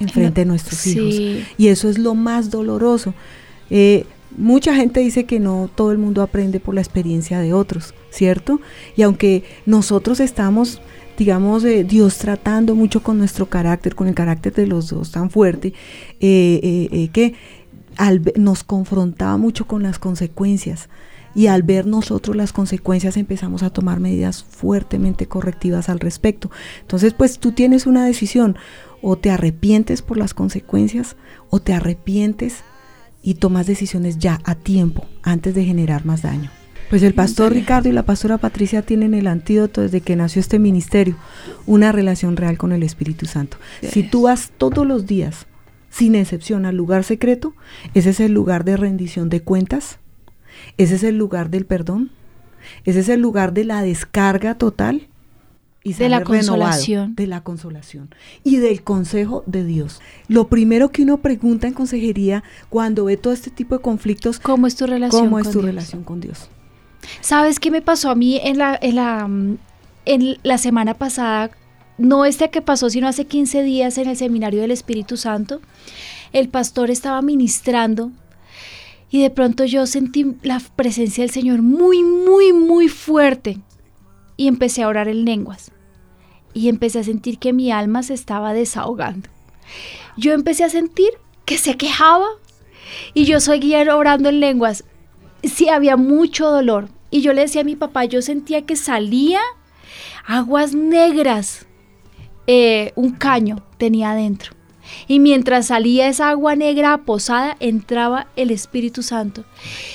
en 0.00 0.08
frente 0.10 0.42
de 0.42 0.44
nuestros 0.44 0.86
hijos. 0.86 1.14
Y 1.56 1.68
eso 1.68 1.88
es 1.88 1.98
lo 1.98 2.14
más 2.14 2.50
doloroso. 2.50 3.14
Eh, 3.70 4.04
mucha 4.36 4.74
gente 4.74 5.00
dice 5.00 5.24
que 5.24 5.40
no 5.40 5.70
todo 5.74 5.92
el 5.92 5.98
mundo 5.98 6.20
aprende 6.20 6.60
por 6.60 6.74
la 6.74 6.82
experiencia 6.82 7.38
de 7.38 7.54
otros, 7.54 7.94
¿cierto? 8.16 8.60
Y 8.96 9.02
aunque 9.02 9.44
nosotros 9.66 10.20
estamos 10.20 10.80
digamos, 11.16 11.64
eh, 11.64 11.82
Dios 11.82 12.18
tratando 12.18 12.74
mucho 12.74 13.02
con 13.02 13.16
nuestro 13.16 13.46
carácter, 13.46 13.94
con 13.94 14.06
el 14.06 14.14
carácter 14.14 14.52
de 14.52 14.66
los 14.66 14.90
dos 14.90 15.12
tan 15.12 15.30
fuerte, 15.30 15.72
eh, 16.20 16.88
eh, 16.92 17.08
que 17.08 17.34
al 17.96 18.20
nos 18.36 18.64
confrontaba 18.64 19.38
mucho 19.38 19.66
con 19.66 19.82
las 19.82 19.98
consecuencias. 19.98 20.90
Y 21.34 21.46
al 21.46 21.62
ver 21.62 21.86
nosotros 21.86 22.36
las 22.36 22.52
consecuencias 22.52 23.16
empezamos 23.16 23.62
a 23.62 23.70
tomar 23.70 23.98
medidas 23.98 24.44
fuertemente 24.44 25.26
correctivas 25.26 25.88
al 25.88 26.00
respecto. 26.00 26.50
Entonces, 26.82 27.14
pues 27.14 27.38
tú 27.38 27.52
tienes 27.52 27.86
una 27.86 28.04
decisión, 28.04 28.56
o 29.00 29.16
te 29.16 29.30
arrepientes 29.30 30.02
por 30.02 30.18
las 30.18 30.34
consecuencias, 30.34 31.16
o 31.48 31.60
te 31.60 31.72
arrepientes 31.72 32.62
y 33.22 33.34
tomas 33.34 33.66
decisiones 33.66 34.18
ya 34.18 34.40
a 34.44 34.54
tiempo, 34.54 35.06
antes 35.22 35.54
de 35.54 35.64
generar 35.64 36.04
más 36.04 36.22
daño. 36.22 36.50
Pues 36.88 37.02
el 37.02 37.14
pastor 37.14 37.52
Ricardo 37.52 37.88
y 37.88 37.92
la 37.92 38.04
pastora 38.04 38.38
Patricia 38.38 38.82
tienen 38.82 39.12
el 39.14 39.26
antídoto 39.26 39.80
desde 39.80 40.00
que 40.00 40.14
nació 40.14 40.40
este 40.40 40.58
ministerio, 40.60 41.16
una 41.66 41.90
relación 41.90 42.36
real 42.36 42.58
con 42.58 42.70
el 42.72 42.84
Espíritu 42.84 43.26
Santo. 43.26 43.56
Si 43.82 44.04
tú 44.04 44.22
vas 44.22 44.52
todos 44.56 44.86
los 44.86 45.04
días, 45.06 45.46
sin 45.90 46.14
excepción, 46.14 46.64
al 46.64 46.76
lugar 46.76 47.02
secreto, 47.02 47.54
ese 47.94 48.10
es 48.10 48.20
el 48.20 48.32
lugar 48.32 48.64
de 48.64 48.76
rendición 48.76 49.28
de 49.30 49.42
cuentas, 49.42 49.98
ese 50.78 50.94
es 50.94 51.02
el 51.02 51.18
lugar 51.18 51.50
del 51.50 51.66
perdón, 51.66 52.10
ese 52.84 53.00
es 53.00 53.08
el 53.08 53.20
lugar 53.20 53.52
de 53.52 53.64
la 53.64 53.82
descarga 53.82 54.54
total 54.56 55.08
y 55.82 55.92
De 55.94 56.08
la 56.08 56.22
consolación. 56.24 57.14
de 57.16 57.26
la 57.26 57.42
consolación 57.42 58.10
y 58.44 58.56
del 58.58 58.82
consejo 58.82 59.42
de 59.46 59.64
Dios. 59.64 60.00
Lo 60.28 60.48
primero 60.48 60.90
que 60.90 61.02
uno 61.02 61.18
pregunta 61.18 61.66
en 61.66 61.74
consejería 61.74 62.42
cuando 62.70 63.04
ve 63.06 63.16
todo 63.16 63.32
este 63.32 63.50
tipo 63.50 63.76
de 63.76 63.82
conflictos, 63.82 64.38
¿Cómo 64.38 64.66
es 64.68 64.76
tu 64.76 64.86
relación 64.86 65.24
¿cómo 65.24 65.38
es 65.40 65.44
con 65.44 65.52
tu 65.52 65.58
Dios? 65.60 65.70
relación 65.74 66.02
con 66.04 66.20
Dios? 66.20 66.48
¿Sabes 67.20 67.60
qué 67.60 67.70
me 67.70 67.82
pasó 67.82 68.10
a 68.10 68.14
mí 68.14 68.40
en 68.42 68.58
la, 68.58 68.78
en 68.80 68.96
la, 68.96 69.26
mm, 69.26 69.58
en 70.04 70.38
la 70.42 70.58
semana 70.58 70.94
pasada? 70.94 71.50
No 71.98 72.24
este 72.24 72.50
que 72.50 72.62
pasó, 72.62 72.90
sino 72.90 73.08
hace 73.08 73.24
15 73.24 73.62
días 73.62 73.98
en 73.98 74.08
el 74.08 74.16
seminario 74.16 74.60
del 74.60 74.70
Espíritu 74.70 75.16
Santo. 75.16 75.60
El 76.32 76.48
pastor 76.48 76.90
estaba 76.90 77.22
ministrando 77.22 78.10
y 79.10 79.22
de 79.22 79.30
pronto 79.30 79.64
yo 79.64 79.86
sentí 79.86 80.36
la 80.42 80.60
presencia 80.76 81.22
del 81.22 81.30
Señor 81.30 81.62
muy, 81.62 82.02
muy, 82.02 82.52
muy 82.52 82.88
fuerte 82.88 83.58
y 84.36 84.48
empecé 84.48 84.82
a 84.82 84.88
orar 84.88 85.08
en 85.08 85.24
lenguas 85.24 85.70
y 86.52 86.68
empecé 86.68 87.00
a 87.00 87.04
sentir 87.04 87.38
que 87.38 87.52
mi 87.52 87.70
alma 87.70 88.02
se 88.02 88.14
estaba 88.14 88.52
desahogando. 88.52 89.28
Yo 90.16 90.32
empecé 90.32 90.64
a 90.64 90.70
sentir 90.70 91.10
que 91.44 91.58
se 91.58 91.76
quejaba 91.76 92.26
y 93.14 93.24
yo 93.24 93.40
seguía 93.40 93.94
orando 93.94 94.30
en 94.30 94.40
lenguas. 94.40 94.84
Sí, 95.48 95.68
había 95.68 95.96
mucho 95.96 96.50
dolor. 96.50 96.88
Y 97.10 97.20
yo 97.22 97.32
le 97.32 97.42
decía 97.42 97.62
a 97.62 97.64
mi 97.64 97.76
papá, 97.76 98.04
yo 98.04 98.20
sentía 98.22 98.62
que 98.62 98.76
salía 98.76 99.40
aguas 100.26 100.74
negras. 100.74 101.66
Eh, 102.46 102.92
un 102.94 103.12
caño 103.12 103.64
tenía 103.78 104.12
adentro. 104.12 104.52
Y 105.08 105.18
mientras 105.18 105.66
salía 105.66 106.08
esa 106.08 106.30
agua 106.30 106.54
negra 106.54 106.98
posada, 106.98 107.56
entraba 107.60 108.28
el 108.36 108.50
Espíritu 108.50 109.02
Santo. 109.02 109.44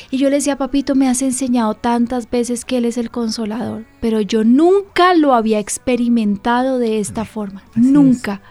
Y 0.10 0.18
yo 0.18 0.30
le 0.30 0.38
decía, 0.38 0.58
papito, 0.58 0.96
me 0.96 1.08
has 1.08 1.22
enseñado 1.22 1.76
tantas 1.76 2.30
veces 2.30 2.66
que 2.66 2.78
Él 2.78 2.86
es 2.86 2.98
el 2.98 3.10
consolador, 3.10 3.86
pero 4.00 4.22
yo 4.22 4.44
nunca 4.44 5.14
lo 5.14 5.34
había 5.34 5.60
experimentado 5.60 6.78
de 6.78 7.00
esta 7.00 7.26
forma. 7.26 7.64
Así 7.72 7.82
nunca. 7.82 8.42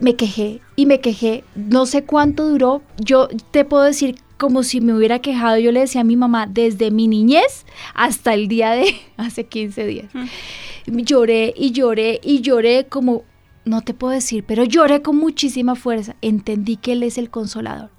Me 0.00 0.16
quejé 0.16 0.60
y 0.76 0.86
me 0.86 1.00
quejé. 1.00 1.44
No 1.56 1.84
sé 1.84 2.04
cuánto 2.04 2.48
duró. 2.48 2.80
Yo 2.98 3.28
te 3.50 3.66
puedo 3.66 3.82
decir 3.82 4.16
como 4.38 4.62
si 4.62 4.80
me 4.80 4.94
hubiera 4.94 5.18
quejado. 5.20 5.58
Yo 5.58 5.72
le 5.72 5.80
decía 5.80 6.00
a 6.02 6.04
mi 6.04 6.16
mamá 6.16 6.46
desde 6.46 6.90
mi 6.90 7.08
niñez 7.08 7.64
hasta 7.94 8.34
el 8.34 8.48
día 8.48 8.72
de 8.72 8.94
hace 9.16 9.44
15 9.44 9.86
días. 9.86 10.06
Lloré 10.86 11.54
y 11.56 11.70
lloré 11.72 12.20
y 12.22 12.40
lloré 12.40 12.86
como, 12.88 13.22
no 13.64 13.80
te 13.82 13.94
puedo 13.94 14.12
decir, 14.12 14.44
pero 14.46 14.64
lloré 14.64 15.00
con 15.02 15.16
muchísima 15.16 15.74
fuerza. 15.76 16.16
Entendí 16.20 16.76
que 16.76 16.92
Él 16.92 17.02
es 17.02 17.16
el 17.18 17.30
consolador. 17.30 17.90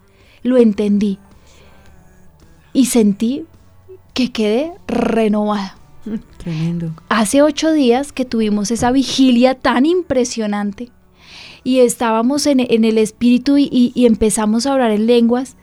Lo 0.43 0.57
entendí. 0.57 1.17
Y 2.73 2.85
sentí 2.87 3.45
que 4.13 4.31
quedé 4.31 4.73
renovada. 4.87 5.77
Tremendo. 6.37 6.91
Hace 7.09 7.41
ocho 7.41 7.71
días 7.71 8.11
que 8.11 8.25
tuvimos 8.25 8.69
esa 8.71 8.91
vigilia 8.91 9.55
tan 9.55 9.85
impresionante 9.85 10.91
y 11.63 11.79
estábamos 11.79 12.45
en, 12.45 12.59
en 12.59 12.85
el 12.85 12.97
espíritu 12.99 13.57
y, 13.57 13.63
y- 13.71 13.91
y 13.95 14.05
empezamos 14.05 14.67
a 14.67 14.73
orar 14.75 14.91
en 14.91 15.07
lenguas, 15.07 15.55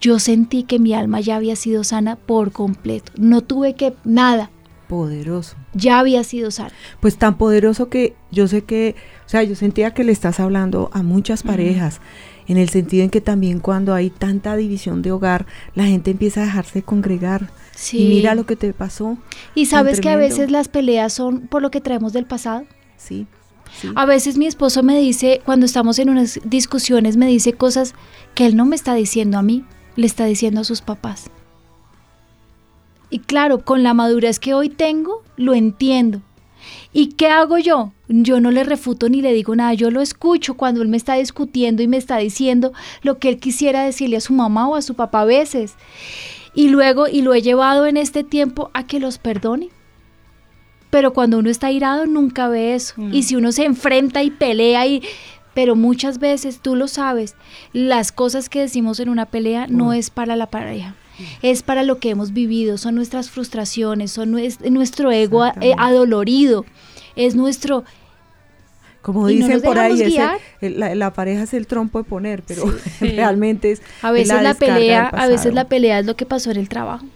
yo 0.00 0.18
sentí 0.18 0.62
que 0.62 0.78
mi 0.78 0.94
alma 0.94 1.20
ya 1.20 1.36
había 1.36 1.56
sido 1.56 1.84
sana 1.84 2.16
por 2.16 2.52
completo. 2.52 3.12
No 3.16 3.42
tuve 3.42 3.74
que 3.74 3.94
nada, 4.04 4.50
Poderoso. 4.88 5.56
ya 5.72 6.00
había 6.00 6.24
sido 6.24 6.50
sana. 6.50 6.72
Pues 7.00 7.16
tan 7.16 7.36
poderoso 7.38 7.88
que 7.88 8.16
yo 8.32 8.48
sé 8.48 8.62
que, 8.62 8.96
o 9.26 9.28
sea, 9.28 9.42
yo 9.44 9.54
sentía 9.54 9.92
que 9.92 10.02
le 10.02 10.12
estás 10.12 10.40
hablando 10.40 10.90
a 10.92 11.02
muchas 11.02 11.42
parejas, 11.42 12.00
en 12.48 12.56
el 12.56 12.70
sentido 12.70 13.04
en 13.04 13.10
que 13.10 13.20
también 13.20 13.60
cuando 13.60 13.94
hay 13.94 14.10
tanta 14.10 14.56
división 14.56 15.02
de 15.02 15.12
hogar, 15.12 15.46
la 15.76 15.84
gente 15.84 16.10
empieza 16.10 16.42
a 16.42 16.46
dejarse 16.46 16.80
de 16.80 16.82
congregar. 16.82 17.50
Sí. 17.76 17.98
Y 17.98 18.08
mira 18.08 18.34
lo 18.34 18.44
que 18.46 18.56
te 18.56 18.72
pasó. 18.72 19.16
Y 19.54 19.66
sabes 19.66 20.00
que 20.00 20.08
a 20.08 20.16
veces 20.16 20.50
las 20.50 20.68
peleas 20.68 21.12
son 21.12 21.46
por 21.46 21.62
lo 21.62 21.70
que 21.70 21.80
traemos 21.80 22.12
del 22.12 22.26
pasado. 22.26 22.64
Sí. 22.96 23.26
sí. 23.80 23.90
A 23.94 24.04
veces 24.04 24.36
mi 24.36 24.46
esposo 24.46 24.82
me 24.82 24.98
dice, 24.98 25.40
cuando 25.44 25.64
estamos 25.64 25.98
en 26.00 26.10
unas 26.10 26.40
discusiones, 26.44 27.16
me 27.16 27.26
dice 27.26 27.52
cosas 27.52 27.94
que 28.34 28.46
él 28.46 28.56
no 28.56 28.66
me 28.66 28.74
está 28.74 28.94
diciendo 28.94 29.38
a 29.38 29.42
mí, 29.42 29.64
le 30.00 30.06
está 30.06 30.24
diciendo 30.24 30.60
a 30.60 30.64
sus 30.64 30.80
papás. 30.80 31.30
Y 33.10 33.18
claro, 33.18 33.64
con 33.64 33.82
la 33.82 33.94
madurez 33.94 34.38
que 34.38 34.54
hoy 34.54 34.68
tengo, 34.68 35.22
lo 35.36 35.54
entiendo. 35.54 36.22
¿Y 36.92 37.08
qué 37.12 37.28
hago 37.28 37.58
yo? 37.58 37.92
Yo 38.08 38.40
no 38.40 38.50
le 38.50 38.64
refuto 38.64 39.08
ni 39.08 39.22
le 39.22 39.32
digo 39.32 39.54
nada, 39.54 39.74
yo 39.74 39.90
lo 39.90 40.00
escucho 40.00 40.54
cuando 40.54 40.82
él 40.82 40.88
me 40.88 40.96
está 40.96 41.14
discutiendo 41.14 41.82
y 41.82 41.88
me 41.88 41.96
está 41.96 42.18
diciendo 42.18 42.72
lo 43.02 43.18
que 43.18 43.28
él 43.28 43.38
quisiera 43.38 43.82
decirle 43.82 44.16
a 44.16 44.20
su 44.20 44.32
mamá 44.32 44.68
o 44.68 44.76
a 44.76 44.82
su 44.82 44.94
papá 44.94 45.22
a 45.22 45.24
veces. 45.24 45.74
Y 46.54 46.68
luego, 46.68 47.06
y 47.06 47.22
lo 47.22 47.34
he 47.34 47.42
llevado 47.42 47.86
en 47.86 47.96
este 47.96 48.24
tiempo 48.24 48.70
a 48.74 48.86
que 48.86 49.00
los 49.00 49.18
perdone. 49.18 49.68
Pero 50.90 51.12
cuando 51.12 51.38
uno 51.38 51.50
está 51.50 51.70
irado 51.70 52.06
nunca 52.06 52.48
ve 52.48 52.74
eso. 52.74 52.94
No. 52.96 53.14
Y 53.14 53.22
si 53.22 53.36
uno 53.36 53.52
se 53.52 53.64
enfrenta 53.64 54.22
y 54.22 54.30
pelea 54.30 54.86
y... 54.86 55.02
Pero 55.54 55.74
muchas 55.76 56.18
veces, 56.18 56.60
tú 56.60 56.76
lo 56.76 56.86
sabes, 56.88 57.34
las 57.72 58.12
cosas 58.12 58.48
que 58.48 58.60
decimos 58.60 59.00
en 59.00 59.08
una 59.08 59.26
pelea 59.26 59.66
no 59.68 59.86
Mm. 59.86 59.92
es 59.94 60.10
para 60.10 60.36
la 60.36 60.46
pareja. 60.46 60.94
Es 61.42 61.62
para 61.62 61.82
lo 61.82 61.98
que 61.98 62.10
hemos 62.10 62.32
vivido, 62.32 62.78
son 62.78 62.94
nuestras 62.94 63.28
frustraciones, 63.30 64.10
son 64.12 64.32
nues- 64.32 64.60
nuestro 64.70 65.10
ego 65.12 65.44
eh, 65.60 65.74
adolorido, 65.76 66.64
es 67.16 67.34
nuestro... 67.34 67.84
Como 69.02 69.22
no 69.22 69.26
dicen 69.28 69.62
por 69.62 69.78
ahí, 69.78 70.00
el- 70.60 70.78
la, 70.78 70.94
la 70.94 71.12
pareja 71.12 71.42
es 71.44 71.54
el 71.54 71.66
trompo 71.66 71.98
de 71.98 72.04
poner, 72.04 72.42
pero 72.46 72.64
Sí. 72.98 73.08
realmente 73.16 73.72
es 73.72 73.82
A 74.02 74.12
veces 74.12 74.42
la, 74.42 74.54
pelea, 74.54 75.08
a 75.08 75.26
veces 75.26 75.54
la 75.54 75.64
pelea 75.64 75.98
es 76.00 76.06
lo 76.06 76.16
que 76.16 76.26
pasó 76.26 76.50
en 76.50 76.58
el 76.58 76.68
trabajo. 76.68 77.06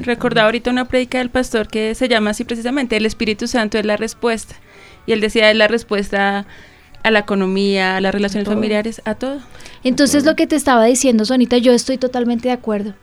Recordaba 0.00 0.46
ahorita 0.46 0.70
una 0.70 0.86
prédica 0.86 1.18
del 1.18 1.30
pastor 1.30 1.68
que 1.68 1.94
se 1.94 2.08
llama 2.08 2.30
así 2.30 2.44
precisamente, 2.44 2.96
el 2.96 3.04
Espíritu 3.06 3.46
Santo 3.46 3.78
es 3.78 3.84
la 3.84 3.96
respuesta. 3.96 4.54
Y 5.06 5.12
él 5.12 5.20
decía, 5.20 5.50
es 5.50 5.56
la 5.56 5.68
respuesta 5.68 6.46
a 7.04 7.10
la 7.10 7.20
economía, 7.20 7.96
a 7.96 8.00
las 8.00 8.12
relaciones 8.12 8.46
todo. 8.46 8.54
familiares, 8.54 9.00
a 9.04 9.14
todo. 9.14 9.38
Entonces 9.84 10.24
lo 10.24 10.34
que 10.34 10.46
te 10.46 10.56
estaba 10.56 10.84
diciendo, 10.86 11.24
Sonita, 11.24 11.58
yo 11.58 11.72
estoy 11.72 11.98
totalmente 11.98 12.48
de 12.48 12.54
acuerdo. 12.54 12.94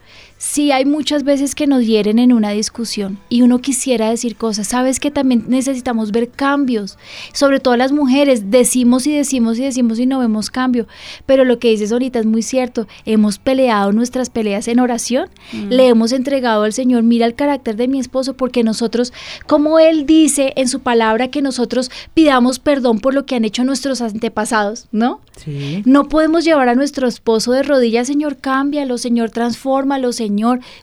Sí 0.43 0.71
hay 0.71 0.85
muchas 0.85 1.23
veces 1.23 1.53
que 1.53 1.67
nos 1.67 1.85
hieren 1.85 2.17
en 2.17 2.33
una 2.33 2.49
discusión 2.49 3.19
y 3.29 3.43
uno 3.43 3.59
quisiera 3.59 4.09
decir 4.09 4.35
cosas. 4.35 4.69
Sabes 4.69 4.99
que 4.99 5.11
también 5.11 5.45
necesitamos 5.47 6.11
ver 6.11 6.29
cambios. 6.31 6.97
Sobre 7.31 7.59
todo 7.59 7.77
las 7.77 7.91
mujeres, 7.91 8.49
decimos 8.49 9.05
y 9.05 9.15
decimos 9.15 9.59
y 9.59 9.61
decimos 9.65 9.99
y 9.99 10.07
no 10.07 10.17
vemos 10.17 10.49
cambio. 10.49 10.87
Pero 11.27 11.45
lo 11.45 11.59
que 11.59 11.69
dices 11.69 11.91
ahorita 11.91 12.17
es 12.17 12.25
muy 12.25 12.41
cierto. 12.41 12.87
Hemos 13.05 13.37
peleado 13.37 13.91
nuestras 13.91 14.31
peleas 14.31 14.67
en 14.67 14.79
oración. 14.79 15.29
Le 15.69 15.87
hemos 15.87 16.11
entregado 16.11 16.63
al 16.63 16.73
Señor, 16.73 17.03
mira 17.03 17.27
el 17.27 17.35
carácter 17.35 17.75
de 17.75 17.87
mi 17.87 17.99
esposo, 17.99 18.33
porque 18.33 18.63
nosotros, 18.63 19.13
como 19.45 19.77
Él 19.77 20.07
dice 20.07 20.53
en 20.55 20.67
su 20.67 20.79
palabra, 20.79 21.27
que 21.27 21.43
nosotros 21.43 21.91
pidamos 22.15 22.57
perdón 22.57 22.99
por 22.99 23.13
lo 23.13 23.27
que 23.27 23.35
han 23.35 23.45
hecho 23.45 23.63
nuestros 23.63 24.01
antepasados, 24.01 24.87
¿no? 24.91 25.21
Sí. 25.37 25.83
No 25.85 26.09
podemos 26.09 26.43
llevar 26.43 26.67
a 26.67 26.75
nuestro 26.75 27.07
esposo 27.07 27.51
de 27.51 27.61
rodillas, 27.61 28.07
Señor, 28.07 28.37
cámbialo, 28.37 28.97
Señor, 28.97 29.29
transfórmalo, 29.29 30.11
Señor, 30.11 30.30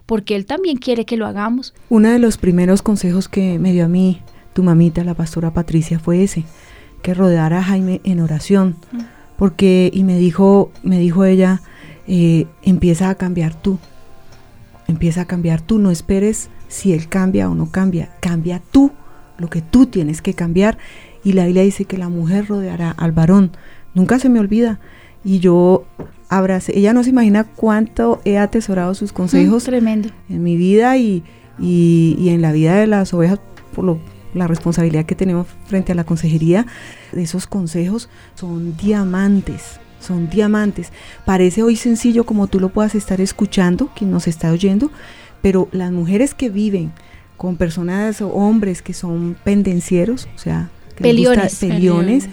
porque 0.05 0.35
Él 0.35 0.45
también 0.45 0.77
quiere 0.77 1.05
que 1.05 1.17
lo 1.17 1.25
hagamos. 1.25 1.73
Uno 1.89 2.09
de 2.09 2.19
los 2.19 2.37
primeros 2.37 2.81
consejos 2.81 3.27
que 3.27 3.59
me 3.59 3.71
dio 3.71 3.85
a 3.85 3.89
mí 3.89 4.21
tu 4.53 4.63
mamita, 4.63 5.03
la 5.03 5.13
pastora 5.13 5.53
Patricia, 5.53 5.99
fue 5.99 6.23
ese, 6.23 6.43
que 7.01 7.13
rodeara 7.13 7.59
a 7.59 7.63
Jaime 7.63 8.01
en 8.03 8.19
oración, 8.19 8.75
porque, 9.37 9.89
y 9.93 10.03
me 10.03 10.17
dijo, 10.17 10.71
me 10.83 10.99
dijo 10.99 11.23
ella, 11.25 11.61
eh, 12.07 12.45
empieza 12.63 13.09
a 13.09 13.15
cambiar 13.15 13.53
tú, 13.53 13.77
empieza 14.87 15.21
a 15.21 15.25
cambiar 15.25 15.61
tú, 15.61 15.79
no 15.79 15.91
esperes 15.91 16.49
si 16.67 16.93
él 16.93 17.07
cambia 17.07 17.49
o 17.49 17.55
no 17.55 17.71
cambia, 17.71 18.09
cambia 18.19 18.61
tú, 18.71 18.91
lo 19.37 19.49
que 19.49 19.61
tú 19.61 19.85
tienes 19.85 20.21
que 20.21 20.33
cambiar, 20.33 20.77
y 21.23 21.33
la 21.33 21.45
Biblia 21.45 21.63
dice 21.63 21.85
que 21.85 21.97
la 21.97 22.09
mujer 22.09 22.47
rodeará 22.47 22.91
al 22.91 23.11
varón, 23.11 23.51
nunca 23.93 24.19
se 24.19 24.29
me 24.29 24.39
olvida, 24.39 24.79
y 25.23 25.39
yo 25.39 25.85
abracé, 26.29 26.77
ella 26.77 26.93
no 26.93 27.03
se 27.03 27.09
imagina 27.09 27.43
cuánto 27.43 28.21
he 28.23 28.37
atesorado 28.37 28.93
sus 28.93 29.11
consejos, 29.11 29.63
Mm, 29.63 29.65
tremendo. 29.65 30.09
en 30.29 30.43
mi 30.43 30.55
vida 30.57 30.95
y, 30.97 31.23
y- 31.59 32.15
y 32.19 32.29
en 32.29 32.41
la 32.41 32.51
vida 32.51 32.75
de 32.75 32.87
las 32.87 33.13
ovejas 33.13 33.39
por 33.75 33.83
lo, 33.83 33.99
la 34.33 34.45
responsabilidad 34.47 35.05
que 35.05 35.15
tenemos 35.15 35.47
frente 35.65 35.91
a 35.91 35.95
la 35.95 36.03
consejería, 36.03 36.65
esos 37.13 37.47
consejos 37.47 38.09
son 38.35 38.77
diamantes, 38.77 39.79
son 39.99 40.29
diamantes. 40.29 40.91
Parece 41.25 41.63
hoy 41.63 41.75
sencillo 41.75 42.25
como 42.25 42.47
tú 42.47 42.59
lo 42.59 42.69
puedas 42.69 42.93
estar 42.95 43.19
escuchando, 43.21 43.89
quien 43.95 44.11
nos 44.11 44.27
está 44.27 44.51
oyendo, 44.51 44.91
pero 45.41 45.67
las 45.71 45.91
mujeres 45.91 46.33
que 46.35 46.49
viven 46.49 46.91
con 47.37 47.55
personas 47.55 48.21
o 48.21 48.29
hombres 48.29 48.81
que 48.81 48.93
son 48.93 49.35
pendencieros, 49.43 50.27
o 50.35 50.37
sea, 50.37 50.69
que 50.95 51.11
les 51.13 51.27
gusta- 51.27 51.41
Peliones. 51.59 51.59
peliones, 51.59 52.29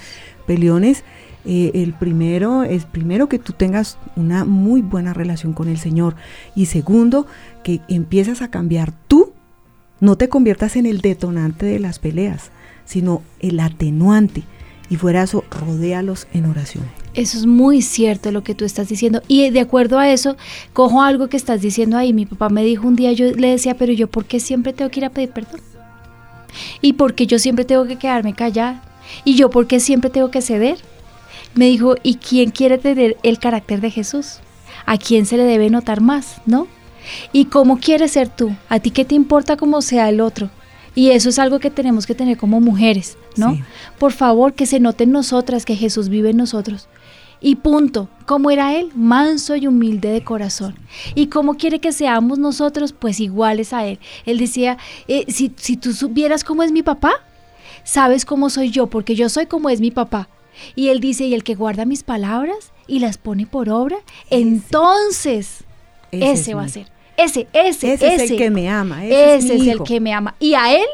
peliones, 0.46 1.04
eh, 1.46 1.70
el 1.74 1.92
primero 1.92 2.64
es 2.64 2.84
primero 2.84 3.28
que 3.28 3.38
tú 3.38 3.52
tengas 3.52 3.98
una 4.16 4.44
muy 4.44 4.82
buena 4.82 5.14
relación 5.14 5.52
con 5.52 5.68
el 5.68 5.78
Señor 5.78 6.16
y 6.54 6.66
segundo 6.66 7.26
que 7.62 7.80
empiezas 7.88 8.42
a 8.42 8.50
cambiar 8.50 8.92
tú, 9.06 9.32
no 10.00 10.16
te 10.16 10.28
conviertas 10.28 10.76
en 10.76 10.86
el 10.86 11.00
detonante 11.00 11.64
de 11.66 11.78
las 11.78 11.98
peleas, 11.98 12.50
sino 12.84 13.22
el 13.40 13.60
atenuante 13.60 14.42
y 14.88 14.96
fuera 14.96 15.22
eso, 15.22 15.44
rodéalos 15.50 16.26
en 16.32 16.46
oración. 16.46 16.84
Eso 17.14 17.38
es 17.38 17.46
muy 17.46 17.82
cierto 17.82 18.30
lo 18.30 18.42
que 18.42 18.54
tú 18.54 18.64
estás 18.64 18.88
diciendo. 18.88 19.22
Y 19.26 19.48
de 19.50 19.60
acuerdo 19.60 19.98
a 19.98 20.10
eso, 20.10 20.36
cojo 20.72 21.02
algo 21.02 21.28
que 21.28 21.36
estás 21.36 21.60
diciendo 21.60 21.96
ahí. 21.96 22.12
Mi 22.12 22.26
papá 22.26 22.50
me 22.50 22.62
dijo 22.64 22.86
un 22.86 22.94
día, 22.94 23.12
yo 23.12 23.32
le 23.32 23.48
decía, 23.48 23.76
pero 23.76 23.92
yo, 23.92 24.06
¿por 24.06 24.26
qué 24.26 24.38
siempre 24.38 24.72
tengo 24.72 24.90
que 24.90 25.00
ir 25.00 25.06
a 25.06 25.10
pedir 25.10 25.30
perdón? 25.30 25.60
¿Y 26.80 26.94
por 26.94 27.14
qué 27.14 27.26
yo 27.26 27.38
siempre 27.38 27.64
tengo 27.64 27.86
que 27.86 27.96
quedarme 27.96 28.34
callada? 28.34 28.82
¿Y 29.24 29.36
yo 29.36 29.50
por 29.50 29.66
qué 29.66 29.80
siempre 29.80 30.10
tengo 30.10 30.30
que 30.30 30.42
ceder? 30.42 30.78
Me 31.56 31.66
dijo, 31.66 31.96
¿y 32.02 32.16
quién 32.16 32.50
quiere 32.50 32.76
tener 32.76 33.16
el 33.22 33.38
carácter 33.38 33.80
de 33.80 33.90
Jesús? 33.90 34.40
¿A 34.84 34.98
quién 34.98 35.24
se 35.24 35.38
le 35.38 35.44
debe 35.44 35.70
notar 35.70 36.02
más, 36.02 36.36
no? 36.44 36.68
¿Y 37.32 37.46
cómo 37.46 37.78
quieres 37.78 38.12
ser 38.12 38.28
tú? 38.28 38.54
¿A 38.68 38.78
ti 38.78 38.90
qué 38.90 39.06
te 39.06 39.14
importa 39.14 39.56
cómo 39.56 39.80
sea 39.80 40.08
el 40.10 40.20
otro? 40.20 40.50
Y 40.94 41.10
eso 41.10 41.30
es 41.30 41.38
algo 41.38 41.58
que 41.58 41.70
tenemos 41.70 42.06
que 42.06 42.14
tener 42.14 42.36
como 42.36 42.60
mujeres, 42.60 43.16
¿no? 43.36 43.54
Sí. 43.54 43.62
Por 43.98 44.12
favor, 44.12 44.52
que 44.52 44.66
se 44.66 44.80
note 44.80 45.04
en 45.04 45.12
nosotras 45.12 45.64
que 45.64 45.76
Jesús 45.76 46.10
vive 46.10 46.30
en 46.30 46.36
nosotros. 46.36 46.88
Y 47.40 47.56
punto. 47.56 48.08
¿Cómo 48.26 48.50
era 48.50 48.74
Él? 48.76 48.90
Manso 48.94 49.56
y 49.56 49.66
humilde 49.66 50.10
de 50.10 50.24
corazón. 50.24 50.74
¿Y 51.14 51.28
cómo 51.28 51.54
quiere 51.54 51.80
que 51.80 51.92
seamos 51.92 52.38
nosotros? 52.38 52.92
Pues 52.92 53.18
iguales 53.20 53.72
a 53.72 53.86
Él. 53.86 53.98
Él 54.26 54.38
decía, 54.38 54.76
eh, 55.08 55.24
si, 55.28 55.52
si 55.56 55.76
tú 55.76 55.94
supieras 55.94 56.44
cómo 56.44 56.62
es 56.62 56.72
mi 56.72 56.82
papá, 56.82 57.12
sabes 57.84 58.24
cómo 58.26 58.50
soy 58.50 58.70
yo, 58.70 58.88
porque 58.88 59.14
yo 59.14 59.28
soy 59.30 59.46
como 59.46 59.70
es 59.70 59.80
mi 59.80 59.90
papá. 59.90 60.28
Y 60.74 60.88
Él 60.88 61.00
dice, 61.00 61.24
y 61.24 61.34
el 61.34 61.44
que 61.44 61.54
guarda 61.54 61.84
mis 61.84 62.02
palabras 62.02 62.72
y 62.86 62.98
las 63.00 63.18
pone 63.18 63.46
por 63.46 63.68
obra, 63.68 63.98
entonces 64.30 65.64
ese, 66.12 66.50
es 66.50 66.56
va 66.56 66.64
a 66.64 66.68
ser. 66.68 66.86
Ese, 67.16 67.46
ese, 67.52 67.94
Ese, 67.94 68.14
ese. 68.14 68.24
es 68.24 68.30
el 68.30 68.36
que 68.36 68.50
me 68.50 68.68
ama, 68.68 69.04
ese, 69.04 69.36
Ese 69.36 69.54
es, 69.56 69.66
el 69.66 69.82
que 69.82 70.00
me 70.00 70.12
ama. 70.12 70.34
Y 70.38 70.54
a 70.54 70.74
Él 70.74 70.86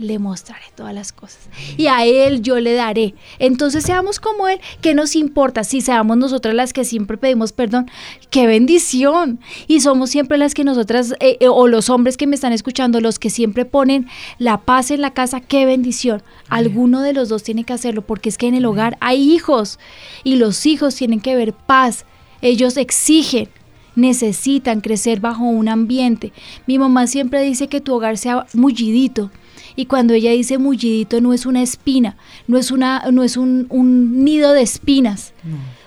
le 0.00 0.18
mostraré 0.18 0.64
todas 0.74 0.94
las 0.94 1.12
cosas. 1.12 1.48
Y 1.76 1.86
a 1.86 2.06
Él 2.06 2.40
yo 2.40 2.58
le 2.58 2.72
daré. 2.72 3.14
Entonces 3.38 3.84
seamos 3.84 4.18
como 4.18 4.48
Él. 4.48 4.58
¿Qué 4.80 4.94
nos 4.94 5.14
importa 5.14 5.62
si 5.62 5.82
seamos 5.82 6.16
nosotras 6.16 6.54
las 6.54 6.72
que 6.72 6.84
siempre 6.84 7.18
pedimos 7.18 7.52
perdón? 7.52 7.90
¡Qué 8.30 8.46
bendición! 8.46 9.40
Y 9.68 9.80
somos 9.80 10.10
siempre 10.10 10.38
las 10.38 10.54
que 10.54 10.64
nosotras, 10.64 11.12
eh, 11.20 11.36
eh, 11.40 11.48
o 11.48 11.68
los 11.68 11.90
hombres 11.90 12.16
que 12.16 12.26
me 12.26 12.34
están 12.34 12.54
escuchando, 12.54 13.00
los 13.00 13.18
que 13.18 13.28
siempre 13.28 13.66
ponen 13.66 14.08
la 14.38 14.58
paz 14.62 14.90
en 14.90 15.02
la 15.02 15.12
casa. 15.12 15.40
¡Qué 15.40 15.66
bendición! 15.66 16.22
Alguno 16.48 17.02
de 17.02 17.12
los 17.12 17.28
dos 17.28 17.42
tiene 17.42 17.64
que 17.64 17.74
hacerlo 17.74 18.00
porque 18.00 18.30
es 18.30 18.38
que 18.38 18.46
en 18.46 18.54
el 18.54 18.64
hogar 18.64 18.96
hay 19.00 19.30
hijos 19.30 19.78
y 20.24 20.36
los 20.36 20.64
hijos 20.64 20.94
tienen 20.94 21.20
que 21.20 21.36
ver 21.36 21.52
paz. 21.52 22.06
Ellos 22.40 22.78
exigen 22.78 23.50
necesitan 23.96 24.80
crecer 24.80 25.20
bajo 25.20 25.44
un 25.44 25.68
ambiente. 25.68 26.32
Mi 26.66 26.78
mamá 26.78 27.06
siempre 27.06 27.42
dice 27.42 27.68
que 27.68 27.82
tu 27.82 27.92
hogar 27.92 28.16
sea 28.16 28.46
mullidito. 28.54 29.30
Y 29.76 29.86
cuando 29.86 30.14
ella 30.14 30.32
dice 30.32 30.58
mullidito 30.58 31.20
no 31.20 31.32
es 31.32 31.46
una 31.46 31.62
espina, 31.62 32.16
no 32.46 32.58
es, 32.58 32.70
una, 32.70 33.04
no 33.12 33.22
es 33.22 33.36
un, 33.36 33.66
un 33.70 34.24
nido 34.24 34.52
de 34.52 34.62
espinas, 34.62 35.32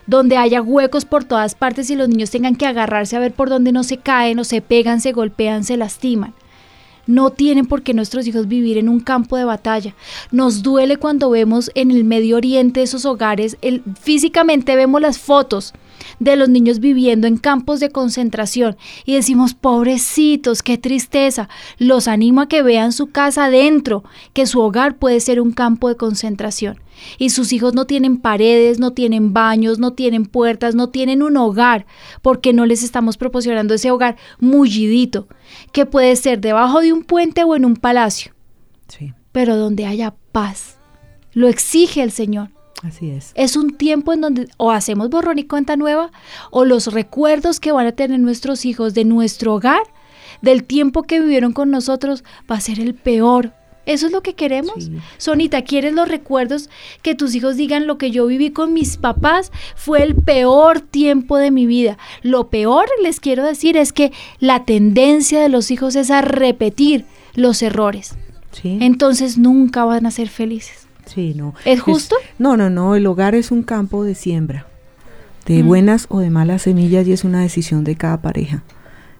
donde 0.08 0.38
haya 0.38 0.62
huecos 0.62 1.06
por 1.06 1.24
todas 1.24 1.56
partes 1.56 1.90
y 1.90 1.96
los 1.96 2.10
niños 2.10 2.30
tengan 2.30 2.56
que 2.56 2.66
agarrarse 2.66 3.16
a 3.16 3.20
ver 3.20 3.32
por 3.34 3.50
dónde 3.50 3.72
no 3.72 3.84
se 3.84 3.98
caen 3.98 4.40
o 4.40 4.44
se 4.44 4.62
pegan, 4.62 5.00
se 5.02 5.12
golpean, 5.14 5.64
se 5.64 5.78
lastiman. 5.78 6.34
No 7.06 7.32
tienen 7.32 7.66
por 7.66 7.82
qué 7.84 7.94
nuestros 7.94 8.26
hijos 8.28 8.48
vivir 8.48 8.78
en 8.78 8.88
un 8.88 9.02
campo 9.02 9.36
de 9.36 9.44
batalla. 9.44 9.94
Nos 10.32 10.64
duele 10.64 10.96
cuando 10.96 11.30
vemos 11.30 11.70
en 11.76 11.92
el 11.92 12.06
Medio 12.06 12.38
Oriente 12.38 12.82
esos 12.82 13.06
hogares, 13.06 13.58
el- 13.62 13.84
físicamente 14.02 14.76
vemos 14.78 15.02
las 15.02 15.20
fotos 15.20 15.74
de 16.20 16.36
los 16.36 16.50
niños 16.50 16.80
viviendo 16.80 17.28
en 17.28 17.38
campos 17.38 17.80
de 17.80 17.90
concentración 17.90 18.78
y 19.06 19.16
decimos, 19.16 19.54
pobrecitos, 19.54 20.64
qué 20.64 20.78
tristeza. 20.78 21.50
Los 21.78 22.08
animo 22.08 22.42
a 22.42 22.48
que 22.48 22.62
vean 22.62 22.92
su 22.92 23.08
casa 23.08 23.46
adentro, 23.46 24.04
que 24.34 24.46
su 24.46 24.60
hogar 24.62 24.98
puede 24.98 25.20
ser 25.20 25.42
un 25.42 25.52
campo 25.52 25.90
de 25.90 25.96
concentración. 25.96 26.80
Y 27.18 27.32
sus 27.32 27.54
hijos 27.54 27.74
no 27.74 27.86
tienen 27.86 28.18
paredes, 28.18 28.80
no 28.80 28.92
tienen 28.92 29.34
baños, 29.34 29.80
no 29.80 29.94
tienen 29.94 30.26
puertas, 30.26 30.76
no 30.76 30.90
tienen 30.90 31.24
un 31.24 31.38
hogar, 31.38 31.86
porque 32.22 32.54
no 32.54 32.66
les 32.66 32.84
estamos 32.84 33.18
proporcionando 33.18 33.74
ese 33.74 33.92
hogar 33.92 34.18
mullidito, 34.40 35.28
que 35.72 35.86
puede 35.86 36.16
ser 36.16 36.40
debajo 36.40 36.82
de 36.82 36.94
un 36.94 37.04
puente 37.04 37.44
o 37.44 37.56
en 37.56 37.66
un 37.66 37.76
palacio, 37.76 38.34
Sí, 38.88 39.14
pero 39.32 39.58
donde 39.58 39.86
haya 39.86 40.14
paz. 40.32 40.78
Lo 41.34 41.48
exige 41.48 42.04
el 42.04 42.12
Señor. 42.12 42.53
Así 42.84 43.10
es. 43.10 43.32
Es 43.36 43.56
un 43.56 43.76
tiempo 43.76 44.14
en 44.14 44.22
donde 44.22 44.48
o 44.58 44.72
hacemos 44.72 45.10
borrón 45.10 45.40
y 45.40 45.46
cuenta 45.46 45.76
nueva 45.76 46.12
o 46.52 46.66
los 46.66 46.88
recuerdos 46.94 47.60
que 47.60 47.72
van 47.72 47.88
a 47.88 47.92
tener 47.94 48.20
nuestros 48.20 48.66
hijos 48.66 48.94
de 48.94 49.06
nuestro 49.06 49.56
hogar, 49.56 49.82
del 50.42 50.64
tiempo 50.64 51.04
que 51.04 51.20
vivieron 51.20 51.54
con 51.54 51.72
nosotros, 51.72 52.24
va 52.52 52.58
a 52.58 52.62
ser 52.62 52.80
el 52.80 52.94
peor. 52.94 53.54
¿Eso 53.86 54.06
es 54.06 54.14
lo 54.14 54.22
que 54.22 54.34
queremos? 54.34 54.86
Sí. 54.86 54.98
Sonita, 55.18 55.64
¿quieres 55.64 55.94
los 55.94 56.08
recuerdos 56.08 56.70
que 57.02 57.16
tus 57.16 57.36
hijos 57.36 57.58
digan 57.58 57.86
lo 57.86 57.98
que 57.98 58.12
yo 58.12 58.26
viví 58.26 58.52
con 58.52 58.74
mis 58.74 58.96
papás? 58.98 59.52
Fue 59.76 60.04
el 60.04 60.16
peor 60.16 60.80
tiempo 60.80 61.38
de 61.38 61.52
mi 61.52 61.66
vida. 61.66 61.98
Lo 62.22 62.50
peor, 62.50 62.86
les 63.02 63.20
quiero 63.20 63.44
decir, 63.44 63.76
es 63.76 63.92
que 63.92 64.14
la 64.40 64.64
tendencia 64.64 65.42
de 65.42 65.50
los 65.50 65.70
hijos 65.70 65.96
es 65.96 66.12
a 66.12 66.22
repetir 66.22 67.06
los 67.36 67.62
errores. 67.62 68.16
Sí. 68.52 68.78
Entonces 68.80 69.38
nunca 69.38 69.84
van 69.84 70.06
a 70.06 70.12
ser 70.12 70.30
felices. 70.30 70.83
Sí, 71.06 71.34
no. 71.36 71.54
¿Es 71.66 71.82
justo? 71.82 72.16
no, 72.40 72.58
no, 72.58 72.70
no. 72.70 72.96
El 72.96 73.06
hogar 73.08 73.36
es 73.36 73.52
un 73.52 73.64
campo 73.64 74.04
de 74.04 74.16
siembra, 74.16 74.66
de 75.46 75.64
Mm. 75.64 75.68
buenas 75.68 76.06
o 76.10 76.20
de 76.20 76.30
malas 76.30 76.62
semillas 76.64 77.08
y 77.08 77.12
es 77.14 77.24
una 77.24 77.42
decisión 77.42 77.84
de 77.84 77.96
cada 77.96 78.22
pareja. 78.22 78.64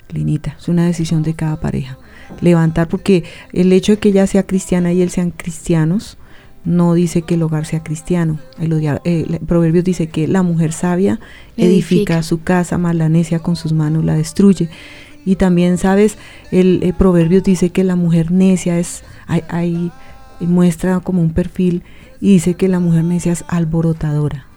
Linita, 0.10 0.56
es 0.60 0.68
una 0.68 0.86
decisión 0.86 1.24
de 1.24 1.34
cada 1.34 1.60
pareja. 1.60 1.98
Levantar, 2.42 2.88
porque 2.88 3.24
el 3.52 3.72
hecho 3.74 3.94
de 3.94 4.00
que 4.00 4.10
ella 4.10 4.28
sea 4.28 4.44
cristiana 4.46 4.94
y 4.94 5.02
él 5.02 5.10
sean 5.10 5.32
cristianos, 5.32 6.18
no 6.66 6.94
dice 6.94 7.24
que 7.24 7.34
el 7.36 7.42
hogar 7.44 7.66
sea 7.66 7.84
cristiano. 7.84 8.40
El, 8.60 8.72
odia- 8.74 9.02
eh, 9.04 9.26
el 9.30 9.40
Proverbios 9.40 9.84
dice 9.84 10.08
que 10.08 10.28
la 10.28 10.44
mujer 10.44 10.72
sabia 10.72 11.20
edifica, 11.58 11.66
Edifica. 12.16 12.24
su 12.24 12.42
casa, 12.42 12.78
mas 12.78 12.96
la 12.96 13.10
necia 13.10 13.40
con 13.40 13.56
sus 13.56 13.74
manos 13.74 14.06
la 14.06 14.16
destruye. 14.16 14.70
Y 15.26 15.36
también, 15.36 15.78
¿sabes? 15.78 16.18
El, 16.52 16.80
eh, 16.84 16.94
Proverbios 16.98 17.44
dice 17.44 17.70
que 17.72 17.84
la 17.84 17.96
mujer 17.96 18.32
necia 18.32 18.78
es, 18.80 19.04
hay, 19.28 19.44
hay- 19.50 19.92
muestra 20.42 21.00
como 21.00 21.22
un 21.22 21.32
perfil 21.34 21.84
y 22.22 22.34
dice 22.34 22.54
que 22.56 22.68
la 22.68 22.80
mujer 22.80 23.04
necia 23.04 23.32
es 23.32 23.44
alborotadora, 23.48 24.48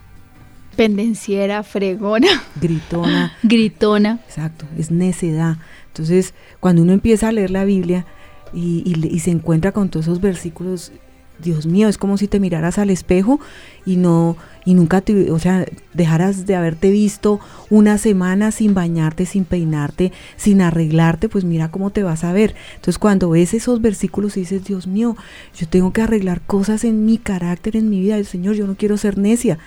Pendenciera, 0.75 1.63
fregona, 1.63 2.27
gritona, 2.61 3.33
gritona. 3.43 4.19
exacto, 4.27 4.65
es 4.77 4.91
necedad. 4.91 5.57
Entonces, 5.87 6.35
cuando 6.59 6.83
uno 6.83 6.93
empieza 6.93 7.29
a 7.29 7.31
leer 7.31 7.49
la 7.49 7.65
Biblia 7.65 8.05
y, 8.53 8.83
y 8.85 9.07
y 9.07 9.19
se 9.19 9.31
encuentra 9.31 9.71
con 9.71 9.89
todos 9.89 10.05
esos 10.05 10.21
versículos, 10.21 10.91
Dios 11.39 11.65
mío, 11.65 11.87
es 11.87 11.97
como 11.97 12.17
si 12.17 12.27
te 12.27 12.39
miraras 12.39 12.77
al 12.77 12.89
espejo 12.89 13.39
y 13.85 13.97
no 13.97 14.37
y 14.67 14.73
nunca 14.73 14.99
te, 14.99 15.31
o 15.31 15.39
sea, 15.39 15.65
dejaras 15.93 16.45
de 16.45 16.57
haberte 16.57 16.91
visto 16.91 17.39
una 17.69 17.97
semana 17.97 18.51
sin 18.51 18.73
bañarte, 18.73 19.25
sin 19.25 19.45
peinarte, 19.45 20.11
sin 20.35 20.61
arreglarte, 20.61 21.29
pues 21.29 21.45
mira 21.45 21.71
cómo 21.71 21.91
te 21.91 22.03
vas 22.03 22.25
a 22.25 22.33
ver. 22.33 22.53
Entonces, 22.75 22.99
cuando 22.99 23.29
ves 23.29 23.53
esos 23.53 23.79
versículos 23.81 24.35
y 24.35 24.41
dices, 24.41 24.65
Dios 24.65 24.85
mío, 24.85 25.15
yo 25.55 25.69
tengo 25.69 25.93
que 25.93 26.01
arreglar 26.01 26.41
cosas 26.41 26.83
en 26.83 27.05
mi 27.05 27.17
carácter, 27.17 27.77
en 27.77 27.89
mi 27.89 28.01
vida, 28.01 28.21
Señor, 28.25 28.55
yo 28.55 28.67
no 28.67 28.75
quiero 28.75 28.97
ser 28.97 29.17
necia. 29.17 29.57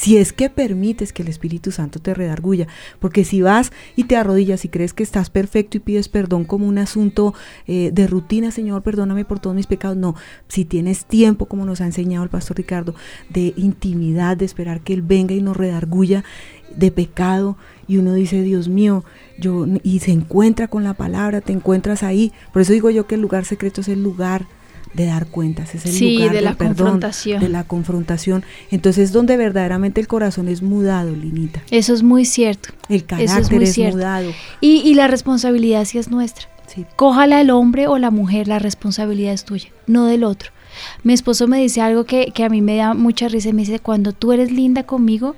Si 0.00 0.16
es 0.16 0.32
que 0.32 0.48
permites 0.48 1.12
que 1.12 1.20
el 1.20 1.28
Espíritu 1.28 1.72
Santo 1.72 2.00
te 2.00 2.14
redarguya, 2.14 2.66
porque 3.00 3.22
si 3.22 3.42
vas 3.42 3.70
y 3.96 4.04
te 4.04 4.16
arrodillas 4.16 4.64
y 4.64 4.70
crees 4.70 4.94
que 4.94 5.02
estás 5.02 5.28
perfecto 5.28 5.76
y 5.76 5.80
pides 5.80 6.08
perdón 6.08 6.44
como 6.44 6.66
un 6.66 6.78
asunto 6.78 7.34
eh, 7.66 7.90
de 7.92 8.06
rutina, 8.06 8.50
Señor, 8.50 8.80
perdóname 8.82 9.26
por 9.26 9.40
todos 9.40 9.54
mis 9.54 9.66
pecados, 9.66 9.98
no, 9.98 10.14
si 10.48 10.64
tienes 10.64 11.04
tiempo, 11.04 11.44
como 11.44 11.66
nos 11.66 11.82
ha 11.82 11.84
enseñado 11.84 12.24
el 12.24 12.30
pastor 12.30 12.56
Ricardo, 12.56 12.94
de 13.28 13.52
intimidad, 13.58 14.38
de 14.38 14.46
esperar 14.46 14.80
que 14.80 14.94
Él 14.94 15.02
venga 15.02 15.34
y 15.34 15.42
nos 15.42 15.58
redarguya 15.58 16.24
de 16.74 16.90
pecado, 16.90 17.58
y 17.86 17.98
uno 17.98 18.14
dice, 18.14 18.40
Dios 18.40 18.68
mío, 18.68 19.04
yo, 19.38 19.66
y 19.82 19.98
se 19.98 20.12
encuentra 20.12 20.68
con 20.68 20.82
la 20.82 20.94
palabra, 20.94 21.42
te 21.42 21.52
encuentras 21.52 22.02
ahí, 22.04 22.32
por 22.54 22.62
eso 22.62 22.72
digo 22.72 22.88
yo 22.88 23.06
que 23.06 23.16
el 23.16 23.20
lugar 23.20 23.44
secreto 23.44 23.82
es 23.82 23.88
el 23.88 24.02
lugar 24.02 24.46
de 24.94 25.06
dar 25.06 25.26
cuentas, 25.26 25.74
es 25.74 25.86
el 25.86 25.92
Sí, 25.92 26.14
lugar 26.14 26.30
de 26.30 26.36
del 26.36 26.44
la 26.46 26.54
perdón, 26.54 26.74
confrontación. 26.76 27.40
de 27.40 27.48
la 27.48 27.64
confrontación. 27.64 28.44
Entonces, 28.70 29.12
donde 29.12 29.36
verdaderamente 29.36 30.00
el 30.00 30.08
corazón 30.08 30.48
es 30.48 30.62
mudado, 30.62 31.14
Linita. 31.14 31.62
Eso 31.70 31.94
es 31.94 32.02
muy 32.02 32.24
cierto. 32.24 32.70
El 32.88 33.04
carácter 33.04 33.38
es 33.40 33.50
muy 33.52 33.64
es, 33.64 33.72
cierto. 33.74 33.96
mudado. 33.96 34.30
Y, 34.60 34.82
y 34.84 34.94
la 34.94 35.06
responsabilidad 35.06 35.84
sí 35.84 35.98
es 35.98 36.10
nuestra. 36.10 36.48
Sí, 36.66 36.86
Cójala 36.96 37.40
el 37.40 37.50
hombre 37.50 37.86
o 37.88 37.98
la 37.98 38.10
mujer, 38.10 38.46
la 38.48 38.58
responsabilidad 38.60 39.32
es 39.32 39.44
tuya, 39.44 39.68
no 39.86 40.06
del 40.06 40.22
otro. 40.24 40.50
Mi 41.02 41.12
esposo 41.12 41.48
me 41.48 41.58
dice 41.60 41.80
algo 41.80 42.04
que, 42.04 42.32
que 42.32 42.44
a 42.44 42.48
mí 42.48 42.60
me 42.62 42.76
da 42.76 42.94
mucha 42.94 43.28
risa. 43.28 43.52
Me 43.52 43.62
dice, 43.62 43.80
cuando 43.80 44.12
tú 44.12 44.32
eres 44.32 44.52
linda 44.52 44.84
conmigo, 44.84 45.34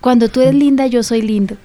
cuando 0.00 0.28
tú 0.28 0.40
eres 0.40 0.54
linda, 0.56 0.86
yo 0.88 1.02
soy 1.04 1.22
lindo 1.22 1.56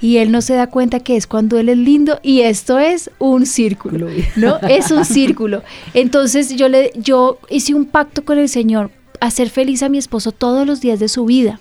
y 0.00 0.16
él 0.16 0.32
no 0.32 0.40
se 0.40 0.54
da 0.54 0.66
cuenta 0.66 1.00
que 1.00 1.16
es 1.16 1.26
cuando 1.26 1.58
él 1.58 1.68
es 1.68 1.78
lindo 1.78 2.18
y 2.22 2.40
esto 2.40 2.78
es 2.78 3.10
un 3.18 3.46
círculo, 3.46 4.08
¿no? 4.36 4.58
Es 4.68 4.90
un 4.90 5.04
círculo. 5.04 5.62
Entonces 5.94 6.56
yo 6.56 6.68
le 6.68 6.92
yo 6.96 7.38
hice 7.50 7.74
un 7.74 7.84
pacto 7.84 8.24
con 8.24 8.38
el 8.38 8.48
Señor, 8.48 8.90
hacer 9.20 9.50
feliz 9.50 9.82
a 9.82 9.88
mi 9.88 9.98
esposo 9.98 10.32
todos 10.32 10.66
los 10.66 10.80
días 10.80 10.98
de 11.00 11.08
su 11.08 11.26
vida. 11.26 11.60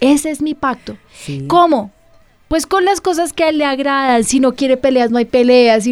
Ese 0.00 0.30
es 0.30 0.42
mi 0.42 0.54
pacto. 0.54 0.96
¿Cómo? 1.46 1.90
Pues 2.48 2.66
con 2.66 2.84
las 2.84 3.00
cosas 3.00 3.32
que 3.32 3.44
a 3.44 3.48
él 3.48 3.58
le 3.58 3.64
agradan. 3.64 4.22
Si 4.24 4.38
no 4.38 4.54
quiere 4.54 4.76
peleas, 4.76 5.10
no 5.10 5.18
hay 5.18 5.24
peleas. 5.24 5.84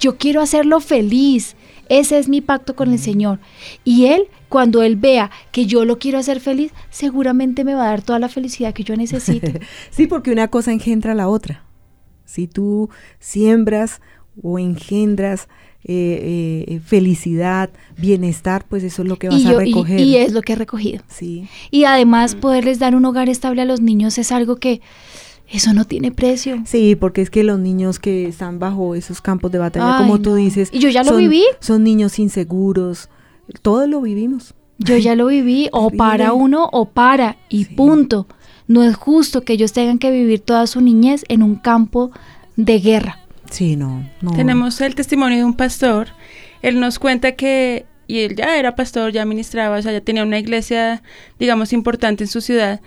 yo 0.00 0.16
quiero 0.18 0.40
hacerlo 0.40 0.80
feliz. 0.80 1.54
Ese 1.92 2.18
es 2.18 2.26
mi 2.26 2.40
pacto 2.40 2.74
con 2.74 2.90
el 2.90 2.98
Señor. 2.98 3.38
Y 3.84 4.06
Él, 4.06 4.28
cuando 4.48 4.82
Él 4.82 4.96
vea 4.96 5.30
que 5.50 5.66
yo 5.66 5.84
lo 5.84 5.98
quiero 5.98 6.18
hacer 6.18 6.40
feliz, 6.40 6.72
seguramente 6.88 7.64
me 7.64 7.74
va 7.74 7.84
a 7.84 7.90
dar 7.90 8.00
toda 8.00 8.18
la 8.18 8.30
felicidad 8.30 8.72
que 8.72 8.82
yo 8.82 8.96
necesito. 8.96 9.52
sí, 9.90 10.06
porque 10.06 10.32
una 10.32 10.48
cosa 10.48 10.72
engendra 10.72 11.14
la 11.14 11.28
otra. 11.28 11.66
Si 12.24 12.46
tú 12.46 12.88
siembras 13.18 14.00
o 14.42 14.58
engendras 14.58 15.48
eh, 15.84 16.64
eh, 16.66 16.80
felicidad, 16.80 17.68
bienestar, 17.98 18.64
pues 18.66 18.84
eso 18.84 19.02
es 19.02 19.08
lo 19.08 19.18
que 19.18 19.28
vas 19.28 19.44
a 19.44 19.52
recoger. 19.52 20.00
Y, 20.00 20.16
es 20.16 20.32
lo 20.32 20.40
que 20.40 20.54
he 20.54 20.56
recogido. 20.56 21.02
Sí. 21.08 21.46
Y 21.70 21.84
además 21.84 22.36
poderles 22.36 22.78
dar 22.78 22.96
un 22.96 23.04
hogar 23.04 23.28
estable 23.28 23.60
a 23.60 23.66
los 23.66 23.82
niños 23.82 24.16
es 24.16 24.32
algo 24.32 24.56
que 24.56 24.80
eso 25.52 25.74
no 25.74 25.84
tiene 25.84 26.10
precio. 26.10 26.62
Sí, 26.66 26.96
porque 26.96 27.20
es 27.20 27.28
que 27.28 27.44
los 27.44 27.58
niños 27.58 27.98
que 27.98 28.26
están 28.26 28.58
bajo 28.58 28.94
esos 28.94 29.20
campos 29.20 29.52
de 29.52 29.58
batalla, 29.58 29.98
como 29.98 30.18
tú 30.18 30.34
dices, 30.34 30.70
y 30.72 30.78
yo 30.78 30.88
ya 30.88 31.04
lo 31.04 31.16
viví. 31.16 31.44
Son 31.60 31.84
niños 31.84 32.18
inseguros. 32.18 33.10
Todos 33.60 33.86
lo 33.86 34.00
vivimos. 34.00 34.54
Yo 34.78 34.96
ya 34.96 35.14
lo 35.14 35.26
viví, 35.26 35.68
o 35.72 35.90
para 35.90 36.32
uno 36.32 36.68
o 36.72 36.86
para, 36.86 37.36
y 37.50 37.66
punto. 37.66 38.26
No 38.66 38.82
es 38.82 38.96
justo 38.96 39.42
que 39.42 39.52
ellos 39.52 39.74
tengan 39.74 39.98
que 39.98 40.10
vivir 40.10 40.40
toda 40.40 40.66
su 40.66 40.80
niñez 40.80 41.24
en 41.28 41.42
un 41.42 41.56
campo 41.56 42.10
de 42.56 42.78
guerra. 42.80 43.18
Sí, 43.50 43.76
no, 43.76 44.08
no. 44.22 44.32
Tenemos 44.32 44.80
el 44.80 44.94
testimonio 44.94 45.36
de 45.36 45.44
un 45.44 45.54
pastor. 45.54 46.08
Él 46.62 46.80
nos 46.80 46.98
cuenta 46.98 47.32
que, 47.32 47.84
y 48.06 48.20
él 48.20 48.36
ya 48.36 48.56
era 48.56 48.74
pastor, 48.74 49.12
ya 49.12 49.26
ministraba, 49.26 49.76
o 49.76 49.82
sea, 49.82 49.92
ya 49.92 50.00
tenía 50.00 50.22
una 50.22 50.38
iglesia, 50.38 51.02
digamos, 51.38 51.74
importante 51.74 52.24
en 52.24 52.28
su 52.28 52.40
ciudad 52.40 52.80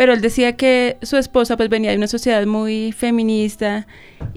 pero 0.00 0.14
él 0.14 0.22
decía 0.22 0.56
que 0.56 0.96
su 1.02 1.18
esposa 1.18 1.58
pues 1.58 1.68
venía 1.68 1.90
de 1.90 1.98
una 1.98 2.06
sociedad 2.06 2.46
muy 2.46 2.90
feminista 2.92 3.86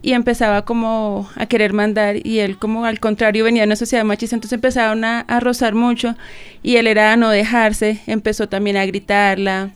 y 0.01 0.11
empezaba 0.11 0.65
como 0.65 1.29
a 1.37 1.45
querer 1.45 1.71
mandar 1.71 2.17
y 2.27 2.39
él 2.39 2.57
como 2.57 2.83
al 2.83 2.99
contrario 2.99 3.45
venía 3.45 3.61
de 3.61 3.67
una 3.67 3.77
sociedad 3.77 4.03
machista, 4.03 4.35
entonces 4.35 4.57
empezaron 4.57 5.05
a, 5.05 5.23
rozar 5.39 5.73
mucho 5.73 6.17
y 6.63 6.75
él 6.75 6.85
era 6.85 7.13
a 7.13 7.15
no 7.15 7.29
dejarse, 7.29 8.01
empezó 8.07 8.49
también 8.49 8.75
a 8.75 8.85
gritarla, 8.85 9.69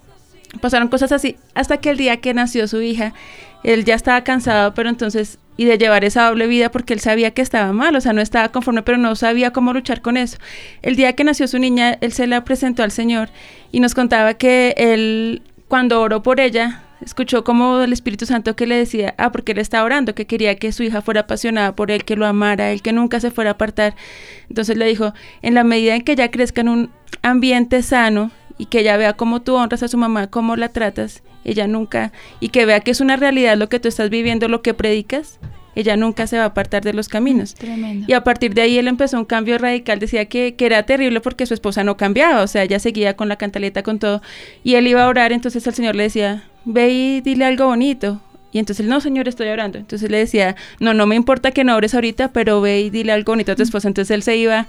pasaron 0.59 0.89
cosas 0.89 1.13
así, 1.13 1.37
hasta 1.55 1.77
que 1.77 1.91
el 1.91 1.95
día 1.95 2.17
que 2.17 2.33
nació 2.33 2.67
su 2.67 2.81
hija, 2.81 3.13
él 3.63 3.85
ya 3.85 3.95
estaba 3.95 4.25
cansado, 4.25 4.73
pero 4.73 4.89
entonces, 4.89 5.39
y 5.55 5.63
de 5.63 5.77
llevar 5.77 6.03
esa 6.03 6.27
doble 6.27 6.47
vida 6.47 6.69
porque 6.69 6.95
él 6.95 6.99
sabía 6.99 7.31
que 7.31 7.41
estaba 7.41 7.71
mal, 7.71 7.95
o 7.95 8.01
sea, 8.01 8.11
no 8.11 8.19
estaba 8.19 8.49
conforme, 8.49 8.81
pero 8.81 8.97
no 8.97 9.15
sabía 9.15 9.53
cómo 9.53 9.71
luchar 9.71 10.01
con 10.01 10.17
eso. 10.17 10.37
El 10.81 10.97
día 10.97 11.13
que 11.13 11.23
nació 11.23 11.47
su 11.47 11.59
niña, 11.59 11.97
él 12.01 12.11
se 12.11 12.27
la 12.27 12.43
presentó 12.43 12.83
al 12.83 12.91
Señor 12.91 13.29
y 13.71 13.79
nos 13.79 13.93
contaba 13.93 14.33
que 14.33 14.73
él 14.75 15.43
cuando 15.67 16.01
oró 16.01 16.23
por 16.23 16.39
ella, 16.39 16.83
escuchó 17.01 17.43
como 17.43 17.81
el 17.81 17.93
Espíritu 17.93 18.25
Santo 18.25 18.55
que 18.55 18.67
le 18.67 18.75
decía, 18.75 19.13
ah, 19.17 19.31
porque 19.31 19.51
él 19.51 19.59
estaba 19.59 19.83
orando, 19.83 20.15
que 20.15 20.25
quería 20.25 20.55
que 20.55 20.71
su 20.71 20.83
hija 20.83 21.01
fuera 21.01 21.21
apasionada 21.21 21.75
por 21.75 21.91
él, 21.91 22.05
que 22.05 22.15
lo 22.15 22.25
amara, 22.25 22.71
él 22.71 22.81
que 22.81 22.93
nunca 22.93 23.19
se 23.19 23.31
fuera 23.31 23.51
a 23.51 23.53
apartar. 23.53 23.95
Entonces 24.49 24.77
le 24.77 24.85
dijo, 24.85 25.13
en 25.41 25.53
la 25.53 25.63
medida 25.63 25.95
en 25.95 26.03
que 26.03 26.13
ella 26.13 26.31
crezca 26.31 26.61
en 26.61 26.69
un 26.69 26.91
ambiente 27.21 27.81
sano 27.81 28.31
y 28.57 28.67
que 28.67 28.79
ella 28.79 28.97
vea 28.97 29.13
cómo 29.13 29.41
tú 29.41 29.55
honras 29.55 29.83
a 29.83 29.87
su 29.87 29.97
mamá, 29.97 30.27
cómo 30.27 30.55
la 30.55 30.69
tratas, 30.69 31.21
ella 31.43 31.67
nunca, 31.67 32.11
y 32.39 32.49
que 32.49 32.65
vea 32.65 32.79
que 32.79 32.91
es 32.91 33.01
una 33.01 33.15
realidad 33.15 33.57
lo 33.57 33.69
que 33.69 33.79
tú 33.79 33.87
estás 33.87 34.09
viviendo, 34.09 34.47
lo 34.47 34.61
que 34.61 34.73
predicas, 34.73 35.39
ella 35.77 35.95
nunca 35.95 36.25
se 36.25 36.37
va 36.37 36.43
a 36.43 36.47
apartar 36.47 36.83
de 36.83 36.91
los 36.91 37.07
caminos. 37.07 37.55
Y 38.07 38.13
a 38.13 38.23
partir 38.23 38.55
de 38.55 38.63
ahí 38.63 38.79
él 38.79 38.87
empezó 38.87 39.19
un 39.19 39.25
cambio 39.25 39.59
radical, 39.59 39.99
decía 39.99 40.25
que, 40.25 40.55
que, 40.55 40.65
era 40.65 40.81
terrible 40.83 41.21
porque 41.21 41.45
su 41.45 41.53
esposa 41.53 41.83
no 41.83 41.97
cambiaba, 41.97 42.41
o 42.41 42.47
sea, 42.47 42.63
ella 42.63 42.79
seguía 42.79 43.15
con 43.15 43.29
la 43.29 43.35
cantaleta, 43.35 43.83
con 43.83 43.99
todo, 43.99 44.23
y 44.63 44.73
él 44.73 44.87
iba 44.87 45.03
a 45.03 45.07
orar, 45.07 45.31
entonces 45.31 45.67
el 45.67 45.75
Señor 45.75 45.95
le 45.95 46.03
decía, 46.03 46.45
ve 46.65 46.89
y 46.89 47.21
dile 47.21 47.45
algo 47.45 47.67
bonito. 47.67 48.19
Y 48.51 48.57
entonces 48.57 48.83
él, 48.83 48.89
no, 48.89 49.01
señor, 49.01 49.27
estoy 49.27 49.49
orando. 49.49 49.77
Entonces 49.77 50.09
le 50.09 50.17
decía, 50.17 50.55
no, 50.79 50.93
no 50.93 51.05
me 51.05 51.15
importa 51.15 51.51
que 51.51 51.63
no 51.63 51.75
ores 51.75 51.93
ahorita, 51.93 52.31
pero 52.31 52.59
ve 52.59 52.79
y 52.79 52.89
dile 52.89 53.11
algo 53.11 53.33
bonito 53.33 53.51
a 53.51 53.55
tu 53.55 53.61
esposa. 53.61 53.87
Entonces 53.87 54.09
él 54.09 54.23
se 54.23 54.35
iba 54.37 54.67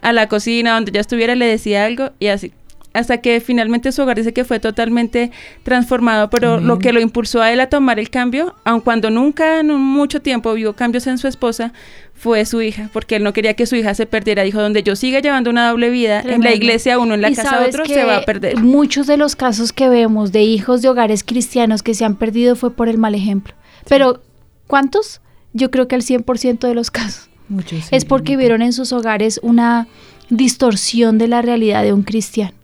a 0.00 0.12
la 0.12 0.28
cocina 0.28 0.74
donde 0.74 0.92
ya 0.92 1.00
estuviera, 1.00 1.34
le 1.34 1.46
decía 1.46 1.84
algo 1.84 2.12
y 2.18 2.28
así 2.28 2.52
hasta 2.96 3.18
que 3.18 3.40
finalmente 3.40 3.92
su 3.92 4.02
hogar 4.02 4.16
dice 4.16 4.32
que 4.32 4.44
fue 4.44 4.60
totalmente 4.60 5.30
transformado, 5.62 6.30
pero 6.30 6.60
lo 6.60 6.78
que 6.78 6.92
lo 6.92 7.00
impulsó 7.00 7.42
a 7.42 7.52
él 7.52 7.60
a 7.60 7.68
tomar 7.68 7.98
el 7.98 8.10
cambio, 8.10 8.54
aun 8.64 8.80
cuando 8.80 9.10
nunca 9.10 9.60
en 9.60 9.74
mucho 9.74 10.22
tiempo 10.22 10.52
vio 10.54 10.74
cambios 10.74 11.06
en 11.06 11.18
su 11.18 11.28
esposa, 11.28 11.72
fue 12.14 12.44
su 12.46 12.62
hija, 12.62 12.88
porque 12.92 13.16
él 13.16 13.22
no 13.22 13.32
quería 13.32 13.54
que 13.54 13.66
su 13.66 13.76
hija 13.76 13.94
se 13.94 14.06
perdiera. 14.06 14.42
Dijo, 14.42 14.60
donde 14.60 14.82
yo 14.82 14.96
siga 14.96 15.20
llevando 15.20 15.50
una 15.50 15.68
doble 15.68 15.90
vida, 15.90 16.20
en 16.20 16.42
la 16.42 16.54
iglesia 16.54 16.98
uno, 16.98 17.14
en 17.14 17.20
la 17.20 17.32
casa 17.32 17.64
otro, 17.66 17.84
se 17.84 18.04
va 18.04 18.16
a 18.16 18.22
perder. 18.22 18.56
Muchos 18.56 19.06
de 19.06 19.16
los 19.16 19.36
casos 19.36 19.72
que 19.72 19.88
vemos 19.88 20.32
de 20.32 20.42
hijos 20.42 20.82
de 20.82 20.88
hogares 20.88 21.22
cristianos 21.22 21.82
que 21.82 21.94
se 21.94 22.04
han 22.04 22.16
perdido 22.16 22.56
fue 22.56 22.72
por 22.72 22.88
el 22.88 22.96
mal 22.96 23.14
ejemplo. 23.14 23.54
Pero, 23.88 24.22
¿cuántos? 24.66 25.20
Yo 25.52 25.70
creo 25.70 25.88
que 25.88 25.94
el 25.94 26.02
100% 26.02 26.66
de 26.66 26.74
los 26.74 26.90
casos. 26.90 27.28
Muchos. 27.48 27.86
es 27.92 28.04
porque 28.04 28.36
vieron 28.36 28.60
en 28.60 28.72
sus 28.72 28.92
hogares 28.92 29.38
una 29.40 29.86
distorsión 30.30 31.18
de 31.18 31.28
la 31.28 31.42
realidad 31.42 31.82
de 31.82 31.92
un 31.92 32.02
cristiano. 32.02 32.54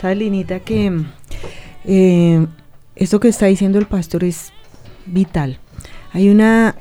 Sabes, 0.00 0.18
Linita, 0.18 0.60
que 0.60 1.04
eh, 1.84 2.46
esto 2.94 3.20
que 3.20 3.28
está 3.28 3.46
diciendo 3.46 3.78
el 3.78 3.86
pastor 3.86 4.24
es 4.24 4.52
vital. 5.06 5.58
Hay 6.12 6.28
una 6.28 6.76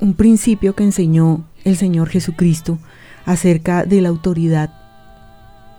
un 0.00 0.14
principio 0.14 0.74
que 0.74 0.84
enseñó 0.84 1.44
el 1.64 1.76
Señor 1.76 2.10
Jesucristo 2.10 2.78
acerca 3.24 3.84
de 3.84 4.02
la 4.02 4.10
autoridad 4.10 4.70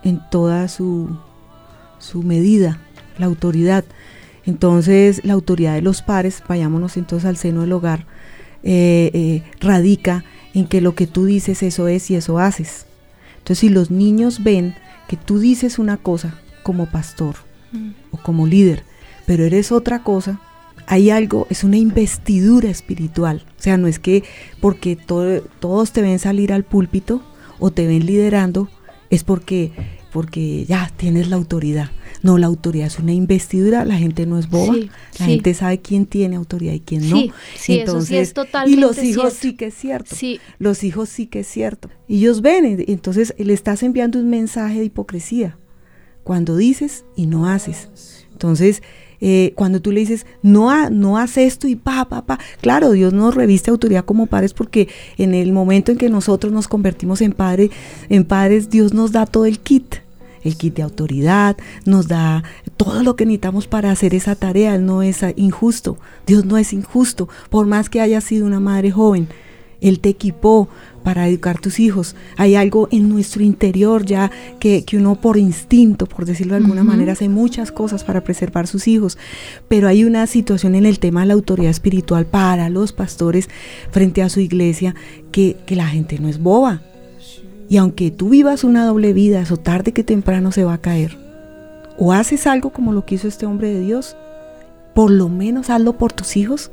en 0.02 0.20
toda 0.30 0.68
su, 0.68 1.16
su 1.98 2.22
medida, 2.22 2.80
la 3.18 3.26
autoridad. 3.26 3.84
Entonces, 4.44 5.24
la 5.24 5.32
autoridad 5.32 5.74
de 5.74 5.82
los 5.82 6.02
pares, 6.02 6.42
vayámonos 6.46 6.96
entonces 6.96 7.28
al 7.28 7.36
seno 7.36 7.62
del 7.62 7.72
hogar, 7.72 8.06
eh, 8.62 9.10
eh, 9.14 9.42
radica 9.60 10.24
en 10.54 10.66
que 10.66 10.80
lo 10.80 10.94
que 10.94 11.06
tú 11.06 11.24
dices, 11.24 11.62
eso 11.62 11.88
es 11.88 12.10
y 12.10 12.16
eso 12.16 12.38
haces. 12.38 12.86
Entonces, 13.46 13.58
si 13.60 13.68
los 13.68 13.92
niños 13.92 14.42
ven 14.42 14.74
que 15.06 15.16
tú 15.16 15.38
dices 15.38 15.78
una 15.78 15.98
cosa 15.98 16.34
como 16.64 16.86
pastor 16.86 17.36
mm. 17.70 17.90
o 18.10 18.16
como 18.16 18.48
líder, 18.48 18.82
pero 19.24 19.44
eres 19.44 19.70
otra 19.70 20.02
cosa, 20.02 20.40
hay 20.88 21.10
algo, 21.10 21.46
es 21.48 21.62
una 21.62 21.76
investidura 21.76 22.68
espiritual. 22.68 23.44
O 23.56 23.62
sea, 23.62 23.76
no 23.76 23.86
es 23.86 24.00
que 24.00 24.24
porque 24.60 24.96
todos 24.96 25.92
te 25.92 26.02
ven 26.02 26.18
salir 26.18 26.52
al 26.52 26.64
púlpito 26.64 27.22
o 27.60 27.70
te 27.70 27.86
ven 27.86 28.04
liderando, 28.04 28.68
es 29.10 29.22
porque, 29.22 29.70
porque 30.16 30.64
ya 30.64 30.90
tienes 30.96 31.28
la 31.28 31.36
autoridad. 31.36 31.90
No, 32.22 32.38
la 32.38 32.46
autoridad 32.46 32.86
es 32.86 32.98
una 32.98 33.12
investidura, 33.12 33.84
la 33.84 33.98
gente 33.98 34.24
no 34.24 34.38
es 34.38 34.48
boba, 34.48 34.74
la 35.18 35.26
gente 35.26 35.52
sabe 35.52 35.82
quién 35.82 36.06
tiene 36.06 36.36
autoridad 36.36 36.72
y 36.72 36.80
quién 36.80 37.10
no. 37.10 37.22
entonces, 37.68 38.32
y 38.64 38.76
los 38.76 38.96
hijos 39.04 39.34
sí 39.34 39.52
que 39.52 39.66
es 39.66 39.74
cierto. 39.74 40.16
Los 40.58 40.84
hijos 40.84 41.10
sí 41.10 41.26
que 41.26 41.40
es 41.40 41.46
cierto. 41.46 41.90
Y 42.08 42.20
ellos 42.20 42.40
ven, 42.40 42.82
entonces 42.88 43.34
le 43.36 43.52
estás 43.52 43.82
enviando 43.82 44.18
un 44.18 44.30
mensaje 44.30 44.78
de 44.78 44.86
hipocresía 44.86 45.58
cuando 46.24 46.56
dices 46.56 47.04
y 47.14 47.26
no 47.26 47.46
haces. 47.46 48.26
Entonces, 48.32 48.82
eh, 49.20 49.52
cuando 49.54 49.82
tú 49.82 49.92
le 49.92 50.00
dices, 50.00 50.24
no, 50.40 50.88
no 50.88 51.18
haz 51.18 51.36
esto 51.36 51.68
y 51.68 51.76
pa, 51.76 52.08
pa, 52.08 52.24
pa, 52.24 52.38
claro, 52.62 52.92
Dios 52.92 53.12
nos 53.12 53.34
reviste 53.34 53.70
autoridad 53.70 54.06
como 54.06 54.28
padres 54.28 54.54
porque 54.54 54.88
en 55.18 55.34
el 55.34 55.52
momento 55.52 55.92
en 55.92 55.98
que 55.98 56.08
nosotros 56.08 56.54
nos 56.54 56.68
convertimos 56.68 57.20
en, 57.20 57.32
padre, 57.32 57.70
en 58.08 58.24
padres, 58.24 58.70
Dios 58.70 58.94
nos 58.94 59.12
da 59.12 59.26
todo 59.26 59.44
el 59.44 59.58
kit 59.58 60.05
el 60.46 60.56
kit 60.56 60.74
de 60.74 60.82
autoridad, 60.82 61.56
nos 61.84 62.08
da 62.08 62.44
todo 62.76 63.02
lo 63.02 63.16
que 63.16 63.26
necesitamos 63.26 63.66
para 63.66 63.90
hacer 63.90 64.14
esa 64.14 64.34
tarea. 64.34 64.74
Él 64.74 64.86
no 64.86 65.02
es 65.02 65.24
injusto, 65.36 65.98
Dios 66.26 66.44
no 66.44 66.56
es 66.58 66.72
injusto, 66.72 67.28
por 67.50 67.66
más 67.66 67.90
que 67.90 68.00
haya 68.00 68.20
sido 68.20 68.46
una 68.46 68.60
madre 68.60 68.90
joven. 68.90 69.28
Él 69.80 70.00
te 70.00 70.08
equipó 70.08 70.68
para 71.02 71.28
educar 71.28 71.60
tus 71.60 71.78
hijos. 71.78 72.16
Hay 72.36 72.56
algo 72.56 72.88
en 72.90 73.08
nuestro 73.08 73.42
interior 73.42 74.04
ya 74.04 74.30
que, 74.58 74.84
uno 74.94 75.20
por 75.20 75.36
instinto, 75.36 76.06
por 76.06 76.24
decirlo 76.24 76.54
de 76.54 76.64
alguna 76.64 76.82
manera, 76.82 77.12
hace 77.12 77.28
muchas 77.28 77.70
cosas 77.70 78.02
para 78.02 78.24
preservar 78.24 78.66
sus 78.66 78.88
hijos. 78.88 79.18
Pero 79.68 79.86
hay 79.86 80.04
una 80.04 80.26
situación 80.26 80.74
en 80.74 80.86
el 80.86 80.98
tema 80.98 81.20
de 81.20 81.26
la 81.26 81.34
autoridad 81.34 81.70
espiritual 81.70 82.26
para 82.26 82.68
los 82.70 82.92
pastores 82.92 83.48
frente 83.90 84.22
a 84.22 84.28
su 84.28 84.40
iglesia 84.40 84.94
que, 85.30 85.56
que 85.66 85.76
la 85.76 85.86
gente 85.86 86.18
no 86.18 86.28
es 86.28 86.40
boba. 86.40 86.82
Y 87.68 87.78
aunque 87.78 88.10
tú 88.10 88.28
vivas 88.28 88.64
una 88.64 88.86
doble 88.86 89.12
vida, 89.12 89.40
eso 89.40 89.56
tarde 89.56 89.92
que 89.92 90.04
temprano 90.04 90.52
se 90.52 90.64
va 90.64 90.74
a 90.74 90.80
caer. 90.80 91.16
O 91.98 92.12
haces 92.12 92.46
algo 92.46 92.70
como 92.70 92.92
lo 92.92 93.04
que 93.04 93.16
hizo 93.16 93.28
este 93.28 93.46
hombre 93.46 93.72
de 93.72 93.80
Dios, 93.80 94.16
por 94.94 95.10
lo 95.10 95.28
menos 95.28 95.70
hazlo 95.70 95.94
por 95.94 96.12
tus 96.12 96.36
hijos, 96.36 96.70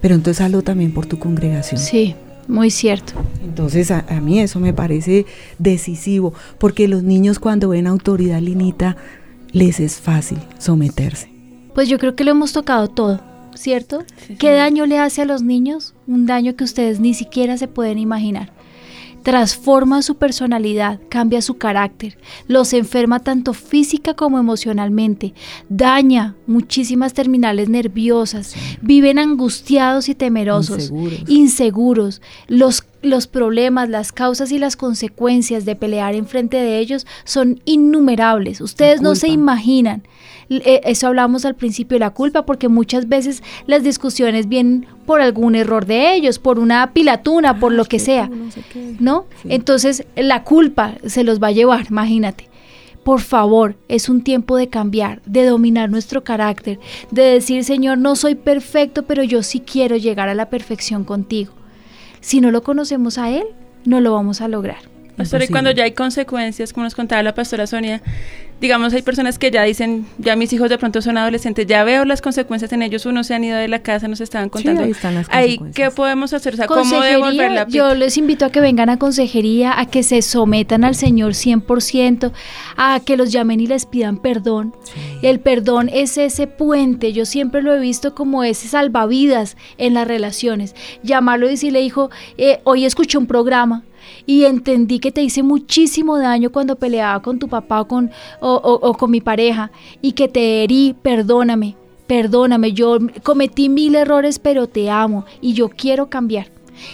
pero 0.00 0.14
entonces 0.14 0.40
hazlo 0.44 0.62
también 0.62 0.92
por 0.92 1.06
tu 1.06 1.18
congregación. 1.18 1.80
Sí, 1.80 2.14
Muy 2.48 2.70
cierto. 2.70 3.14
Entonces 3.42 3.90
a, 3.90 4.04
a 4.08 4.20
mí 4.20 4.38
eso 4.38 4.60
me 4.60 4.72
parece 4.72 5.26
decisivo, 5.58 6.32
porque 6.58 6.86
los 6.86 7.02
niños 7.02 7.38
cuando 7.38 7.70
ven 7.70 7.86
autoridad 7.86 8.40
linita 8.40 8.96
les 9.52 9.80
es 9.80 9.96
fácil 9.96 10.38
someterse. 10.58 11.28
Pues 11.74 11.88
yo 11.88 11.98
creo 11.98 12.14
que 12.14 12.24
lo 12.24 12.30
hemos 12.30 12.52
tocado 12.52 12.88
todo, 12.88 13.20
¿cierto? 13.54 14.04
¿Qué 14.38 14.52
daño 14.52 14.86
le 14.86 14.98
hace 14.98 15.22
a 15.22 15.24
los 15.24 15.42
niños? 15.42 15.94
Un 16.06 16.26
daño 16.26 16.54
que 16.56 16.64
ustedes 16.64 17.00
ni 17.00 17.14
siquiera 17.14 17.58
se 17.58 17.68
pueden 17.68 17.98
imaginar. 17.98 18.52
Transforma 19.26 20.02
su 20.02 20.14
personalidad, 20.14 21.00
cambia 21.08 21.42
su 21.42 21.58
carácter, 21.58 22.16
los 22.46 22.72
enferma 22.72 23.18
tanto 23.18 23.54
física 23.54 24.14
como 24.14 24.38
emocionalmente, 24.38 25.34
daña 25.68 26.36
muchísimas 26.46 27.12
terminales 27.12 27.68
nerviosas, 27.68 28.54
viven 28.82 29.18
angustiados 29.18 30.08
y 30.08 30.14
temerosos, 30.14 30.92
Inseguros. 30.92 31.24
inseguros. 31.28 32.22
Los, 32.46 32.84
los 33.02 33.26
problemas, 33.26 33.88
las 33.88 34.12
causas 34.12 34.52
y 34.52 34.60
las 34.60 34.76
consecuencias 34.76 35.64
de 35.64 35.74
pelear 35.74 36.14
enfrente 36.14 36.58
de 36.58 36.78
ellos 36.78 37.04
son 37.24 37.60
innumerables. 37.64 38.60
Ustedes 38.60 39.02
no 39.02 39.16
se 39.16 39.26
imaginan. 39.26 40.04
Eh, 40.48 40.80
Eso 40.84 41.08
hablamos 41.08 41.44
al 41.44 41.54
principio 41.54 41.96
de 41.96 42.00
la 42.00 42.10
culpa, 42.10 42.46
porque 42.46 42.68
muchas 42.68 43.08
veces 43.08 43.42
las 43.66 43.82
discusiones 43.82 44.48
vienen 44.48 44.86
por 45.06 45.20
algún 45.20 45.54
error 45.54 45.86
de 45.86 46.14
ellos, 46.14 46.38
por 46.38 46.58
una 46.58 46.92
pilatuna, 46.92 47.58
por 47.58 47.72
lo 47.72 47.84
que 47.84 47.98
sea. 47.98 48.30
¿no? 48.98 49.26
Sí. 49.42 49.48
Entonces 49.50 50.06
la 50.16 50.42
culpa 50.44 50.94
se 51.06 51.24
los 51.24 51.42
va 51.42 51.48
a 51.48 51.52
llevar, 51.52 51.86
imagínate. 51.90 52.48
Por 53.04 53.20
favor, 53.20 53.76
es 53.86 54.08
un 54.08 54.22
tiempo 54.22 54.56
de 54.56 54.68
cambiar, 54.68 55.22
de 55.26 55.44
dominar 55.44 55.90
nuestro 55.90 56.24
carácter, 56.24 56.80
de 57.12 57.22
decir, 57.22 57.62
Señor, 57.62 57.98
no 57.98 58.16
soy 58.16 58.34
perfecto, 58.34 59.04
pero 59.04 59.22
yo 59.22 59.44
sí 59.44 59.60
quiero 59.60 59.96
llegar 59.96 60.28
a 60.28 60.34
la 60.34 60.50
perfección 60.50 61.04
contigo. 61.04 61.52
Si 62.20 62.40
no 62.40 62.50
lo 62.50 62.62
conocemos 62.64 63.18
a 63.18 63.30
Él, 63.30 63.44
no 63.84 64.00
lo 64.00 64.12
vamos 64.12 64.40
a 64.40 64.48
lograr. 64.48 64.78
Pastor, 65.16 65.42
y 65.42 65.48
cuando 65.48 65.70
ya 65.70 65.84
hay 65.84 65.92
consecuencias, 65.92 66.72
como 66.72 66.84
nos 66.84 66.94
contaba 66.94 67.22
la 67.22 67.34
pastora 67.34 67.66
Sonia, 67.66 68.02
digamos, 68.60 68.92
hay 68.94 69.02
personas 69.02 69.38
que 69.38 69.50
ya 69.50 69.62
dicen, 69.62 70.06
ya 70.18 70.36
mis 70.36 70.52
hijos 70.52 70.70
de 70.70 70.78
pronto 70.78 71.02
son 71.02 71.18
adolescentes, 71.18 71.66
ya 71.66 71.84
veo 71.84 72.04
las 72.04 72.22
consecuencias 72.22 72.72
en 72.72 72.82
ellos, 72.82 73.06
unos 73.06 73.26
se 73.26 73.34
han 73.34 73.44
ido 73.44 73.56
de 73.56 73.68
la 73.68 73.80
casa, 73.80 74.08
nos 74.08 74.20
estaban 74.20 74.48
contando. 74.48 74.82
ahí 74.82 74.90
están 74.90 75.14
las 75.14 75.26
Ahí, 75.30 75.60
¿qué 75.74 75.90
podemos 75.90 76.32
hacer? 76.32 76.54
O 76.54 76.56
sea, 76.56 76.66
¿cómo 76.66 77.00
devolver 77.00 77.50
la 77.50 77.66
yo 77.66 77.94
les 77.94 78.16
invito 78.16 78.44
a 78.44 78.50
que 78.50 78.60
vengan 78.60 78.88
a 78.88 78.98
consejería, 78.98 79.78
a 79.78 79.86
que 79.86 80.02
se 80.02 80.22
sometan 80.22 80.84
al 80.84 80.94
Señor 80.94 81.32
100%, 81.32 82.32
a 82.76 83.00
que 83.04 83.16
los 83.16 83.32
llamen 83.32 83.60
y 83.60 83.66
les 83.66 83.86
pidan 83.86 84.18
perdón. 84.18 84.74
El 85.22 85.40
perdón 85.40 85.90
es 85.92 86.16
ese 86.18 86.46
puente, 86.46 87.12
yo 87.12 87.26
siempre 87.26 87.62
lo 87.62 87.74
he 87.74 87.78
visto 87.78 88.14
como 88.14 88.44
ese 88.44 88.68
salvavidas 88.68 89.56
en 89.78 89.94
las 89.94 90.06
relaciones. 90.06 90.74
Llamarlo 91.02 91.46
y 91.46 91.50
decirle, 91.50 91.82
hijo, 91.82 92.10
eh, 92.38 92.60
hoy 92.64 92.84
escuché 92.84 93.18
un 93.18 93.26
programa 93.26 93.84
y 94.26 94.44
entendí 94.44 94.98
que 94.98 95.12
te 95.12 95.22
hice 95.22 95.42
muchísimo 95.42 96.18
daño 96.18 96.50
cuando 96.50 96.76
peleaba 96.76 97.22
con 97.22 97.38
tu 97.38 97.48
papá 97.48 97.80
o 97.82 97.88
con, 97.88 98.10
o, 98.40 98.54
o- 98.54 98.88
o 98.88 98.94
con 98.94 99.10
mi 99.10 99.20
pareja 99.20 99.70
y 100.02 100.12
que 100.12 100.28
te 100.28 100.62
herí, 100.64 100.94
perdóname, 101.00 101.76
perdóname, 102.06 102.72
yo 102.72 102.98
cometí 103.22 103.68
mil 103.68 103.94
errores, 103.94 104.38
pero 104.38 104.68
te 104.68 104.90
amo 104.90 105.24
y 105.40 105.52
yo 105.54 105.68
quiero 105.68 106.10
cambiar. 106.10 106.48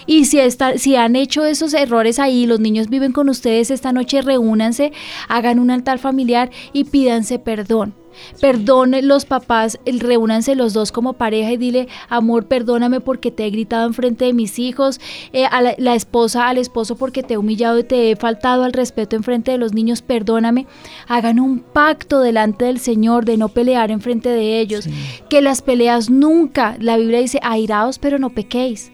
Y 0.07 0.27
si, 0.27 0.39
está, 0.39 0.79
si 0.79 0.95
han 0.95 1.17
hecho 1.17 1.45
esos 1.45 1.75
errores 1.75 2.21
ahí, 2.21 2.47
los 2.47 2.61
niños 2.61 2.89
viven 2.89 3.11
con 3.13 3.29
ustedes 3.29 3.71
esta 3.71 3.93
noche, 3.93 4.23
reúnanse, 4.23 4.93
hagan 5.29 5.59
un 5.59 5.71
altar 5.73 5.99
familiar 5.99 6.51
y 6.73 6.85
pídanse 6.85 7.41
perdón. 7.41 7.95
Perdone 8.41 9.03
los 9.03 9.25
papás, 9.25 9.79
reúnanse 9.85 10.55
los 10.55 10.73
dos 10.73 10.93
como 10.93 11.15
pareja 11.15 11.53
y 11.53 11.57
dile, 11.57 11.89
amor, 12.09 12.47
perdóname 12.47 13.01
porque 13.01 13.31
te 13.31 13.47
he 13.47 13.51
gritado 13.51 13.87
enfrente 13.87 14.27
de 14.27 14.33
mis 14.33 14.59
hijos, 14.59 15.01
eh, 15.33 15.47
a 15.47 15.61
la, 15.63 15.75
la 15.79 15.95
esposa 15.95 16.49
al 16.49 16.59
esposo 16.59 16.97
porque 16.97 17.23
te 17.23 17.35
he 17.35 17.39
humillado 17.39 17.79
y 17.79 17.85
te 17.85 18.11
he 18.11 18.17
faltado 18.17 18.65
al 18.65 18.73
respeto 18.73 19.17
enfrente 19.17 19.53
de 19.53 19.59
los 19.59 19.73
niños, 19.73 20.03
perdóname. 20.03 20.67
Hagan 21.09 21.41
un 21.41 21.61
pacto 21.61 22.21
delante 22.21 22.67
del 22.67 22.79
Señor 22.79 23.25
de 23.25 23.37
no 23.37 23.49
pelear 23.49 23.91
enfrente 23.91 24.29
de 24.29 24.61
ellos, 24.61 24.89
que 25.29 25.41
las 25.41 25.63
peleas 25.63 26.11
nunca, 26.11 26.77
la 26.81 26.97
Biblia 26.97 27.21
dice, 27.21 27.39
airaos 27.43 27.99
pero 27.99 28.19
no 28.19 28.31
pequéis. 28.31 28.93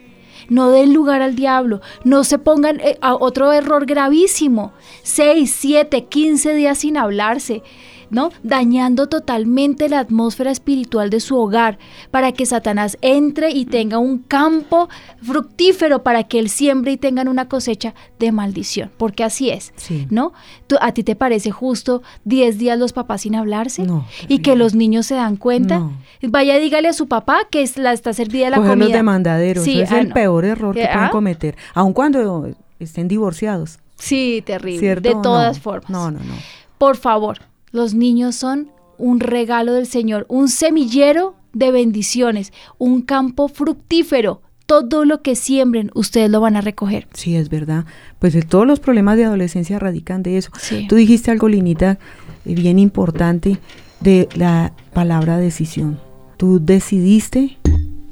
No 0.49 0.71
den 0.71 0.95
lugar 0.95 1.21
al 1.21 1.35
diablo, 1.37 1.81
no 2.05 2.25
se 2.25 2.39
pongan 2.39 2.81
eh, 2.81 2.97
a 3.03 3.15
otro 3.15 3.53
error 3.53 3.85
gravísimo, 3.85 4.73
6, 5.03 5.55
7, 5.59 6.05
15 6.05 6.55
días 6.55 6.79
sin 6.79 6.97
hablarse. 6.97 7.63
¿No? 8.11 8.31
Dañando 8.43 9.09
totalmente 9.09 9.89
la 9.89 10.01
atmósfera 10.01 10.51
espiritual 10.51 11.11
de 11.11 11.21
su 11.21 11.37
hogar 11.37 11.79
para 12.11 12.33
que 12.33 12.47
Satanás 12.47 12.97
entre 13.03 13.51
y 13.51 13.65
tenga 13.67 13.99
un 13.99 14.19
campo 14.19 14.89
fructífero 15.23 16.03
para 16.03 16.25
que 16.25 16.39
él 16.39 16.49
siembre 16.49 16.93
y 16.93 16.97
tengan 16.97 17.29
una 17.29 17.49
cosecha 17.49 17.95
de 18.19 18.33
maldición, 18.33 18.91
porque 18.97 19.25
así 19.25 19.51
es, 19.51 19.73
Sí. 19.77 20.07
¿no? 20.11 20.33
¿Tú- 20.67 20.77
¿A 20.81 20.93
ti 20.93 21.03
te 21.05 21.15
parece 21.17 21.51
justo 21.51 22.03
10 22.25 22.59
días 22.59 22.79
los 22.79 22.93
papás 22.93 23.23
sin 23.23 23.35
hablarse? 23.35 23.83
No, 23.85 24.07
y 24.27 24.39
que 24.41 24.57
los 24.57 24.75
niños 24.75 25.07
se 25.07 25.15
dan 25.15 25.37
cuenta. 25.37 25.79
No. 25.79 25.93
Vaya, 26.23 26.59
dígale 26.59 26.89
a 26.89 26.93
su 26.93 27.07
papá 27.09 27.41
que 27.51 27.63
es 27.63 27.77
la, 27.77 27.93
está 27.93 28.13
servida 28.13 28.51
la 28.51 28.57
comida. 28.57 28.97
de 28.97 29.03
mandadero, 29.03 29.63
Sí, 29.63 29.75
eso 29.75 29.83
es 29.85 29.93
ah, 29.93 30.01
el 30.01 30.09
no. 30.09 30.15
peor 30.15 30.45
error 30.45 30.75
que 30.75 30.81
¿Qué? 30.83 30.87
pueden 30.87 31.05
¿Ah? 31.05 31.11
cometer, 31.11 31.57
aun 31.75 31.93
cuando 31.93 32.49
estén 32.81 33.09
divorciados, 33.09 33.79
Sí, 33.97 34.43
terrible. 34.47 34.79
¿cierto? 34.81 35.09
De 35.09 35.15
No, 35.17 35.23
todas 35.23 35.59
formas. 35.59 35.91
No, 35.91 36.11
no, 36.11 36.21
no. 36.21 36.35
Por 36.79 36.97
favor, 36.97 37.39
los 37.73 37.95
niños 37.95 38.35
son 38.35 38.71
un 38.99 39.21
regalo 39.21 39.75
del 39.75 39.87
Señor, 39.87 40.27
un 40.29 40.49
semillero 40.49 41.37
de 41.53 41.71
bendiciones, 41.71 42.53
un 42.79 43.03
campo 43.03 43.49
fructífero. 43.49 44.43
Todo 44.67 45.07
lo 45.07 45.23
que 45.23 45.35
siembren, 45.35 45.91
ustedes 45.95 46.29
lo 46.31 46.41
van 46.43 46.55
a 46.57 46.61
recoger. 46.61 47.09
Sí, 47.15 47.37
es 47.37 47.49
verdad. 47.49 47.87
Pues 48.19 48.35
eh, 48.35 48.43
todos 48.43 48.67
los 48.67 48.81
problemas 48.81 49.17
de 49.17 49.25
adolescencia 49.25 49.79
radican 49.79 50.23
de 50.23 50.37
eso. 50.37 50.51
Sí. 50.59 50.87
Tú 50.89 50.97
dijiste 50.97 51.31
algo, 51.31 51.49
Linita, 51.49 51.99
eh, 52.45 52.55
bien 52.55 52.79
importante, 52.79 53.59
de 54.01 54.29
la 54.35 54.75
palabra 54.93 55.39
decisión. 55.39 55.99
Tú 56.37 56.61
decidiste 56.63 57.57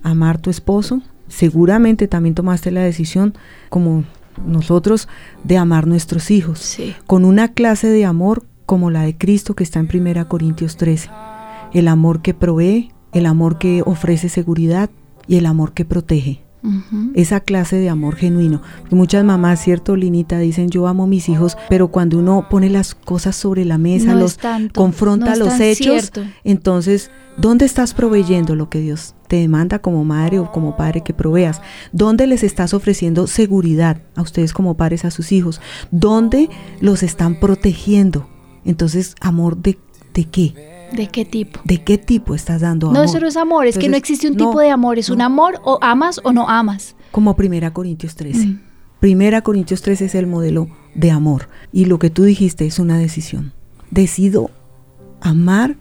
amar 0.03 0.37
a 0.37 0.41
tu 0.41 0.49
esposo, 0.51 1.03
seguramente 1.29 2.09
también 2.09 2.35
tomaste 2.35 2.71
la 2.71 2.81
decisión, 2.83 3.35
como 3.69 4.05
nosotros, 4.47 5.09
de 5.45 5.59
amar 5.59 5.87
nuestros 5.87 6.31
hijos, 6.31 6.59
Sí. 6.61 6.95
con 7.07 7.25
una 7.25 7.53
clase 7.53 7.89
de 7.89 8.05
amor 8.07 8.45
como 8.67 8.91
la 8.91 9.03
de 9.03 9.17
Cristo 9.17 9.55
que 9.55 9.65
está 9.65 9.79
en 9.81 9.89
1 9.93 10.29
Corintios 10.29 10.77
13. 10.77 11.09
El 11.73 11.89
amor 11.89 12.21
que 12.23 12.35
provee, 12.35 12.91
el 13.13 13.27
amor 13.27 13.59
que 13.59 13.83
ofrece 13.87 14.29
seguridad 14.29 14.91
y 15.27 15.37
el 15.37 15.47
amor 15.47 15.73
que 15.73 15.85
protege 15.85 16.43
esa 17.15 17.41
clase 17.41 17.77
de 17.77 17.89
amor 17.89 18.17
genuino. 18.17 18.61
Porque 18.81 18.97
muchas 18.97 19.25
mamás, 19.25 19.63
cierto, 19.63 19.95
Linita, 19.97 20.39
dicen 20.39 20.69
yo 20.69 20.87
amo 20.89 21.05
a 21.05 21.07
mis 21.07 21.29
hijos, 21.29 21.57
pero 21.69 21.89
cuando 21.89 22.19
uno 22.19 22.49
pone 22.51 22.71
las 22.71 22.95
cosas 22.95 23.37
sobre 23.37 23.65
la 23.65 23.79
mesa, 23.79 24.15
No 24.15 24.21
los 24.21 24.37
tanto, 24.37 24.79
confronta 24.81 25.37
no 25.37 25.45
los 25.45 25.61
hechos, 25.61 26.11
cierto. 26.11 26.23
entonces, 26.45 27.11
¿dónde 27.37 27.67
estás 27.67 27.95
proveyendo 27.95 28.57
lo 28.57 28.69
que 28.69 28.81
Dios 28.81 29.15
te 29.29 29.37
demanda 29.37 29.79
como 29.79 30.05
madre 30.05 30.39
o 30.41 30.51
como 30.51 30.77
padre 30.77 31.03
que 31.03 31.15
proveas? 31.15 31.61
¿Dónde 31.93 32.27
les 32.27 32.43
estás 32.43 32.75
ofreciendo 32.75 33.27
seguridad 33.27 33.99
a 34.17 34.23
ustedes 34.23 34.53
como 34.53 34.77
padres 34.77 35.05
a 35.05 35.11
sus 35.11 35.31
hijos? 35.33 35.61
¿Dónde 35.91 36.51
los 36.81 37.03
están 37.03 37.39
protegiendo? 37.39 38.29
Entonces, 38.67 39.15
amor 39.21 39.57
de, 39.57 39.79
de 40.15 40.25
qué? 40.25 40.89
¿De 40.93 41.09
qué 41.09 41.25
tipo? 41.25 41.61
¿De 41.65 41.83
qué 41.83 41.99
tipo 41.99 42.35
estás 42.35 42.61
dando 42.61 42.87
No, 42.93 43.01
amor? 43.01 43.05
eso 43.07 43.19
no 43.21 43.27
es 43.27 43.37
amor, 43.37 43.67
es 43.67 43.79
que 43.79 43.89
no 43.89 43.97
existe 43.97 44.29
un 44.29 44.37
no, 44.37 44.47
tipo 44.49 44.61
de 44.61 44.71
amor, 44.71 44.99
es 44.99 45.09
un 45.11 45.19
no. 45.19 45.25
amor 45.25 45.61
o 45.65 45.79
amas 45.83 46.21
o 46.25 46.33
no 46.33 46.49
amas. 46.49 46.95
como 47.11 47.35
Primera 47.35 47.73
Corintios 47.73 48.15
13. 48.17 48.47
Mm. 48.47 48.61
Primera 49.01 49.43
Corintios 49.43 49.83
13 49.83 50.05
es 50.07 50.15
el 50.15 50.27
modelo 50.27 50.69
de 50.95 51.11
amor. 51.11 51.49
Y 51.73 51.85
lo 51.87 51.99
que 51.99 52.11
tú 52.11 52.23
dijiste 52.25 52.67
es 52.67 52.79
una 52.79 52.99
decisión. 52.99 53.53
Decido 53.91 54.51
amar 55.21 55.77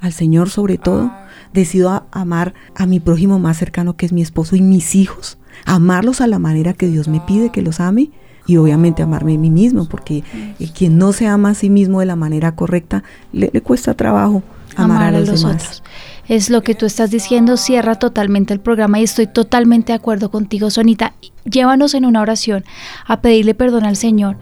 al 0.00 0.12
Señor 0.12 0.48
sobre 0.50 0.78
todo. 0.78 1.10
Decido 1.52 1.90
a- 1.90 2.06
amar 2.10 2.54
a 2.74 2.86
mi 2.86 3.00
prójimo 3.00 3.38
más 3.38 3.56
cercano 3.58 3.96
que 3.96 4.06
es 4.06 4.12
mi 4.12 4.22
esposo 4.22 4.56
y 4.56 4.60
mis 4.62 4.94
hijos. 4.94 5.38
Amarlos 5.66 6.20
a 6.20 6.26
la 6.26 6.38
manera 6.38 6.72
que 6.72 6.88
Dios 6.88 7.08
me 7.08 7.20
pide 7.20 7.50
que 7.50 7.62
los 7.62 7.80
ame. 7.80 8.10
Y 8.48 8.56
obviamente 8.56 9.02
amarme 9.02 9.34
a 9.34 9.38
mí 9.38 9.50
mismo, 9.50 9.88
porque 9.88 10.24
eh, 10.58 10.68
quien 10.74 10.98
no 10.98 11.12
se 11.12 11.28
ama 11.28 11.50
a 11.50 11.54
sí 11.54 11.70
mismo 11.70 12.00
de 12.00 12.06
la 12.06 12.16
manera 12.16 12.56
correcta, 12.56 13.04
le, 13.32 13.50
le 13.52 13.60
cuesta 13.60 13.94
trabajo 13.94 14.42
amar, 14.74 15.14
a 15.14 15.20
los, 15.20 15.26
demás. 15.26 15.44
otros. 15.44 15.82
Es 16.28 16.50
lo 16.50 16.62
que 16.62 16.74
tú 16.74 16.86
estás 16.86 17.10
diciendo, 17.10 17.56
cierra 17.56 17.96
totalmente 17.96 18.52
el 18.52 18.60
programa 18.60 19.00
y 19.00 19.04
estoy 19.04 19.26
totalmente 19.26 19.92
de 19.92 19.96
acuerdo 19.96 20.30
contigo, 20.30 20.70
Sonita. 20.70 21.14
Llévanos 21.44 21.94
en 21.94 22.04
una 22.04 22.20
oración 22.20 22.64
a 23.06 23.20
pedirle 23.20 23.54
perdón 23.54 23.84
al 23.84 23.96
Señor 23.96 24.36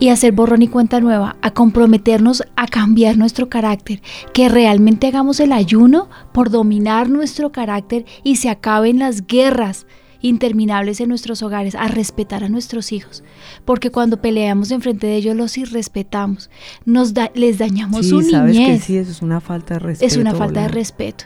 y 0.00 0.08
a 0.08 0.12
hacer 0.12 0.32
borrón 0.32 0.62
y 0.62 0.68
cuenta 0.68 1.00
nueva, 1.00 1.36
a 1.42 1.50
comprometernos 1.50 2.44
a 2.56 2.68
cambiar 2.68 3.16
nuestro 3.16 3.48
carácter, 3.48 4.00
que 4.32 4.48
realmente 4.48 5.08
hagamos 5.08 5.40
el 5.40 5.52
ayuno 5.52 6.08
por 6.32 6.50
dominar 6.50 7.08
nuestro 7.08 7.50
carácter 7.50 8.04
y 8.22 8.36
se 8.36 8.48
acaben 8.48 9.00
las 9.00 9.26
guerras 9.26 9.86
interminables 10.20 11.00
en 11.00 11.08
nuestros 11.08 11.42
hogares, 11.42 11.74
a 11.74 11.88
respetar 11.88 12.44
a 12.44 12.48
nuestros 12.48 12.92
hijos, 12.92 13.22
porque 13.64 13.90
cuando 13.90 14.20
peleamos 14.20 14.70
enfrente 14.70 15.06
de 15.06 15.16
ellos 15.16 15.36
los 15.36 15.56
irrespetamos, 15.58 16.50
nos 16.84 17.14
da- 17.14 17.30
les 17.34 17.58
dañamos 17.58 18.02
Sí, 18.06 18.10
su 18.10 18.22
sabes 18.22 18.54
niñez. 18.56 18.80
que 18.80 18.86
sí, 18.86 18.96
eso 18.96 19.10
es 19.10 19.22
una 19.22 19.40
falta 19.40 19.74
de 19.74 19.80
respeto. 19.80 20.06
Es 20.06 20.16
una 20.16 20.34
falta 20.34 20.62
de 20.62 20.68
respeto. 20.68 21.24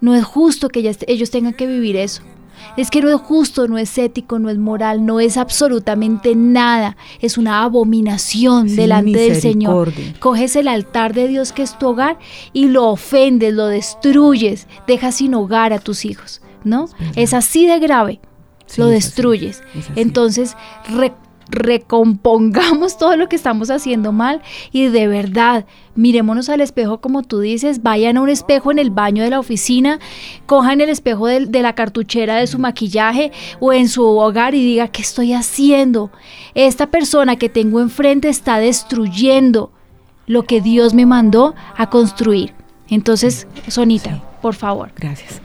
No 0.00 0.14
es 0.14 0.24
justo 0.24 0.68
que 0.68 0.80
ellos 1.06 1.30
tengan 1.30 1.54
que 1.54 1.66
vivir 1.66 1.96
eso. 1.96 2.22
Es 2.76 2.90
que 2.90 3.00
no 3.00 3.08
es 3.08 3.20
justo, 3.20 3.68
no 3.68 3.78
es 3.78 3.96
ético, 3.98 4.40
no 4.40 4.50
es 4.50 4.58
moral, 4.58 5.06
no 5.06 5.20
es 5.20 5.36
absolutamente 5.36 6.34
nada. 6.34 6.96
Es 7.20 7.38
una 7.38 7.62
abominación 7.62 8.74
delante 8.74 9.16
del 9.18 9.40
Señor. 9.40 9.92
Coges 10.18 10.56
el 10.56 10.66
altar 10.66 11.14
de 11.14 11.28
Dios 11.28 11.52
que 11.52 11.62
es 11.62 11.78
tu 11.78 11.86
hogar 11.88 12.18
y 12.52 12.66
lo 12.66 12.88
ofendes, 12.88 13.54
lo 13.54 13.66
destruyes, 13.68 14.66
dejas 14.88 15.16
sin 15.16 15.34
hogar 15.34 15.72
a 15.72 15.78
tus 15.78 16.04
hijos, 16.04 16.40
¿no? 16.64 16.88
Es 17.16 17.34
así 17.34 17.66
de 17.66 17.78
grave. 17.78 18.20
Sí, 18.66 18.80
lo 18.80 18.88
es 18.88 18.98
así, 18.98 19.06
destruyes. 19.08 19.62
es 19.74 19.90
así. 19.90 20.00
Entonces, 20.00 20.56
re- 20.90 21.14
recompongamos 21.50 22.98
todo 22.98 23.16
lo 23.16 23.28
que 23.28 23.36
estamos 23.36 23.70
haciendo 23.70 24.12
mal 24.12 24.42
y 24.72 24.88
de 24.88 25.06
verdad, 25.08 25.64
mirémonos 25.94 26.48
al 26.48 26.60
espejo 26.60 27.00
como 27.00 27.22
tú 27.22 27.40
dices, 27.40 27.82
vayan 27.82 28.16
a 28.16 28.20
un 28.20 28.28
espejo 28.28 28.70
en 28.70 28.78
el 28.78 28.90
baño 28.90 29.22
de 29.22 29.30
la 29.30 29.40
oficina, 29.40 29.98
cojan 30.46 30.80
el 30.80 30.88
espejo 30.90 31.26
de, 31.26 31.46
la 31.62 31.74
cartuchera 31.74 32.36
de 32.36 32.46
su 32.46 32.58
maquillaje 32.58 33.32
o 33.60 33.72
en 33.72 33.88
su 33.88 34.04
hogar 34.04 34.54
y 34.54 34.62
diga, 34.64 34.88
¿qué 34.88 35.02
estoy 35.02 35.32
haciendo? 35.32 36.10
Esta 36.54 36.88
persona 36.88 37.36
que 37.36 37.48
tengo 37.48 37.80
enfrente 37.80 38.28
está 38.28 38.58
destruyendo 38.58 39.72
lo 40.26 40.42
que 40.44 40.60
Dios 40.60 40.92
me 40.92 41.06
mandó 41.06 41.54
a 41.76 41.88
construir. 41.88 42.52
Entonces, 42.90 43.46
Sonita, 43.68 44.22
por 44.42 44.54
favor. 44.54 44.90
Gracias. 44.96 45.40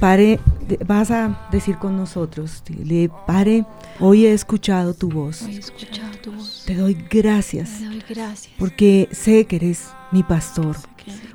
Pare, 0.00 0.38
vas 0.86 1.10
a 1.10 1.48
decir 1.50 1.78
con 1.78 1.96
nosotros, 1.96 2.62
dile, 2.68 3.10
pare, 3.26 3.64
hoy 3.98 4.26
he 4.26 4.32
escuchado 4.32 4.92
tu 4.94 5.08
voz. 5.10 5.42
He 5.42 5.56
escuchado 5.58 6.10
tu 6.22 6.32
voz. 6.32 6.64
Te 6.66 6.74
doy 6.74 6.94
gracias 7.10 7.78
Te 7.78 7.86
doy 7.86 8.02
gracias. 8.08 8.54
porque 8.58 9.08
sé 9.12 9.46
que 9.46 9.56
eres 9.56 9.88
mi 10.12 10.22
pastor. 10.22 10.76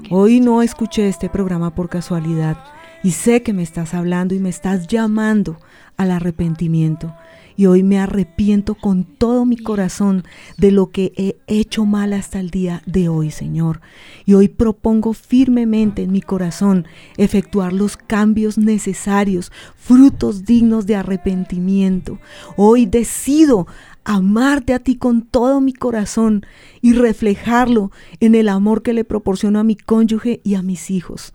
Hoy 0.10 0.42
no 0.42 0.62
escuché 0.62 1.08
este 1.08 1.30
programa 1.30 1.74
por 1.74 1.90
casualidad 1.90 2.58
y 3.04 3.12
sé 3.12 3.42
que 3.42 3.54
me 3.54 3.64
estás 3.64 3.94
hablando 3.94 4.36
y 4.36 4.40
me 4.40 4.50
estás 4.50 4.88
llamando 4.88 5.58
al 5.98 6.12
arrepentimiento. 6.12 7.14
Y 7.62 7.68
hoy 7.68 7.84
me 7.84 8.00
arrepiento 8.00 8.74
con 8.74 9.04
todo 9.04 9.46
mi 9.46 9.56
corazón 9.56 10.24
de 10.58 10.72
lo 10.72 10.90
que 10.90 11.14
he 11.16 11.38
hecho 11.46 11.86
mal 11.86 12.12
hasta 12.14 12.40
el 12.40 12.50
día 12.50 12.82
de 12.88 13.08
hoy, 13.08 13.30
Señor. 13.30 13.82
Y 14.26 14.34
hoy 14.34 14.48
propongo 14.48 15.14
firmemente 15.14 16.02
en 16.02 16.12
mi 16.12 16.22
corazón 16.22 16.88
efectuar 17.18 17.72
los 17.72 17.98
cambios 17.98 18.58
necesarios, 18.58 19.52
frutos 19.76 20.44
dignos 20.44 20.88
de 20.88 20.96
arrepentimiento. 20.96 22.18
Hoy 22.58 22.88
decido 22.88 23.68
amarte 24.06 24.74
a 24.74 24.80
ti 24.80 24.96
con 24.96 25.22
todo 25.22 25.62
mi 25.62 25.74
corazón 25.74 26.44
y 26.82 26.94
reflejarlo 26.94 27.92
en 28.20 28.34
el 28.34 28.50
amor 28.50 28.82
que 28.82 28.94
le 28.94 29.04
proporciono 29.04 29.60
a 29.60 29.64
mi 29.64 29.76
cónyuge 29.76 30.42
y 30.44 30.56
a 30.56 30.64
mis 30.64 30.90
hijos. 30.90 31.32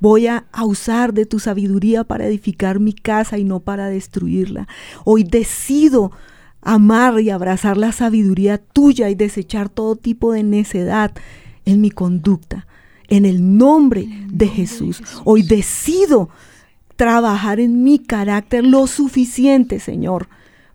Voy 0.00 0.26
a, 0.26 0.46
usar 0.64 1.12
de 1.12 1.26
tu 1.26 1.38
sabiduría 1.38 2.04
para 2.04 2.26
edificar 2.26 2.80
mi 2.80 2.94
casa 2.94 3.38
y 3.38 3.44
no 3.44 3.60
para 3.60 3.88
destruirla. 3.88 4.66
Hoy 5.04 5.24
decido 5.24 6.10
amar 6.62 7.20
y 7.20 7.30
abrazar 7.30 7.76
la 7.76 7.92
sabiduría 7.92 8.58
tuya 8.58 9.10
y 9.10 9.14
desechar 9.14 9.68
todo 9.68 9.96
tipo 9.96 10.32
de 10.32 10.42
necedad 10.42 11.12
en 11.66 11.80
mi 11.82 11.90
conducta. 11.90 12.66
En 13.08 13.26
el 13.26 13.58
nombre 13.58 14.08
de 14.32 14.48
Jesús. 14.48 15.02
Hoy 15.24 15.42
decido 15.42 16.30
trabajar 16.96 17.60
en 17.60 17.82
mi 17.82 17.98
carácter 17.98 18.64
lo 18.64 18.86
suficiente, 18.86 19.80
Señor, 19.80 20.28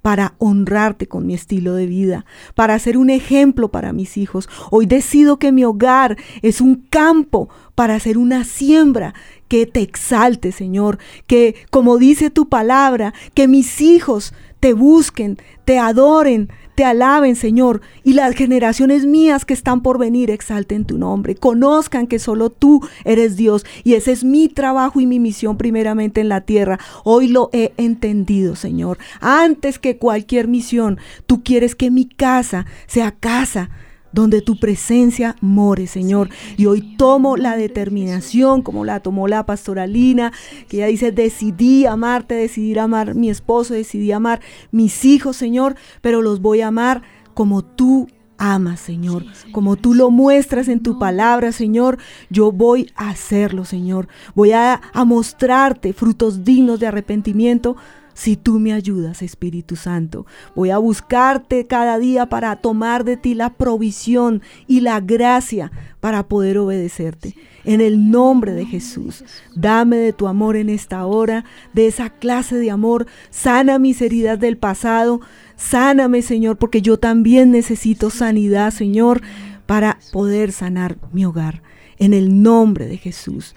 para 0.05 0.35
honrarte 0.37 1.07
con 1.07 1.25
mi 1.25 1.33
estilo 1.33 1.73
de 1.73 1.87
vida, 1.87 2.27
para 2.53 2.77
ser 2.77 2.95
un 2.95 3.09
ejemplo 3.09 3.69
para 3.69 3.91
mis 3.91 4.17
hijos. 4.17 4.47
Hoy 4.69 4.85
decido 4.85 5.39
que 5.39 5.51
mi 5.51 5.65
hogar 5.65 6.15
es 6.43 6.61
un 6.61 6.75
campo 6.91 7.49
para 7.73 7.95
hacer 7.95 8.19
una 8.19 8.43
siembra 8.43 9.15
que 9.47 9.65
te 9.65 9.81
exalte, 9.81 10.51
Señor, 10.51 10.99
que 11.25 11.55
como 11.71 11.97
dice 11.97 12.29
tu 12.29 12.49
palabra, 12.49 13.15
que 13.33 13.47
mis 13.47 13.81
hijos 13.81 14.35
te 14.59 14.73
busquen, 14.73 15.39
te 15.65 15.79
adoren, 15.79 16.51
te 16.75 16.83
alaben, 16.83 17.35
Señor, 17.35 17.81
y 18.03 18.13
las 18.13 18.35
generaciones 18.35 19.05
mías 19.05 19.45
que 19.45 19.53
están 19.53 19.81
por 19.81 19.97
venir 19.97 20.29
exalten 20.29 20.85
tu 20.85 20.97
nombre, 20.97 21.35
conozcan 21.35 22.05
que 22.05 22.19
solo 22.19 22.49
tú 22.49 22.85
eres 23.05 23.37
Dios 23.37 23.65
y 23.83 23.93
ese 23.93 24.11
es 24.11 24.23
mi 24.23 24.49
trabajo 24.49 24.99
y 24.99 25.07
mi 25.07 25.19
misión 25.19 25.57
primeramente 25.57 26.21
en 26.21 26.29
la 26.29 26.41
tierra. 26.41 26.79
Hoy 27.03 27.29
lo 27.29 27.49
he 27.53 27.73
entendido, 27.77 28.55
Señor. 28.55 28.97
Antes 29.21 29.79
que 29.79 29.97
cualquier 29.97 30.47
misión, 30.47 30.99
tú 31.25 31.43
quieres 31.43 31.75
que 31.75 31.89
mi 31.89 32.05
casa 32.05 32.65
sea 32.87 33.11
casa 33.11 33.69
donde 34.15 34.41
tu 34.41 34.57
presencia 34.57 35.35
more, 35.41 35.85
Señor. 35.85 36.29
Y 36.57 36.65
hoy 36.65 36.95
tomo 36.97 37.37
la 37.37 37.57
determinación, 37.57 38.61
como 38.61 38.85
la 38.85 39.01
tomó 39.01 39.27
la 39.27 39.45
pastoralina, 39.45 40.31
que 40.69 40.77
ella 40.77 40.87
dice, 40.87 41.11
decidí 41.11 41.85
amarte, 41.85 42.33
decidí 42.33 42.75
amar 42.79 43.13
mi 43.13 43.29
esposo, 43.29 43.73
decidí 43.73 44.11
amar 44.11 44.39
mis 44.71 45.05
hijos, 45.05 45.35
Señor, 45.35 45.75
pero 46.01 46.21
los 46.21 46.41
voy 46.41 46.61
a 46.61 46.67
amar 46.67 47.03
como 47.33 47.63
tú 47.63 48.07
amas, 48.37 48.79
Señor. 48.79 49.25
Como 49.51 49.75
tú 49.75 49.93
lo 49.93 50.09
muestras 50.09 50.69
en 50.69 50.81
tu 50.81 50.97
palabra, 50.97 51.51
Señor, 51.51 51.97
yo 52.29 52.53
voy 52.53 52.91
a 52.95 53.09
hacerlo, 53.09 53.65
Señor. 53.65 54.07
Voy 54.33 54.53
a 54.53 54.81
mostrarte 55.05 55.91
frutos 55.91 56.45
dignos 56.45 56.79
de 56.79 56.87
arrepentimiento 56.87 57.75
si 58.15 58.37
tú 58.37 58.59
me 58.59 58.71
ayudas, 58.71 59.21
Espíritu 59.21 59.75
Santo. 59.75 60.25
Voy 60.55 60.69
a 60.69 60.77
buscarte 60.77 61.67
cada 61.67 61.99
día 61.99 62.27
para 62.27 62.55
tomar 62.55 63.03
de 63.03 63.17
ti 63.17 63.35
la 63.35 63.53
provisión 63.53 64.41
y 64.67 64.79
la 64.79 65.01
gracia 65.01 65.69
para 65.99 66.25
poder 66.27 66.57
obedecerte. 66.57 67.35
En 67.65 67.81
el 67.81 68.09
nombre 68.09 68.53
de 68.53 68.65
Jesús, 68.65 69.25
dame 69.53 69.97
de 69.97 70.13
tu 70.13 70.27
amor 70.27 70.55
en 70.55 70.69
esta 70.69 71.05
hora, 71.05 71.43
de 71.73 71.87
esa 71.87 72.09
clase 72.09 72.55
de 72.55 72.71
amor. 72.71 73.05
Sana 73.31 73.79
mis 73.79 74.01
heridas 74.01 74.39
del 74.39 74.57
pasado. 74.57 75.19
Sáname, 75.57 76.21
Señor, 76.21 76.57
porque 76.57 76.81
yo 76.81 76.97
también 76.97 77.51
necesito 77.51 78.09
sanidad, 78.09 78.71
Señor, 78.71 79.21
para 79.65 79.99
poder 80.13 80.53
sanar 80.53 80.97
mi 81.11 81.25
hogar. 81.25 81.63
En 81.97 82.13
el 82.13 82.41
nombre 82.41 82.87
de 82.87 82.97
Jesús. 82.97 83.55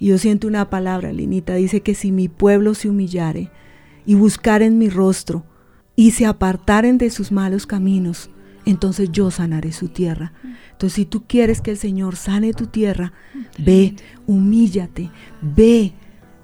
Y 0.00 0.08
yo 0.08 0.18
siento 0.18 0.48
una 0.48 0.70
palabra, 0.70 1.12
Linita, 1.12 1.54
dice 1.54 1.82
que 1.82 1.94
si 1.94 2.10
mi 2.10 2.28
pueblo 2.28 2.74
se 2.74 2.88
humillare, 2.88 3.50
y 4.06 4.14
buscar 4.14 4.62
en 4.62 4.78
mi 4.78 4.88
rostro 4.88 5.44
y 5.96 6.12
se 6.12 6.26
apartaren 6.26 6.98
de 6.98 7.10
sus 7.10 7.32
malos 7.32 7.66
caminos, 7.66 8.30
entonces 8.64 9.10
yo 9.12 9.30
sanaré 9.30 9.72
su 9.72 9.88
tierra. 9.88 10.32
Entonces 10.70 10.94
si 10.94 11.04
tú 11.04 11.24
quieres 11.26 11.60
que 11.60 11.72
el 11.72 11.78
Señor 11.78 12.16
sane 12.16 12.52
tu 12.52 12.66
tierra, 12.66 13.12
ve, 13.58 13.94
humíllate, 14.26 15.10
ve, 15.40 15.92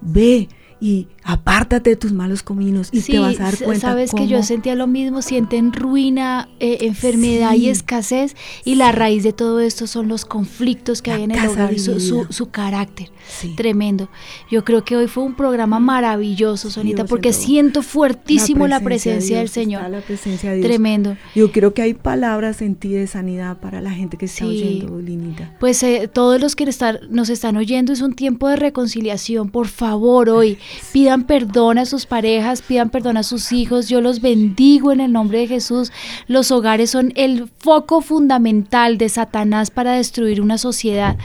ve 0.01 0.49
y 0.81 1.09
apártate 1.31 1.91
de 1.91 1.97
tus 1.97 2.12
malos 2.12 2.43
caminos 2.43 2.89
y 2.91 3.03
Sí, 3.03 3.12
te 3.12 3.18
vas 3.18 3.39
a 3.39 3.43
dar 3.45 3.59
cuenta 3.59 3.89
sabes 3.89 4.12
que 4.12 4.26
yo 4.26 4.37
cómo- 4.39 4.47
sentía 4.47 4.74
lo 4.74 4.87
mismo, 4.87 5.20
sienten 5.20 5.74
ruina, 5.74 6.49
eh, 6.59 6.79
enfermedad 6.81 7.51
Sí. 7.53 7.64
y 7.64 7.68
escasez 7.68 8.35
y 8.64 8.76
la 8.76 8.93
raíz 8.93 9.24
de 9.24 9.35
todo 9.35 9.61
esto 9.61 9.87
son 9.87 10.09
los 10.09 10.24
conflictos 10.24 11.03
que 11.03 11.11
La 11.11 11.16
hay 11.18 11.22
en 11.24 11.31
el 11.33 11.47
hogar 11.49 11.74
y 11.74 11.79
su, 11.81 12.01
su- 12.01 12.26
su 12.31 12.49
carácter. 12.51 13.11
Sí. 13.29 13.53
Tremendo. 13.57 14.09
Yo 14.51 14.64
creo 14.64 14.85
que 14.87 14.97
hoy 14.97 15.07
fue 15.07 15.22
un 15.22 15.35
programa 15.35 15.79
maravilloso, 15.81 16.70
Sonita, 16.70 17.05
porque 17.05 17.35
siento 17.35 17.83
fuertísimo 17.83 18.66
la 18.66 18.79
de 18.79 18.85
presencia, 18.87 19.37
del 19.37 19.45
Dios, 19.45 19.51
está 19.51 19.61
Señor. 19.61 19.91
la 19.91 20.01
presencia 20.01 20.51
de 20.51 20.57
Dios. 20.57 20.66
Tremendo. 20.66 21.18
Yo 21.35 21.53
creo 21.53 21.74
que 21.74 21.83
hay 21.83 21.93
palabras 21.93 22.62
en 22.62 22.74
ti 22.74 22.89
de 22.89 23.07
sanidad 23.07 23.59
para 23.59 23.83
la 23.83 23.91
gente 23.91 24.16
que 24.16 24.24
está 24.24 24.47
Sí. 24.47 24.62
oyendo, 24.62 24.99
Linita. 24.99 25.55
Pues 25.61 25.83
eh, 25.83 26.09
todos 26.11 26.41
los 26.41 26.57
que 26.57 26.64
están- 26.64 27.01
nos 27.11 27.29
están 27.29 27.59
oyendo 27.59 27.93
es 27.93 28.01
un 28.01 28.14
tiempo 28.14 28.49
de 28.49 28.57
reconciliación. 28.57 29.51
Por 29.51 29.68
favor, 29.68 30.31
hoy 30.31 30.57
pidan 30.93 31.18
perdón 31.25 31.79
a 31.79 31.87
sus 31.87 32.07
parejas, 32.07 32.62
pidan 32.62 32.91
perdón 32.91 33.16
a 33.16 33.23
sus 33.23 33.53
hijos. 33.53 33.89
Yo 33.89 34.01
los 34.01 34.21
bendigo 34.21 34.93
en 34.93 35.01
el 35.01 35.12
nombre 35.12 35.39
de 35.41 35.47
Jesús. 35.47 35.93
Los 36.27 36.51
hogares 36.51 36.91
son 36.91 37.12
el 37.16 37.49
foco 37.59 38.01
fundamental 38.01 38.99
de 38.99 39.09
Satanás 39.09 39.71
para 39.71 39.93
destruir 39.93 40.41
una 40.41 40.59
sociedad. 40.59 41.16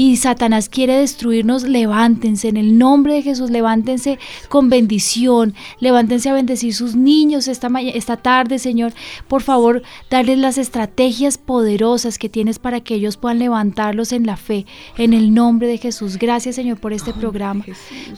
Y 0.00 0.14
Satanás 0.14 0.68
quiere 0.68 0.96
destruirnos, 0.96 1.64
levántense 1.64 2.46
en 2.46 2.56
el 2.56 2.78
nombre 2.78 3.14
de 3.14 3.22
Jesús, 3.22 3.50
levántense 3.50 4.20
con 4.48 4.70
bendición, 4.70 5.54
levántense 5.80 6.28
a 6.28 6.34
bendecir 6.34 6.72
sus 6.72 6.94
niños 6.94 7.48
esta, 7.48 7.68
esta 7.80 8.16
tarde, 8.16 8.60
Señor. 8.60 8.92
Por 9.26 9.42
favor, 9.42 9.82
darles 10.08 10.38
las 10.38 10.56
estrategias 10.56 11.36
poderosas 11.36 12.16
que 12.16 12.28
tienes 12.28 12.60
para 12.60 12.80
que 12.80 12.94
ellos 12.94 13.16
puedan 13.16 13.40
levantarlos 13.40 14.12
en 14.12 14.24
la 14.24 14.36
fe, 14.36 14.66
en 14.98 15.14
el 15.14 15.34
nombre 15.34 15.66
de 15.66 15.78
Jesús. 15.78 16.16
Gracias, 16.16 16.54
Señor, 16.54 16.78
por 16.78 16.92
este 16.92 17.12
programa. 17.12 17.64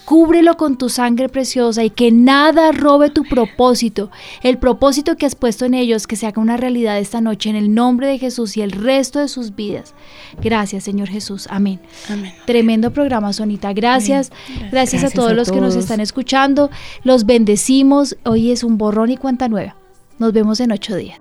Cúbrelo 0.04 0.58
con 0.58 0.76
tu 0.76 0.90
sangre 0.90 1.30
preciosa 1.30 1.82
y 1.82 1.88
que 1.88 2.12
nada 2.12 2.72
robe 2.72 3.08
tu 3.08 3.24
propósito, 3.24 4.10
el 4.42 4.58
propósito 4.58 5.16
que 5.16 5.24
has 5.24 5.34
puesto 5.34 5.64
en 5.64 5.72
ellos, 5.72 6.06
que 6.06 6.16
se 6.16 6.26
haga 6.26 6.42
una 6.42 6.58
realidad 6.58 6.98
esta 6.98 7.22
noche 7.22 7.48
en 7.48 7.56
el 7.56 7.74
nombre 7.74 8.06
de 8.06 8.18
Jesús 8.18 8.58
y 8.58 8.60
el 8.60 8.72
resto 8.72 9.18
de 9.18 9.28
sus 9.28 9.56
vidas. 9.56 9.94
Gracias, 10.42 10.84
Señor 10.84 11.08
Jesús. 11.08 11.46
Amén. 11.48 11.69
Amén. 12.08 12.32
Tremendo 12.46 12.90
programa, 12.90 13.32
Sonita. 13.32 13.72
Gracias. 13.72 14.32
Gracias, 14.70 15.04
a 15.04 15.10
todos 15.10 15.30
a 15.30 15.34
los 15.34 15.52
que 15.52 15.60
nos 15.60 15.76
están 15.76 16.00
escuchando. 16.00 16.70
Los 17.04 17.26
bendecimos. 17.26 18.16
Hoy 18.24 18.50
es 18.50 18.64
un 18.64 18.78
borrón 18.78 19.10
y 19.10 19.16
cuenta 19.16 19.48
nueva. 19.48 19.76
Nos 20.18 20.32
vemos 20.32 20.60
en 20.60 20.72
ocho 20.72 20.96
días. 20.96 21.18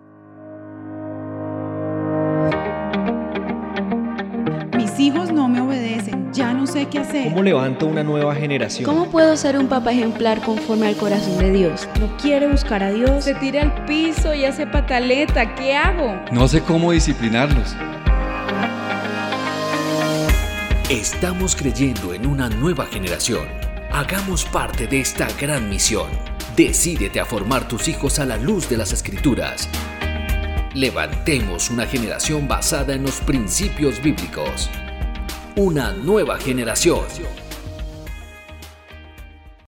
Mis 4.76 5.00
hijos 5.00 5.32
no 5.32 5.48
me 5.48 5.62
obedecen, 5.62 6.32
ya 6.34 6.54
no 6.54 6.68
sé 6.68 6.88
qué 6.88 7.00
hacer. 7.00 7.30
¿Cómo 7.30 7.44
levanto 7.44 7.86
una 7.86 8.04
nueva 8.04 8.36
generación? 8.36 8.86
¿Cómo 8.86 9.10
puedo 9.10 9.38
ser 9.38 9.58
un 9.58 9.68
papá 9.68 9.92
ejemplar 9.92 10.42
conforme 10.42 10.88
al 10.88 10.96
corazón 10.96 11.38
de 11.38 11.52
Dios? 11.52 11.88
No 12.00 12.18
quiere 12.18 12.48
buscar 12.48 12.84
a 12.84 12.92
Dios. 12.92 13.24
Se 13.24 13.36
tira 13.36 13.62
al 13.62 13.86
piso 13.86 14.34
y 14.34 14.46
hace 14.46 14.68
pataleta. 14.68 15.56
¿Qué 15.56 15.76
hago? 15.76 16.20
No 16.32 16.48
sé 16.48 16.62
cómo 16.62 16.92
disciplinarlos. 16.92 17.76
Estamos 20.90 21.56
creyendo 21.56 22.16
en 22.16 22.26
una 22.26 22.50
nueva 22.50 22.88
generación. 22.88 23.48
Hagamos 23.92 24.44
parte 24.46 24.88
de 24.88 25.02
esta 25.02 25.28
gran 25.40 25.70
misión. 25.70 26.10
Decídete 26.56 27.20
a 27.20 27.26
formar 27.26 27.68
tus 27.68 27.88
hijos 27.88 28.18
a 28.18 28.26
la 28.26 28.38
luz 28.38 28.68
de 28.68 28.78
las 28.78 28.92
escrituras. 28.92 29.70
Levantemos 30.74 31.70
una 31.70 31.86
generación 31.86 32.48
basada 32.48 32.96
en 32.96 33.04
los 33.04 33.22
principios 33.22 34.02
bíblicos. 34.02 34.68
Una 35.56 35.94
nueva 35.94 36.40
generación. 36.40 37.06